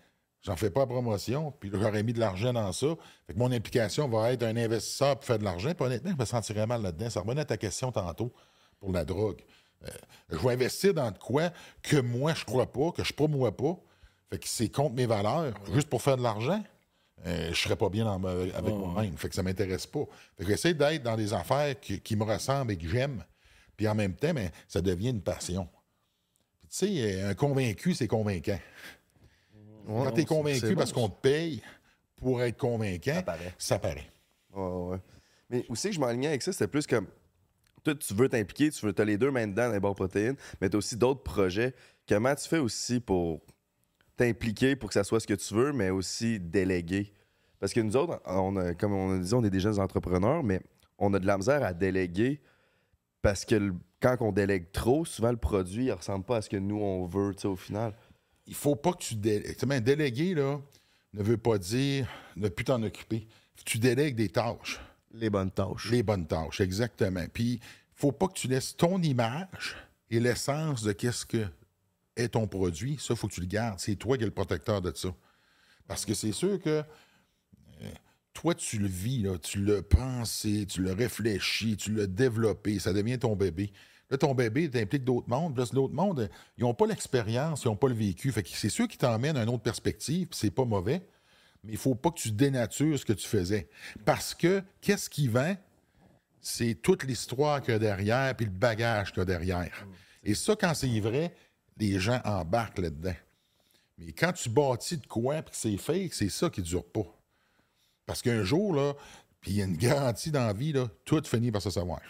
[0.42, 2.88] j'en fais pas la promotion, puis j'aurais mis de l'argent dans ça.
[3.28, 5.72] Fait que mon implication va être un investisseur pour faire de l'argent.
[5.76, 7.10] Puis honnêtement, je me sentirais mal là-dedans.
[7.12, 8.34] Ça revenait à ta question tantôt
[8.80, 9.42] pour la drogue.
[9.86, 9.90] Euh,
[10.30, 11.52] je vais investir dans de quoi
[11.84, 13.78] que moi, je crois pas, que je promouvois pas.
[14.30, 16.64] Fait que c'est contre mes valeurs, juste pour faire de l'argent.
[17.26, 19.18] euh, je serais pas bien dans ma- avec moi-même.
[19.18, 20.04] Fait que ça m'intéresse pas.
[20.38, 23.24] Fait que j'essaie d'être dans des affaires qui, qui me ressemblent et que j'aime.
[23.76, 25.68] Puis en même temps, ben, ça devient une passion.
[26.60, 28.60] Puis tu sais, un convaincu, c'est convaincant.
[29.88, 31.62] Quand tu es convaincu bon, parce qu'on te paye
[32.18, 33.54] pour être convaincant, Ça paraît.
[33.58, 34.12] ça paraît.
[34.54, 34.98] Ouais.
[35.50, 37.08] Mais aussi, je m'alignais avec ça, c'était plus comme.
[37.94, 40.70] Tu veux t'impliquer, tu veux, as les deux mains dedans dans les barres protéines, mais
[40.70, 41.74] tu as aussi d'autres projets.
[42.08, 43.42] Comment tu fais aussi pour
[44.16, 47.14] t'impliquer pour que ça soit ce que tu veux, mais aussi déléguer?
[47.60, 50.44] Parce que nous autres, on a, comme on a dit, on est des jeunes entrepreneurs,
[50.44, 50.62] mais
[50.98, 52.42] on a de la misère à déléguer
[53.22, 56.58] parce que quand on délègue trop, souvent le produit ne ressemble pas à ce que
[56.58, 57.94] nous on veut, au final.
[58.46, 59.84] Il faut pas que tu délègues.
[59.84, 60.62] Délégué, là,
[61.14, 63.28] ne veut pas dire ne plus t'en occuper.
[63.66, 64.80] Tu délègues des tâches.
[65.14, 65.90] Les bonnes tâches.
[65.90, 67.26] Les bonnes tâches, exactement.
[67.34, 67.60] Puis,
[67.94, 69.76] faut pas que tu laisses ton image
[70.10, 71.48] et l'essence de qu'est-ce que
[72.16, 72.98] est ton produit.
[73.00, 73.80] Ça, faut que tu le gardes.
[73.80, 75.10] C'est toi qui es le protecteur de ça.
[75.88, 76.84] Parce que c'est sûr que
[77.82, 77.92] euh,
[78.34, 83.18] toi, tu le vis, tu l'as pensé, tu l'as réfléchi, tu l'as développé, ça devient
[83.18, 83.72] ton bébé.
[84.10, 85.58] Là, ton bébé t'implique d'autres mondes.
[85.58, 88.32] Là, l'autre monde, ils n'ont pas l'expérience, ils n'ont pas le vécu.
[88.32, 91.02] Fait que c'est sûr qu'ils t'emmènent à une autre perspective, c'est pas mauvais.
[91.64, 93.70] Mais il faut pas que tu dénatures ce que tu faisais.
[94.06, 95.56] Parce que qu'est-ce qui vend?
[96.40, 99.86] C'est toute l'histoire qu'il y a derrière, puis le bagage qu'il y a derrière.
[100.24, 101.36] Et ça, quand c'est vrai,
[101.78, 103.16] les gens embarquent là-dedans.
[103.98, 106.86] Mais quand tu bâtis de quoi, puis que c'est fake, c'est ça qui ne dure
[106.86, 107.06] pas.
[108.06, 108.94] Parce qu'un jour, là,
[109.42, 112.02] puis il y a une garantie dans la vie, là, tout finit par se savoir.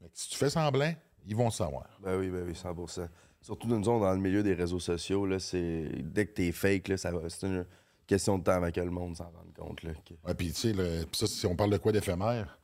[0.00, 0.94] Que si tu fais semblant,
[1.26, 1.88] ils vont le savoir.
[2.02, 3.08] Ben oui, ben oui, 100%.
[3.40, 6.88] Surtout nous autres, dans le milieu des réseaux sociaux, là, c'est dès que t'es fake,
[6.88, 7.64] là, ça va- c'est une
[8.06, 9.82] question de temps avant que le monde s'en rende compte.
[9.82, 12.58] Là, que- Ouais, puis tu sais, le- ça, si on parle de quoi d'éphémère,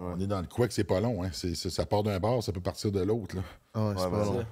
[0.00, 1.22] on est dans le quoi que c'est pas long.
[1.22, 1.30] Hein.
[1.32, 3.36] C'est- c'est- ça part d'un bord, ça peut partir de l'autre.
[3.36, 3.42] là.
[3.74, 4.40] Ah ouais, c'est Ouais, pas long.
[4.40, 4.46] ça.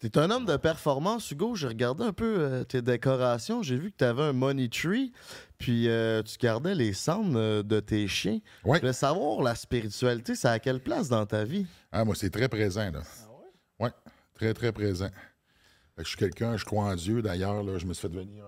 [0.00, 1.54] T'es un homme de performance, Hugo.
[1.54, 3.62] J'ai regardé un peu euh, tes décorations.
[3.62, 5.12] J'ai vu que tu avais un money tree,
[5.56, 8.40] puis euh, tu gardais les cendres euh, de tes chiens.
[8.64, 8.76] Ouais.
[8.76, 11.66] Je voulais savoir, la spiritualité, c'est à quelle place dans ta vie?
[11.90, 12.90] Ah, moi, c'est très présent.
[12.90, 13.00] Là.
[13.80, 13.90] ouais?
[14.34, 15.08] Très, très présent.
[15.96, 17.22] Que je suis quelqu'un, je crois en Dieu.
[17.22, 18.44] D'ailleurs, là, je me suis fait devenir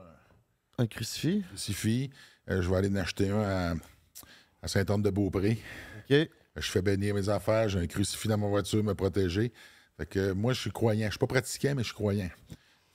[0.78, 1.42] un Un crucifix?
[1.48, 2.10] crucifix.
[2.50, 3.74] Euh, je vais aller en acheter un à,
[4.62, 5.58] à Saint-Anne-de-Beaupré.
[6.10, 6.16] OK.
[6.56, 9.52] Je fais bénir mes affaires, j'ai un crucifix dans ma voiture, me protéger.
[9.98, 11.06] Fait que euh, moi, je suis croyant.
[11.06, 12.30] Je suis pas pratiquant, mais je suis croyant.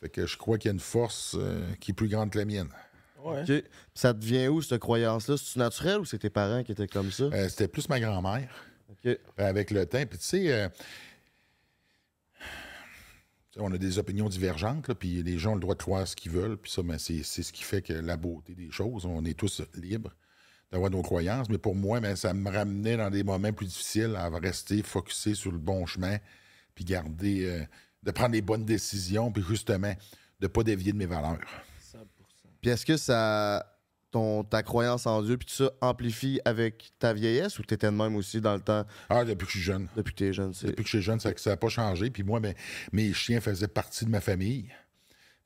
[0.02, 2.40] Fait que je crois qu'il y a une force euh, qui est plus grande que
[2.40, 2.70] la mienne.
[3.24, 3.64] Ouais.
[3.94, 5.38] Ça te vient où, cette croyance-là?
[5.38, 7.26] C'est-tu naturel ou c'est tes parents qui étaient comme ça?
[7.26, 8.50] Euh, C'était plus ma grand-mère.
[9.38, 10.04] Avec le temps.
[10.10, 10.86] Puis tu sais, euh, tu sais,
[13.62, 16.16] on a des opinions divergentes, là, puis les gens ont le droit de croire ce
[16.16, 19.06] qu'ils veulent, puis ça, ben, c'est c'est ce qui fait que la beauté des choses.
[19.06, 20.16] On est tous libres
[20.72, 24.16] d'avoir nos croyances, mais pour moi, ben, ça me ramenait dans des moments plus difficiles
[24.16, 26.18] à rester focusé sur le bon chemin,
[26.76, 27.64] puis garder, euh,
[28.04, 29.94] de prendre les bonnes décisions, puis justement,
[30.40, 31.40] de ne pas dévier de mes valeurs.
[32.62, 33.71] Puis est-ce que ça.
[34.12, 37.92] Ton, ta croyance en Dieu, puis tout ça amplifie avec ta vieillesse ou t'étais de
[37.96, 39.88] même aussi dans le temps, Ah, depuis que je suis jeune.
[39.96, 40.54] depuis que t'es jeune?
[40.54, 42.10] c'est- Depuis que je suis jeune, ça n'a pas changé.
[42.10, 42.54] Puis moi, ben,
[42.92, 44.68] mes chiens faisaient partie de ma famille.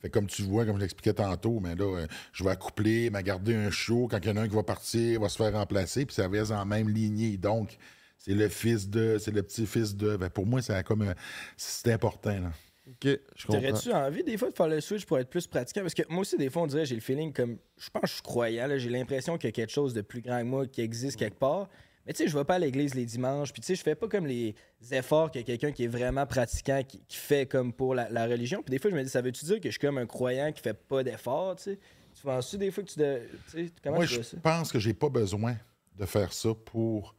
[0.01, 3.21] Fait comme tu vois, comme je l'expliquais tantôt, mais là, euh, je vais accoupler, m'a
[3.23, 4.07] garder un show.
[4.09, 6.05] Quand il y en a un qui va partir, il va se faire remplacer.
[6.07, 7.37] Puis ça reste en même lignée.
[7.37, 7.77] Donc,
[8.17, 10.17] c'est le fils de, c'est le petit-fils de.
[10.17, 11.03] Ben, pour moi, c'est comme.
[11.03, 11.15] un-
[11.55, 12.31] c'est important.
[12.39, 12.51] Là.
[12.87, 12.95] OK,
[13.35, 13.61] je comprends.
[13.61, 15.81] T'aurais-tu envie des fois de faire le switch pour être plus pratiquant?
[15.81, 17.57] Parce que moi aussi, des fois, on dirait, j'ai le feeling comme.
[17.77, 20.01] Je pense que je suis croyant, là, j'ai l'impression qu'il y a quelque chose de
[20.01, 21.67] plus grand que moi qui existe quelque part.
[22.05, 23.95] Mais tu sais, je vais pas à l'église les dimanches, puis tu sais, je fais
[23.95, 24.53] pas comme les
[24.91, 28.61] efforts que quelqu'un qui est vraiment pratiquant qui, qui fait comme pour la, la religion.
[28.61, 30.51] Puis des fois, je me dis, ça veut-tu dire que je suis comme un croyant
[30.51, 31.79] qui fait pas d'efforts, tu sais?
[32.13, 32.99] Tu penses-tu des fois que tu.
[32.99, 34.37] De, tu sais, comment moi, tu je ça?
[34.37, 35.55] pense que j'ai pas besoin
[35.97, 37.15] de faire ça pour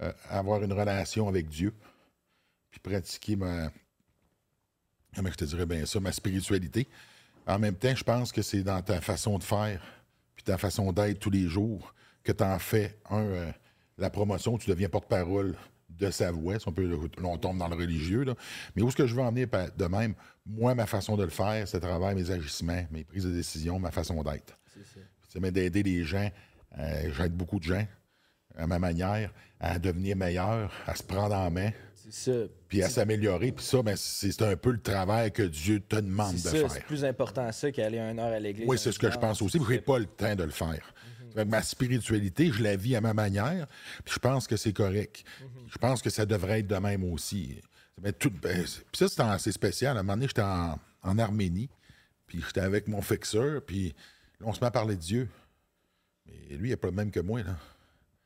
[0.00, 1.74] euh, avoir une relation avec Dieu.
[2.70, 3.70] Puis pratiquer ma.
[5.16, 6.86] Comment je te dirais bien ça, ma spiritualité.
[7.46, 9.80] En même temps, je pense que c'est dans ta façon de faire,
[10.34, 13.52] puis ta façon d'être tous les jours, que tu en fais, un, euh,
[13.96, 15.56] la promotion, tu deviens porte-parole
[15.88, 18.34] de sa voix, si on, peut, là, on tombe dans le religieux, là.
[18.74, 20.14] mais où est-ce que je veux en venir de même?
[20.44, 23.78] Moi, ma façon de le faire, c'est à travers mes agissements, mes prises de décision,
[23.78, 24.58] ma façon d'être.
[25.28, 26.30] C'est mais d'aider les gens,
[26.78, 27.86] euh, j'aide beaucoup de gens,
[28.54, 31.70] à ma manière, à devenir meilleur, à se prendre en main.
[32.68, 33.52] Puis à s'améliorer.
[33.52, 36.68] Puis ça, ben, c'est un peu le travail que Dieu te demande de ça, c'est
[36.68, 36.84] faire.
[36.86, 38.66] plus important ça qu'aller une heure à l'église.
[38.68, 39.58] Oui, c'est ce que je pense aussi.
[39.58, 40.92] puis j'ai pas le temps de le faire.
[41.34, 43.66] Que ma spiritualité, je la vis à ma manière.
[44.04, 45.24] Puis je pense que c'est correct.
[45.68, 47.60] Je pense que ça devrait être de même aussi.
[48.00, 49.96] Ben, tout- ben, puis ça, c'est assez spécial.
[49.96, 51.68] À un moment donné, j'étais en, en Arménie.
[52.26, 53.62] Puis j'étais avec mon fixeur.
[53.62, 53.94] Puis
[54.40, 55.28] là, on se met à parler de Dieu.
[56.26, 57.42] Mais lui, il n'est pas le même que moi.
[57.42, 57.56] Là.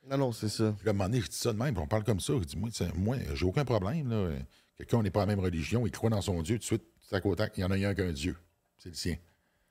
[0.09, 0.75] Non, non, c'est ça.
[0.79, 2.33] Puis à un moment donné, je dis ça de même, puis on parle comme ça.
[2.39, 4.09] Je dis, moi, moi j'ai aucun problème.
[4.11, 4.31] Là.
[4.77, 6.83] Quelqu'un, on n'est pas la même religion, il croit dans son Dieu, tout de suite,
[7.01, 8.37] c'est à côté, il y en a un qu'un Dieu.
[8.79, 9.17] C'est le sien.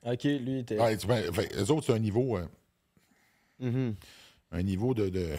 [0.04, 0.64] Ok, lui.
[0.80, 2.46] Ah, tu ben, fait, eux autres, c'est un niveau, euh,
[3.60, 3.96] Mhm.
[4.52, 5.30] un niveau de, de,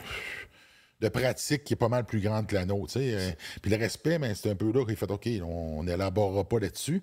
[1.00, 2.92] de pratique qui est pas mal plus grande que la nôtre.
[2.98, 3.30] euh.
[3.62, 7.02] puis le respect, ben, c'est un peu là qu'il fait OK, on n'élaborera pas là-dessus.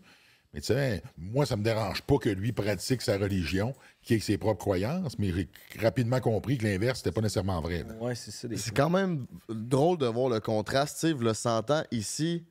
[0.53, 4.19] Mais tu sais, moi, ça me dérange pas que lui pratique sa religion, qui ait
[4.19, 7.85] ses propres croyances, mais j'ai rapidement compris que l'inverse, c'était pas nécessairement vrai.
[7.99, 8.47] Ouais, c'est ça.
[8.73, 10.99] Quand même drôle de voir le contraste.
[11.01, 12.45] Tu sais, le 100 ans, ici,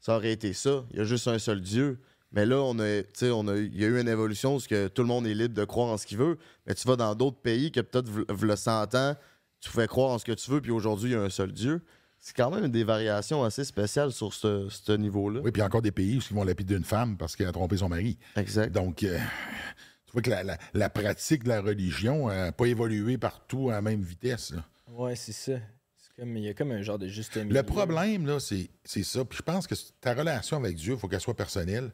[0.00, 0.84] ça aurait été ça.
[0.92, 1.98] Il y a juste un seul Dieu.
[2.32, 4.68] Mais là, on a, tu sais, on a, il y a eu une évolution parce
[4.68, 6.38] que tout le monde est libre de croire en ce qu'il veut.
[6.66, 9.16] Mais tu vas dans d'autres pays que peut-être, v'là 100 ans,
[9.60, 11.52] tu pouvais croire en ce que tu veux, puis aujourd'hui, il y a un seul
[11.52, 11.82] Dieu.
[12.20, 15.40] C'est quand même des variations assez spéciales sur ce, ce niveau-là.
[15.42, 17.34] Oui, puis il y a encore des pays où ils vont lapider une femme parce
[17.34, 18.18] qu'elle a trompé son mari.
[18.36, 18.70] Exact.
[18.72, 19.18] Donc, euh,
[20.06, 23.74] tu vois que la, la- la pratique de la religion n'a pas évolué partout à
[23.74, 24.52] la même vitesse.
[24.52, 24.64] là.
[24.88, 25.52] Ouais, c'est ça.
[25.96, 27.54] C'est comme, il y a comme un genre de juste milieu.
[27.54, 29.24] Le problème, là, c'est c'est ça.
[29.24, 31.90] Puis je pense que ta relation avec Dieu, il faut qu'elle soit personnelle.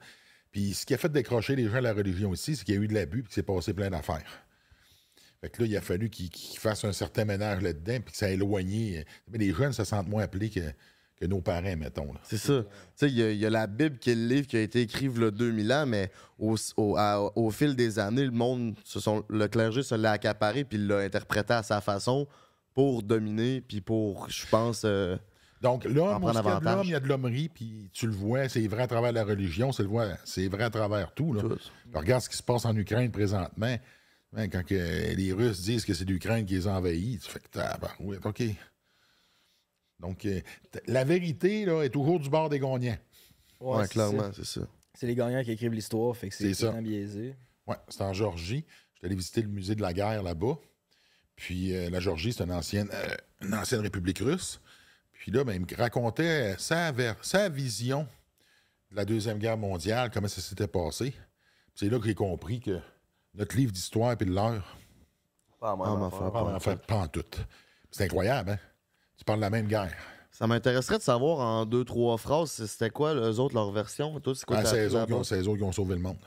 [0.51, 2.74] Puis Puis ce qui a fait décrocher les gens à la religion aussi, c'est qu'il
[2.74, 4.24] y a eu de l'abus et qu'il s'est passé plein d'affaires.
[5.47, 8.18] Fait que là, il a fallu qu'ils qu'ils fassent un certain ménage là-dedans puis que
[8.18, 9.05] ça a éloigné.
[9.30, 10.61] Mais les jeunes se sentent moins appelés que,
[11.20, 12.12] que nos parents, mettons.
[12.24, 12.62] C'est ça.
[12.62, 12.66] Tu
[12.97, 14.61] sais, il y, a- il y a la Bible qui est le livre qui a
[14.61, 18.24] été écrit il y a 2000 ans, mais au, au- à- au fil des années,
[18.24, 21.80] le monde, se sont, le clergé se l'a accaparé puis il l'a interprété à sa
[21.80, 22.26] façon
[22.74, 25.16] pour dominer puis pour, je pense, euh,
[25.62, 26.62] Donc, l'homme, il y a de avantage.
[26.76, 29.24] l'homme, il y a de l'hommerie, puis tu le vois, c'est vrai à travers la
[29.24, 30.18] religion, c'est vrai,
[30.61, 31.32] à travers tout.
[31.32, 31.42] Là.
[31.94, 33.76] regarde ce qui se passe en Ukraine présentement.
[34.37, 37.41] Ben, quand que les Russes disent que c'est l'Ukraine qui les a envahis, tu fais
[37.41, 37.59] que
[38.01, 38.43] oui, OK.
[39.99, 40.43] Donc, euh,
[40.87, 42.99] la vérité là, est toujours du bord des gagnants.
[43.61, 44.32] Ouais, c'est clairement, ça.
[44.34, 44.61] c'est ça.
[44.93, 47.34] C'est les gagnants qui écrivent l'histoire, fait que c'est biaisé.
[47.66, 48.66] Ouais, c'est en Georgie.
[48.95, 50.59] J'étais allé visiter le musée de la guerre là-bas.
[51.34, 54.61] Puis euh, la Georgie, c'est une ancienne, euh, une ancienne république russe.
[55.14, 58.07] Puis là, ben, il me racontait sa, ver- sa vision
[58.91, 61.12] de la Deuxième Guerre mondiale, comment ça s'était passé.
[61.12, 61.20] Puis
[61.74, 62.78] c'est là que j'ai compris que
[63.37, 64.76] notre livre d'histoire et le leur,
[65.61, 66.32] Pas en même Ah, affaire.
[66.32, 67.24] pas en pas en tout.
[67.91, 68.59] C'est incroyable, hein?
[69.16, 69.95] Tu parles de la même guerre.
[70.30, 74.20] Ça m'intéresserait de savoir en deux, trois phrases, c'était quoi, eux autres, leur version?
[74.20, 75.28] Toi, c'est quoi Ah, c'est eux autres qui ont- base?
[75.28, 76.18] c'est eux autres qui ont sauvé le monde.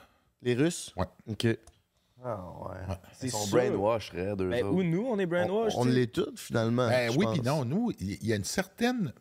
[0.41, 0.91] Les Russes?
[0.97, 1.05] Ouais.
[1.27, 1.47] OK.
[2.23, 2.95] Ah ouais.
[3.13, 3.57] C'est Ils sont sûr.
[3.57, 4.75] brainwash, raide, eux Ben, autres.
[4.75, 5.73] ou nous, on est brainwash.
[5.77, 5.89] On sais?
[5.91, 6.87] l'est tous, finalement.
[6.89, 9.13] Ben oui, puis non, nous, il y a une certaine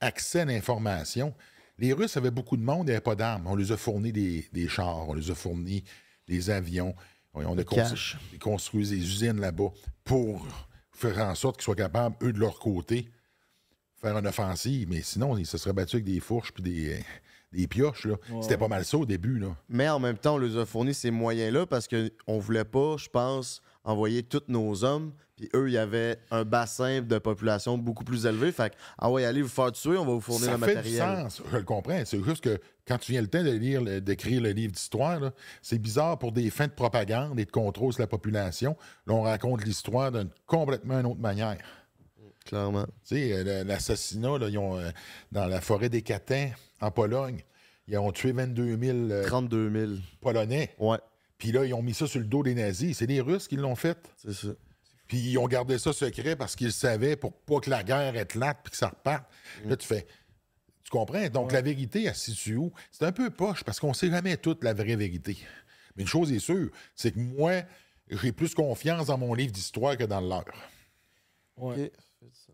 [0.00, 1.34] accès à l'information.
[1.78, 3.46] Les Russes avaient beaucoup de monde, il n'y avait pas d'armes.
[3.46, 5.82] On les a fourni des, des chars, on les a fourni
[6.28, 6.94] des avions.
[7.34, 8.16] On on a cash.
[8.16, 9.70] construit, construit des usines là-bas
[10.04, 10.46] pour
[10.92, 13.08] faire en sorte qu'ils soient capables, eux, de leur côté,
[14.00, 14.88] faire une offensive.
[14.88, 17.04] Mais sinon, ils se seraient battus avec des fourches puis des,
[17.54, 18.06] des pioches.
[18.06, 18.16] là.
[18.42, 19.38] C'était pas mal ça au début.
[19.38, 19.48] Là.
[19.68, 23.08] Mais en même temps, on les a fourni ces moyens-là parce qu'on voulait pas, je
[23.08, 25.12] pense, envoyer tous nos hommes.
[25.36, 28.52] Puis eux, il y avait un bassin de population beaucoup plus élevé.
[28.52, 30.74] Fait que, ah ouais, allez vous faire tuer, on va vous fournir ça le fait
[30.76, 31.02] matériel.
[31.16, 32.00] du sens, je le comprends.
[32.04, 35.18] C'est juste que quand tu viens le temps de lire, le- d'écrire le livre d'histoire,
[35.18, 38.76] là, c'est bizarre pour des fins de propagande et de contrôle sur la population.
[39.08, 41.58] Là, on raconte l'histoire d'une complètement une autre manière.
[42.44, 42.84] Clairement.
[43.08, 44.90] Tu sais, euh, l'assassinat, là, ils ont, euh,
[45.32, 46.50] dans la forêt des Catins,
[46.84, 47.42] en Pologne,
[47.88, 50.00] ils ont tué 22 000 euh, 32 000.
[50.20, 50.74] Polonais.
[50.78, 50.98] Ouais,
[51.38, 52.96] Puis là, ils ont mis ça sur le dos des nazis.
[52.98, 53.98] C'est les Russes qui l'ont fait.
[54.16, 54.48] c'est ça.
[55.06, 58.58] Puis ils ont gardé ça secret parce qu'ils savaient pour pas que la guerre éclate
[58.62, 59.24] puis que ça reparte.
[59.66, 60.06] Là, tu fais.
[60.82, 61.28] Tu comprends?
[61.28, 62.72] Donc, la vérité, elle se situe où?
[62.90, 65.36] C'est un peu poche parce qu'on sait jamais toute la vraie vérité.
[65.96, 67.62] Mais une chose est sûre, c'est que moi,
[68.08, 70.44] j'ai plus confiance dans mon livre d'histoire que dans le leur.
[71.56, 71.92] Ouais.
[72.22, 72.52] Ça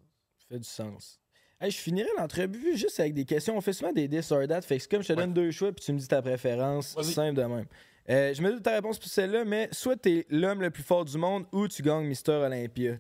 [0.49, 1.20] fait du sens.
[1.63, 3.55] Hey, je finirai l'entrevue juste avec des questions.
[3.55, 4.63] On fait souvent des this or that.
[4.63, 6.97] Fait que c'est comme je te donne deux choix puis tu me dis ta préférence.
[7.03, 7.67] Simple de même.
[8.09, 11.05] Euh, je me doute ta réponse pour celle-là, mais soit t'es l'homme le plus fort
[11.05, 12.93] du monde ou tu gagnes Mister Olympia.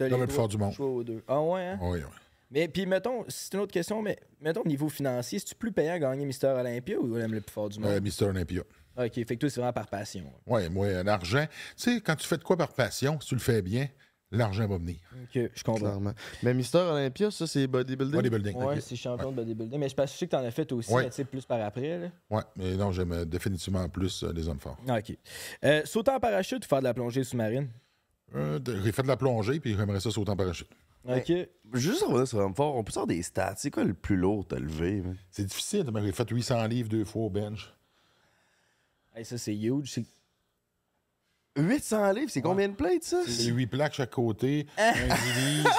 [0.00, 0.72] L'homme le plus fort du de monde.
[0.72, 1.22] choix aux deux.
[1.28, 1.78] Ah ouais, hein?
[1.80, 2.04] Oui, oui.
[2.50, 5.92] Mais puis mettons, c'est une autre question, mais mettons au niveau financier, c'est-tu plus payant
[5.92, 7.92] à gagner Mister Olympia ou l'homme le plus fort du monde?
[7.92, 8.62] Euh, Mister Olympia.
[8.96, 10.24] Ok, fait que toi, c'est vraiment par passion.
[10.44, 11.46] Oui, moi, l'argent.
[11.76, 13.86] Tu sais, quand tu fais de quoi par passion, si tu le fais bien,
[14.30, 14.96] l'argent va venir.
[15.24, 15.80] Ok, je comprends.
[15.80, 16.12] Clairement.
[16.42, 18.14] Mais Mister Olympia, ça, c'est bodybuilding?
[18.16, 18.56] Bodybuilding.
[18.56, 18.82] Ouais, ok.
[18.82, 19.78] c'est champion de bodybuilding.
[19.78, 21.04] Mais je pense que je sais que t'en as fait aussi, Ouais.
[21.04, 21.98] mais tu sais, plus par après.
[21.98, 22.08] Là.
[22.30, 24.78] Oui, mais non, j'aime euh, définitivement plus euh, les hommes forts.
[24.88, 25.16] Ah, Ok.
[25.64, 27.68] Euh, sauter en parachute ou faire de la plongée sous-marine?
[28.34, 30.68] Euh, j'ai fait de la plongée, puis j'aimerais ça sauter en parachute.
[31.08, 31.32] Ok.
[31.72, 33.54] Juste revenir sur l'homme fort, on peut sortir des stats.
[33.56, 35.02] C'est quoi le plus lourd t'as levé?
[35.30, 37.72] C'est difficile, mais j'ai fait 800 livres deux fois au bench.
[39.14, 39.98] Hey, ça, c'est huge.
[41.58, 43.18] C'est 800 livres, c'est combien de plates, ça?
[43.26, 45.70] C'est 8 plaques chaque côté, un 10 livres,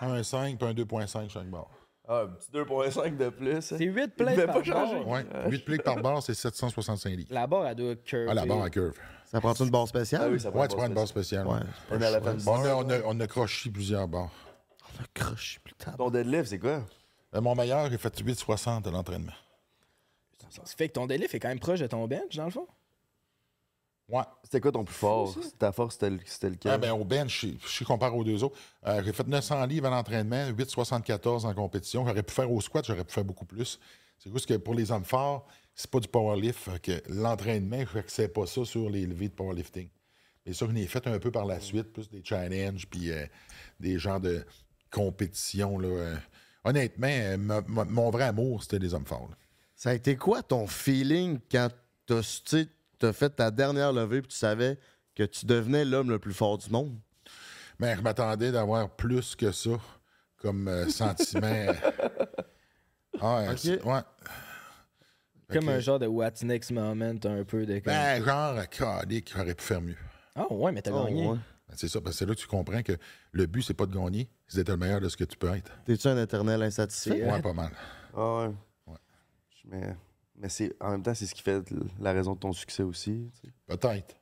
[0.00, 1.68] un 5 puis un 2.5 chaque barre.
[2.06, 3.62] Ah, un petit 2.5 de plus.
[3.62, 4.94] c'est 8 Il plates devait par pas changer.
[4.96, 5.08] barre.
[5.08, 7.28] Ouais, 8 plaques par barre, c'est 765 livres.
[7.30, 8.28] La barre, elle doit curve.
[8.30, 8.94] Ah, la barre à curve.
[9.24, 10.22] Ça prend une barre spéciale?
[10.24, 11.46] Ah oui, ça Ouais, tu prends une barre spéciale.
[11.46, 11.54] Ouais.
[11.54, 11.96] ouais.
[11.96, 12.78] Un elephant On a, bar.
[12.78, 14.30] on, a, on a croché plusieurs barres.
[14.98, 15.96] On a croché plus tard.
[15.96, 16.82] Ton deadlift, c'est quoi?
[17.34, 19.32] Euh, mon meilleur, j'ai fait 8,60 à l'entraînement.
[20.50, 22.68] Ça fait que ton délai est quand même proche de ton bench, dans le fond?
[24.08, 24.22] Ouais.
[24.42, 25.34] C'était quoi ton plus fort?
[25.58, 26.72] Ta force, c'était le- c'était lequel?
[26.72, 28.58] Ah, ben, au bench, je comparé aux deux autres.
[28.86, 32.06] Euh, j'ai fait 900 livres à l'entraînement, 8,74 en compétition.
[32.06, 33.80] J'aurais pu faire au squat, j'aurais pu faire beaucoup plus.
[34.18, 36.78] C'est juste que pour les hommes forts, c'est pas du powerlift.
[36.82, 39.88] que l'entraînement, je n'accède pas ça sur les levées de powerlifting.
[40.46, 43.24] Mais ça, je l'ai fait un peu par la suite, plus des challenges, puis euh,
[43.80, 44.44] des genres de
[44.90, 45.78] compétition.
[45.78, 46.16] Là, euh.
[46.64, 47.08] Honnêtement,
[47.66, 49.28] mon vrai amour, c'était les hommes forts.
[49.30, 49.36] là.
[49.74, 51.68] Ça a été quoi ton feeling quand
[52.06, 52.22] t'as
[53.06, 54.78] tu t'as fait ta dernière levée et tu savais
[55.14, 56.96] que tu devenais l'homme le plus fort du monde?
[57.78, 59.70] Mais je m'attendais d'avoir plus que ça
[60.38, 61.66] comme euh, sentiment.
[63.20, 64.02] Ah, ouais.
[65.48, 67.74] Comme un genre de what's next moment, un peu de.
[67.74, 69.96] comme- Ben, genre, calique, j'aurais pu faire mieux.
[70.34, 71.28] Ah ouais, mais t'as Oh, gagné.
[71.28, 71.36] ouais.
[71.68, 72.92] Ben, c'est ça, parce que c'est là que tu comprends que
[73.32, 75.54] le but, c'est pas de gagner, c'est d'être le meilleur de ce que tu peux
[75.54, 75.70] être.
[75.84, 77.22] T'es-tu un éternel insatisfait?
[77.24, 77.70] Ouais, pas mal.
[78.16, 78.54] Ah ouais.
[78.88, 78.98] Ouais.
[79.62, 79.96] Je mets...
[80.36, 81.62] Mais c'est en même temps, c'est ce qui fait
[82.00, 83.30] la raison de ton succès aussi.
[83.40, 83.54] tu sais.
[83.66, 84.16] Peut-être.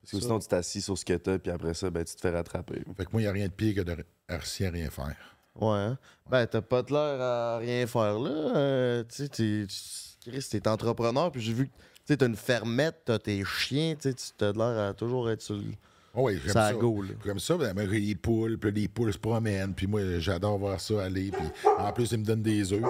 [0.00, 2.20] Parce que sinon, tu t'assis sur ce que t'as, puis après ça, ben, tu te
[2.20, 2.82] fais rattraper.
[2.96, 3.96] Fait que moi, il n'y a rien de pire que de
[4.28, 5.16] réussir à rien faire.
[5.58, 5.68] Ouais.
[5.76, 5.98] hein?
[6.28, 8.30] Ben, t'as pas de l'air à rien faire là.
[8.56, 11.80] Euh, tu sais, t'es- tu- Chris, t'es entrepreneur, puis j'ai vu que tu
[12.12, 15.30] sais, t'as une fermette, t'as tes chiens, tu sais, tu t'as de l'air à toujours
[15.30, 15.64] être sur le.
[16.14, 16.66] Oh oui, j'aime Ça ça.
[16.68, 17.14] à go, là.
[17.22, 20.80] Comme ça, ben, ben, les poules, puis les poules se promènent, puis moi, j'adore voir
[20.80, 21.46] ça aller, puis
[21.78, 22.82] en plus, ils me donnent des œufs.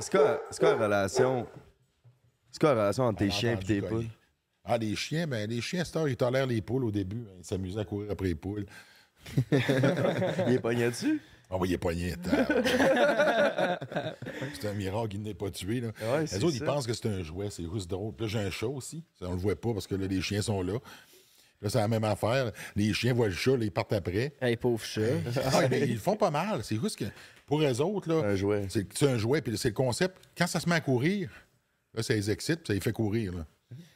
[0.00, 0.10] Est-ce
[0.60, 1.40] que la relation.
[2.50, 4.06] Est-ce que la relation entre tes chiens et tes poules?
[4.64, 7.26] Ah, les chiens, ben, les chiens, Star, ils tolèrent les poules au début.
[7.28, 7.34] hein.
[7.38, 8.64] Ils s'amusaient à courir après les poules.
[9.52, 11.20] Il est pogné dessus?
[11.52, 12.14] Ah oui, il est poigné.
[14.60, 15.80] c'est un miracle qu'il n'ait pas tué.
[15.80, 15.88] Là.
[16.00, 17.50] Ouais, les c'est autres, ils pensent que c'est un jouet.
[17.50, 18.14] C'est juste drôle.
[18.14, 19.02] Puis là, j'ai un chat aussi.
[19.18, 20.74] Ça, on le voit pas parce que là, les chiens sont là.
[21.60, 22.52] Là, c'est la même affaire.
[22.76, 24.32] Les chiens voient le chat, là, ils partent après.
[24.40, 25.02] Hey, pauvre chat.
[25.52, 26.62] Ah, mais ils le font pas mal.
[26.62, 27.04] C'est juste que
[27.50, 28.64] pour eux autres, là, Un jouet.
[28.70, 29.42] c'est c'est un jouet.
[29.42, 30.16] Puis c'est le concept.
[30.38, 31.28] Quand ça se met à courir,
[31.94, 33.32] là, ça les excite, puis ça les fait courir.
[33.34, 33.46] Là.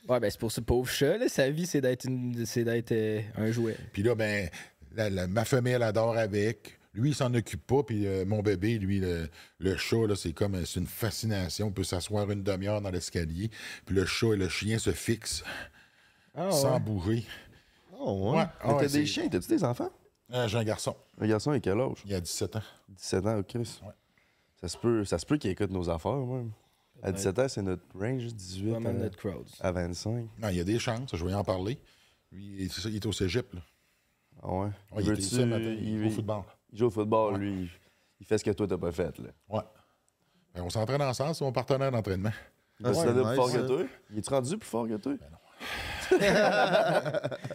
[0.09, 2.45] Ouais, ben c'est pour ça, pauvre chat, là, sa vie, c'est d'être une...
[2.45, 3.77] c'est d'être euh, un jouet.
[3.93, 4.51] Puis là, ben,
[4.95, 6.79] la- la- ma femelle adore avec.
[6.97, 7.83] Lui, il s'en occupe pas.
[7.83, 9.29] Puis euh, mon bébé, lui, le,
[9.59, 11.67] le chat, là, c'est comme euh, c'est une fascination.
[11.69, 13.51] On peut s'asseoir une demi-heure dans l'escalier.
[13.87, 15.43] Puis le chat et le chien se fixent
[16.37, 16.81] Ah, sans ouais.
[16.81, 17.25] bouger.
[17.99, 18.39] Oh, ouais.
[18.39, 18.45] Ouais.
[18.45, 19.91] Mais Ah ouais, des chiens, t'as-tu des enfants?
[20.33, 20.97] Euh, J'ai un garçon.
[21.21, 22.03] Un garçon, à quel âge?
[22.07, 22.63] Il a 17 ans.
[22.89, 23.55] 17 ans, ok.
[23.57, 23.65] Ouais.
[24.61, 26.51] Ça se peut, ça se peut qu'il écoute nos affaires, même.
[27.03, 29.47] À 17 ans, c'est notre range, 18 Pas mal à, notre crowd.
[29.61, 30.27] à 25.
[30.39, 31.15] Non, il y a des chances.
[31.15, 31.79] Je vais y en parler.
[32.33, 33.53] Lui, il est, il est au cégep.
[33.53, 33.61] Là.
[34.43, 34.59] Ah ouais?
[34.93, 35.63] Ouais, Il il était matin.
[35.65, 36.43] Il il- joue au football.
[36.73, 37.41] Il joue au football, Ouais.
[37.41, 37.71] lui.
[38.21, 39.29] Il fait ce que toi, t'as pas fait, là.
[39.51, 39.61] Ouais.
[40.55, 41.35] Ben, on s'entraîne ensemble.
[41.35, 42.33] C'est mon partenaire d'entraînement.
[42.81, 43.59] Il Ah, se c'est nice, fort ça.
[43.59, 43.83] que toi?
[44.11, 45.13] Il est rendu plus fort que toi?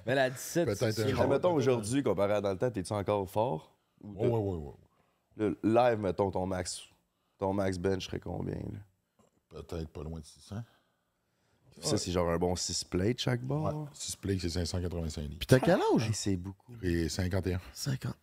[0.06, 1.20] Mais à 17, Peut-être c'est- un c'est jour.
[1.20, 1.28] rare.
[1.30, 3.72] mettons aujourd'hui, comparé à dans le temps, t'es-tu encore fort?
[4.04, 4.74] Ou Oui, oui, oui.
[5.38, 6.82] Le live, mettons, ton max,
[7.38, 8.56] ton max bench serait combien?
[8.56, 8.80] Là?
[9.50, 10.56] Peut-être pas loin de 600.
[11.80, 13.48] Puis Ça, c'est genre un bon 6 plates chaque Ouais.
[13.48, 13.88] bord.
[13.94, 15.36] 6 plays, c'est 585 livres.
[15.40, 16.08] Puis t'as quel âge?
[16.08, 16.74] Hey, c'est beaucoup.
[16.82, 17.60] Et 51.
[17.74, 18.14] 50.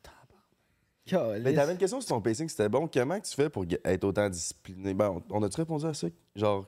[1.07, 1.45] Calisse.
[1.45, 2.89] Mais t'avais une question sur ton pacing, c'était bon.
[2.93, 4.93] Comment que tu fais pour être autant discipliné?
[4.93, 6.09] Ben, on, on a-tu répondu à ça?
[6.35, 6.67] Genre.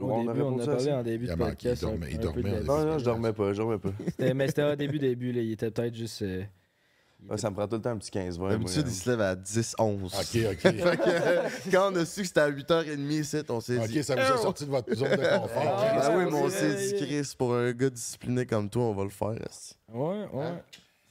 [0.00, 1.82] Au début, on a parlé en début de podcast.
[1.82, 2.60] il dormait- il dormait.
[2.62, 3.90] Non, non, je dormais pas, je dormais pas.
[4.06, 5.42] C'était- Mais c'était au début, début, là.
[5.42, 6.22] Il était peut-être juste.
[6.22, 6.42] euh,
[7.24, 8.38] était- ça me prend tout le temps un petit 15-20.
[8.38, 8.90] moi, D'habitude, hein.
[8.90, 10.14] il se lève à 10-11.
[10.14, 10.60] OK, OK.
[10.62, 13.98] Fait que, quand on a su que c'était à 8h30 ici, on s'est dit.
[13.98, 15.50] OK, ça vous a sorti de votre zone de confort.
[15.56, 18.94] Ah, Ah oui, mais on s'est dit, Chris, pour un gars discipliné comme toi, on
[18.94, 19.30] va le faire.
[19.92, 20.52] Ouais, ouais.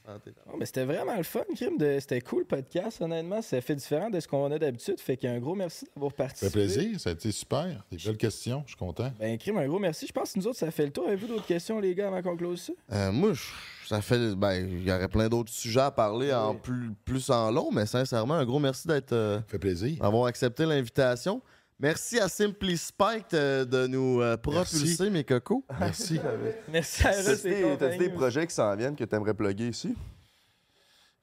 [0.08, 0.32] Santé.
[0.48, 1.78] Non, mais c'était vraiment le fun, Crime.
[1.78, 1.98] De...
[2.00, 3.42] C'était cool le podcast, honnêtement.
[3.42, 5.00] Ça fait différent de ce qu'on a d'habitude.
[5.00, 6.50] Fait qu'un gros merci d'avoir Ça participé.
[6.50, 7.84] fait plaisir, ça a été super.
[7.92, 9.12] Des belles questions, je suis content.
[9.20, 10.08] Ben, Crime, un gros merci.
[10.08, 11.08] Je pense que nous autres, ça fait le tour.
[11.08, 12.74] Avez-vous d'autres questions, les gars, avant qu'on close ça?
[12.96, 13.44] Euh, moi, je-
[13.88, 14.36] ça fait.
[14.36, 18.36] Ben, il y aurait plein d'autres sujets à parler en plus en long, mais sincèrement,
[18.36, 19.12] un gros merci d'être.
[19.14, 19.98] euh, Ça fait plaisir.
[20.02, 21.42] d'avoir accepté l'invitation.
[21.80, 25.64] Merci à Simply Spike euh, de nous euh, propulser, mes cocos.
[25.80, 26.20] Merci.
[26.70, 27.44] Merci à Russ
[27.78, 29.96] T'as-tu des- projets qui s'en viennent que t'aimerais plugger ici?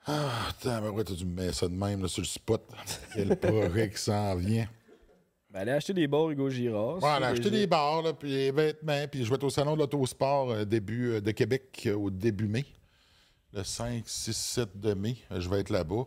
[0.06, 2.62] Ah, attends, mais ouais, t'as dû me mettre ça de même là, sur le spot.
[3.14, 4.68] Quel projet qui s'en vient.
[5.51, 6.98] Ben, allez acheter des bars Hugo Girard.
[6.98, 9.78] Voilà, acheter des bars, là, puis des vêtements, puis je vais être au salon de
[9.81, 12.64] l'autosport euh, début euh, de Québec euh, au début mai.
[13.52, 16.05] Le 5, 6, 7 de mai, je vais être là-bas.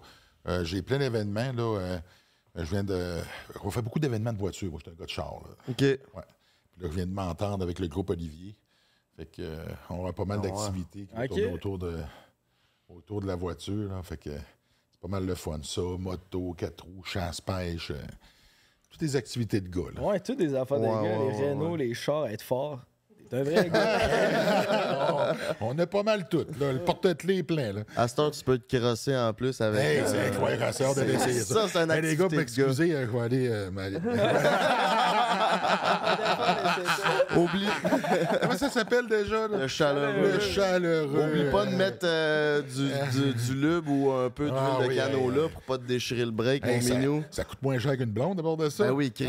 [0.48, 2.02] Euh, J'ai plein d'événements, là.
[2.58, 3.18] Euh, je viens de.
[3.64, 4.70] On fait beaucoup d'événements de voitures.
[4.72, 5.56] Moi, je suis un gars de char, là.
[5.70, 5.76] OK.
[5.78, 8.56] Puis là, je viens de m'entendre avec le groupe Olivier.
[9.16, 11.98] Fait que, euh, on aura pas mal d'activités qui vont tourner autour de,
[12.90, 13.90] autour de la voiture.
[13.90, 14.02] là.
[14.04, 15.60] Fait que c'est pas mal le fun.
[15.64, 17.92] Ça, moto, quatre roues, chasse-pêche.
[17.92, 18.02] euh,
[18.90, 19.90] toutes les activités de gars.
[19.96, 20.02] Là.
[20.02, 21.78] Ouais, tous des affaires Ouais, de gars, ouais, les ouais, Renault, ouais.
[21.80, 22.80] les chars, être fort.
[23.30, 25.34] T'es un vrai gars.
[25.62, 26.45] on a pas mal tout.
[26.60, 26.72] Là.
[26.74, 27.74] Le porte-clés est plein.
[27.74, 27.82] Là.
[27.95, 29.80] À cette heure, tu peux te crosser en plus avec.
[29.82, 31.54] Hey, euh, c'est incroyable, c'est de l'essayer, ça.
[31.54, 33.48] Ça, c'est une Hey, les gars, activité m'excuser, euh, je vais aller.
[33.49, 33.70] euh,
[37.36, 37.68] Oublie
[38.42, 39.48] Comment ça s'appelle déjà?
[39.48, 39.58] Là?
[39.60, 40.32] le chaleureux.
[40.34, 41.28] Le chaleureux.
[41.30, 42.90] Oublie pas de mettre euh, du,
[43.20, 45.84] du, du lube ou un peu d'huile Ah de oui, canola hey, pour pas te
[45.84, 47.24] déchirer le break, Hey, mon ça, minou.
[47.32, 48.86] ça coûte moins cher qu'une blonde d'abord de ça.
[48.86, 49.28] Ben oui, Chris.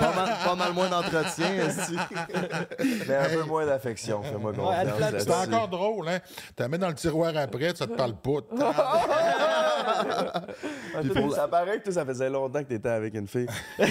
[0.00, 1.46] Pas, mal, pas mal moins d'entretien.
[1.68, 1.96] esti.
[3.08, 5.12] Mais un peu moins d'affection, fais-moi confiance.
[5.18, 6.18] C'est encore drôle, hein?
[6.56, 8.40] Tu la mets dans le tiroir après, ça te parle pas.
[11.34, 13.46] Ça paraît que toi, ça faisait longtemps que t'étais avec une fille.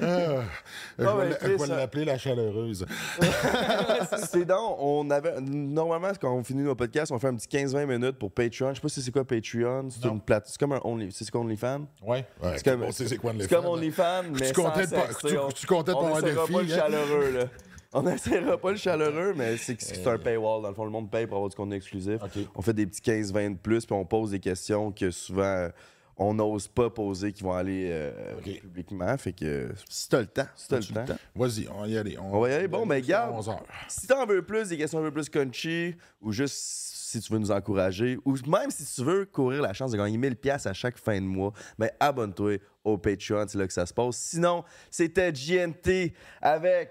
[0.00, 2.86] Je Non, vais mais ça- l'appeler la chaleureuse.
[4.30, 5.40] C'est donc, on avait.
[5.40, 8.70] Normalement, quand on finit nos podcasts, on fait un petit 15-20 minutes pour Patreon.
[8.70, 9.88] Je sais pas si c'est quoi Patreon.
[9.90, 10.44] C'est une plate.
[10.46, 11.10] C'est comme un Only.
[11.12, 11.86] C'est quoi OnlyFans?
[12.02, 12.24] Ouais.
[12.42, 13.66] ouais C'est comme, on sait c'est quoi les c'est comme.
[13.66, 16.76] OnlyFans, mais Tu comptais de pas- le hein?
[16.76, 17.44] chaleureux, là.
[17.96, 20.62] On n'essaiera pas le chaleureux, mais c'est c'est un paywall.
[20.62, 22.18] Dans le fond, le monde paye pour avoir du contenu exclusif.
[22.56, 25.68] On fait des petits 15-20 de plus, puis on pose des questions que souvent euh,
[26.16, 29.16] on n'ose pas poser, qui vont aller euh, publiquement.
[29.18, 30.46] Fait que Si t'as le temps.
[30.54, 31.16] Si t'as le temps.
[31.34, 32.18] Vas-y, on va y aller.
[32.18, 32.68] On va y aller.
[32.68, 33.34] Bon, ben, garde.
[33.34, 33.64] 11 heures.
[33.88, 37.38] si t'en veux plus, des questions un peu plus crunchy, ou juste si tu veux
[37.38, 40.98] nous encourager, ou même si tu veux courir la chance de gagner 1000$ à chaque
[40.98, 44.16] fin de mois, ben abonne-toi au Patreon, c'est là que ça se passe.
[44.16, 46.90] Sinon, c'était GNT avec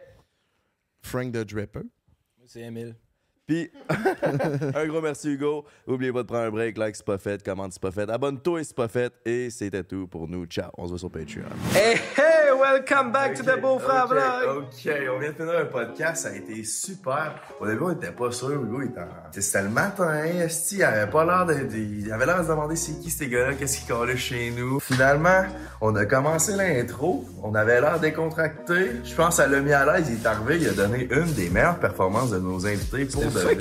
[1.01, 1.81] Frank the Dripper.
[2.45, 2.95] C'est Emile.
[3.45, 3.69] Puis,
[4.75, 5.65] un gros merci Hugo.
[5.87, 8.09] N'oubliez pas de prendre un break, like c'est pas fait, commente si c'est pas fait,
[8.09, 9.13] abonne-toi c'est pas fait.
[9.25, 10.45] Et c'était tout pour nous.
[10.45, 11.43] Ciao, on se voit sur Patreon.
[11.75, 11.97] Hey,
[12.63, 14.57] welcome back to the Beau-Frère Vlog.
[14.63, 17.35] Ok, on vient de finir un podcast, ça a été super.
[17.59, 20.83] Au début, on était pas sûr, Hugo, il était en- C'était le matin, esti, il
[20.83, 21.55] avait pas l'air de...
[21.75, 24.79] Il avait l'air de se demander c'est qui ces gars-là, qu'est-ce qu'ils collaient chez nous.
[24.79, 25.43] Finalement,
[25.81, 28.91] on a commencé l'intro, on avait l'air décontracté.
[29.03, 31.49] Je pense à l'a mis à l'aise, il est arrivé, il a donné une des
[31.49, 33.57] meilleures performances de nos invités pour de vrai.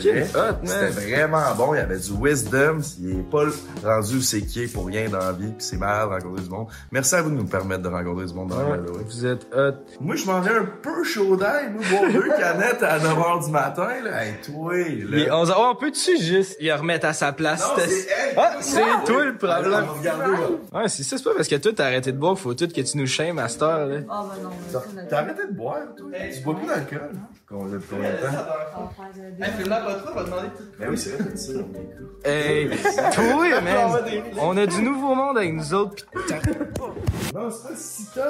[0.65, 3.47] C'était vraiment bon, il y avait du wisdom, il est pas
[3.83, 6.43] rendu où c'est qui est pour rien dans la vie, puis c'est malade de rencontrer
[6.45, 6.69] du monde.
[6.93, 8.77] Merci à vous de nous permettre de rencontrer du monde dans la
[9.07, 9.73] Vous êtes hot.
[10.01, 13.51] Moi, je m'en viens un peu chaud d'ail, moi, boire deux canettes à 9h du
[13.51, 14.25] matin, là.
[14.25, 14.85] Hey, toi, là.
[14.89, 17.61] Il est 11 Oh, on peut-tu juste y remettre à sa place?
[17.61, 18.35] Non, c'est elle.
[18.37, 19.65] Ah, c'est toi le Alors, problème.
[19.67, 20.33] on va regarder,
[20.73, 20.81] là.
[20.81, 22.81] Ouais, c'est ça, c'est pas parce que toi t'as arrêté de boire, faut tout que
[22.81, 23.97] tu nous shames à cette heure, là.
[24.09, 26.09] Ah, bah non, mais ça, T'as arrêté de boire, toi?
[26.35, 27.11] Tu bois plus d'alcool?
[27.49, 28.23] Qu'on depuis combien de temps?
[28.79, 32.29] on va faire des- Ben oui, c'est vrai, dit ça, on.
[32.29, 32.71] Hey,
[33.15, 34.03] toi, man,
[34.41, 36.33] on a du nouveau monde avec nous autres, pis
[37.35, 38.23] Non, c'est pas si tough.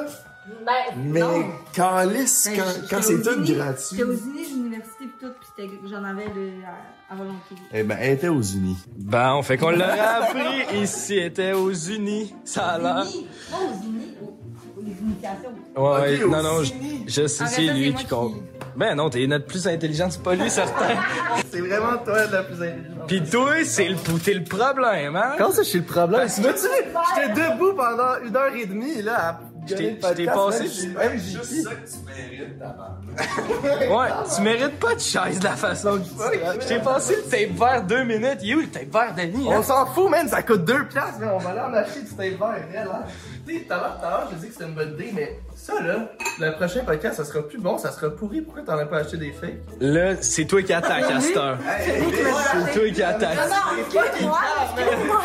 [0.45, 1.45] Ben, Mais, non.
[1.73, 3.87] calice, Ben, quand, quand c'est tout gratuit.
[3.97, 7.55] J'étais aux unis d'université pis tout, pis j'en avais de, à, à volonté.
[7.73, 8.77] Eh ben, elle était aux unis.
[8.99, 13.05] Bon, fait qu'on l'aurait appris ici, était aux unis, ça a l'air.
[13.05, 15.95] Unis, pas aux unis, aux, aux.
[16.01, 17.05] Ouais, non, aux non, je, unis.
[17.07, 18.35] je sais, c'est lui qui compte.
[18.75, 20.95] Ben non, t'es notre plus intelligent, c'est pas lui, certain.
[21.53, 23.07] C'est vraiment toi la plus intelligente.
[23.07, 25.35] Pis toi, c'est le, t'es le problème, hein?
[25.37, 26.27] Comment ça, je suis le problème?
[26.35, 29.93] Tu m'as J'étais debout pendant une heure et demie, là, à Je t'ai-
[30.27, 32.75] passé- même juste ça que tu mérites, ta
[33.95, 36.61] Ouais, tu mérites pas de chaise de la façon que tu.
[36.63, 38.39] Je t'ai passé le tape vert deux minutes.
[38.43, 39.45] Il est où le tape vert, Danny?
[39.47, 39.63] On Hein?
[39.63, 42.19] s'en fout, man, ça coûte 2 piastres, mais on va aller en acheter du tape
[42.19, 43.03] vert, réel, hein.
[43.47, 45.11] Tu sais, tout à l'heure, tout à l'heure, je dis que c'était une bonne idée,
[45.15, 46.11] mais ça, là,
[46.41, 48.41] le prochain podcast, ça sera plus bon, ça sera pourri.
[48.41, 49.53] Pourquoi t'en as pas acheté des fakes?
[49.81, 51.57] Là, c'est toi qui attaques à cette heure.
[51.85, 53.37] C'est toi qui attaques.
[53.37, 55.21] Non, non, moi,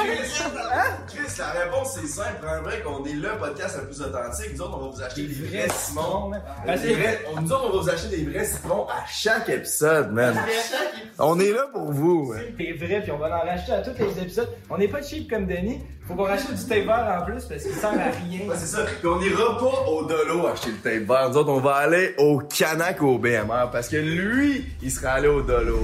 [1.08, 2.36] Chris, la réponse c'est simple.
[2.42, 4.52] Prends un break, on est le podcast le plus authentique.
[4.56, 5.68] Nous autres, on va vous acheter des vrais
[6.94, 10.36] vrais- on- Nous autres, on va vous acheter des vrais citrons à Chaque épisode, man.
[11.20, 12.34] On est là pour vous.
[12.36, 12.42] hein.
[12.58, 14.50] T'es vrai, puis on va en racheter à tous les épisodes.
[14.70, 15.82] On n'est pas cheap comme Danny.
[16.08, 18.40] Faut qu'on rachète du tape vert en plus parce qu'il sert à rien.
[18.56, 18.84] C'est ça.
[18.84, 21.30] Puis on ira pas au Acheter le tape vert.
[21.30, 25.30] Nous autres, on va aller au Canac au BMR parce que lui, il sera allé
[25.30, 25.80] au Dolo.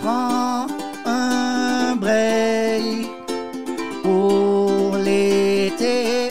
[0.00, 0.68] Prends
[1.04, 3.08] un break
[4.04, 6.28] pour l'été.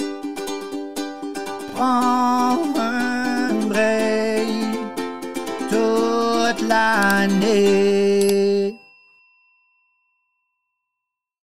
[1.75, 4.47] Prends un break
[5.69, 8.04] toute l'année.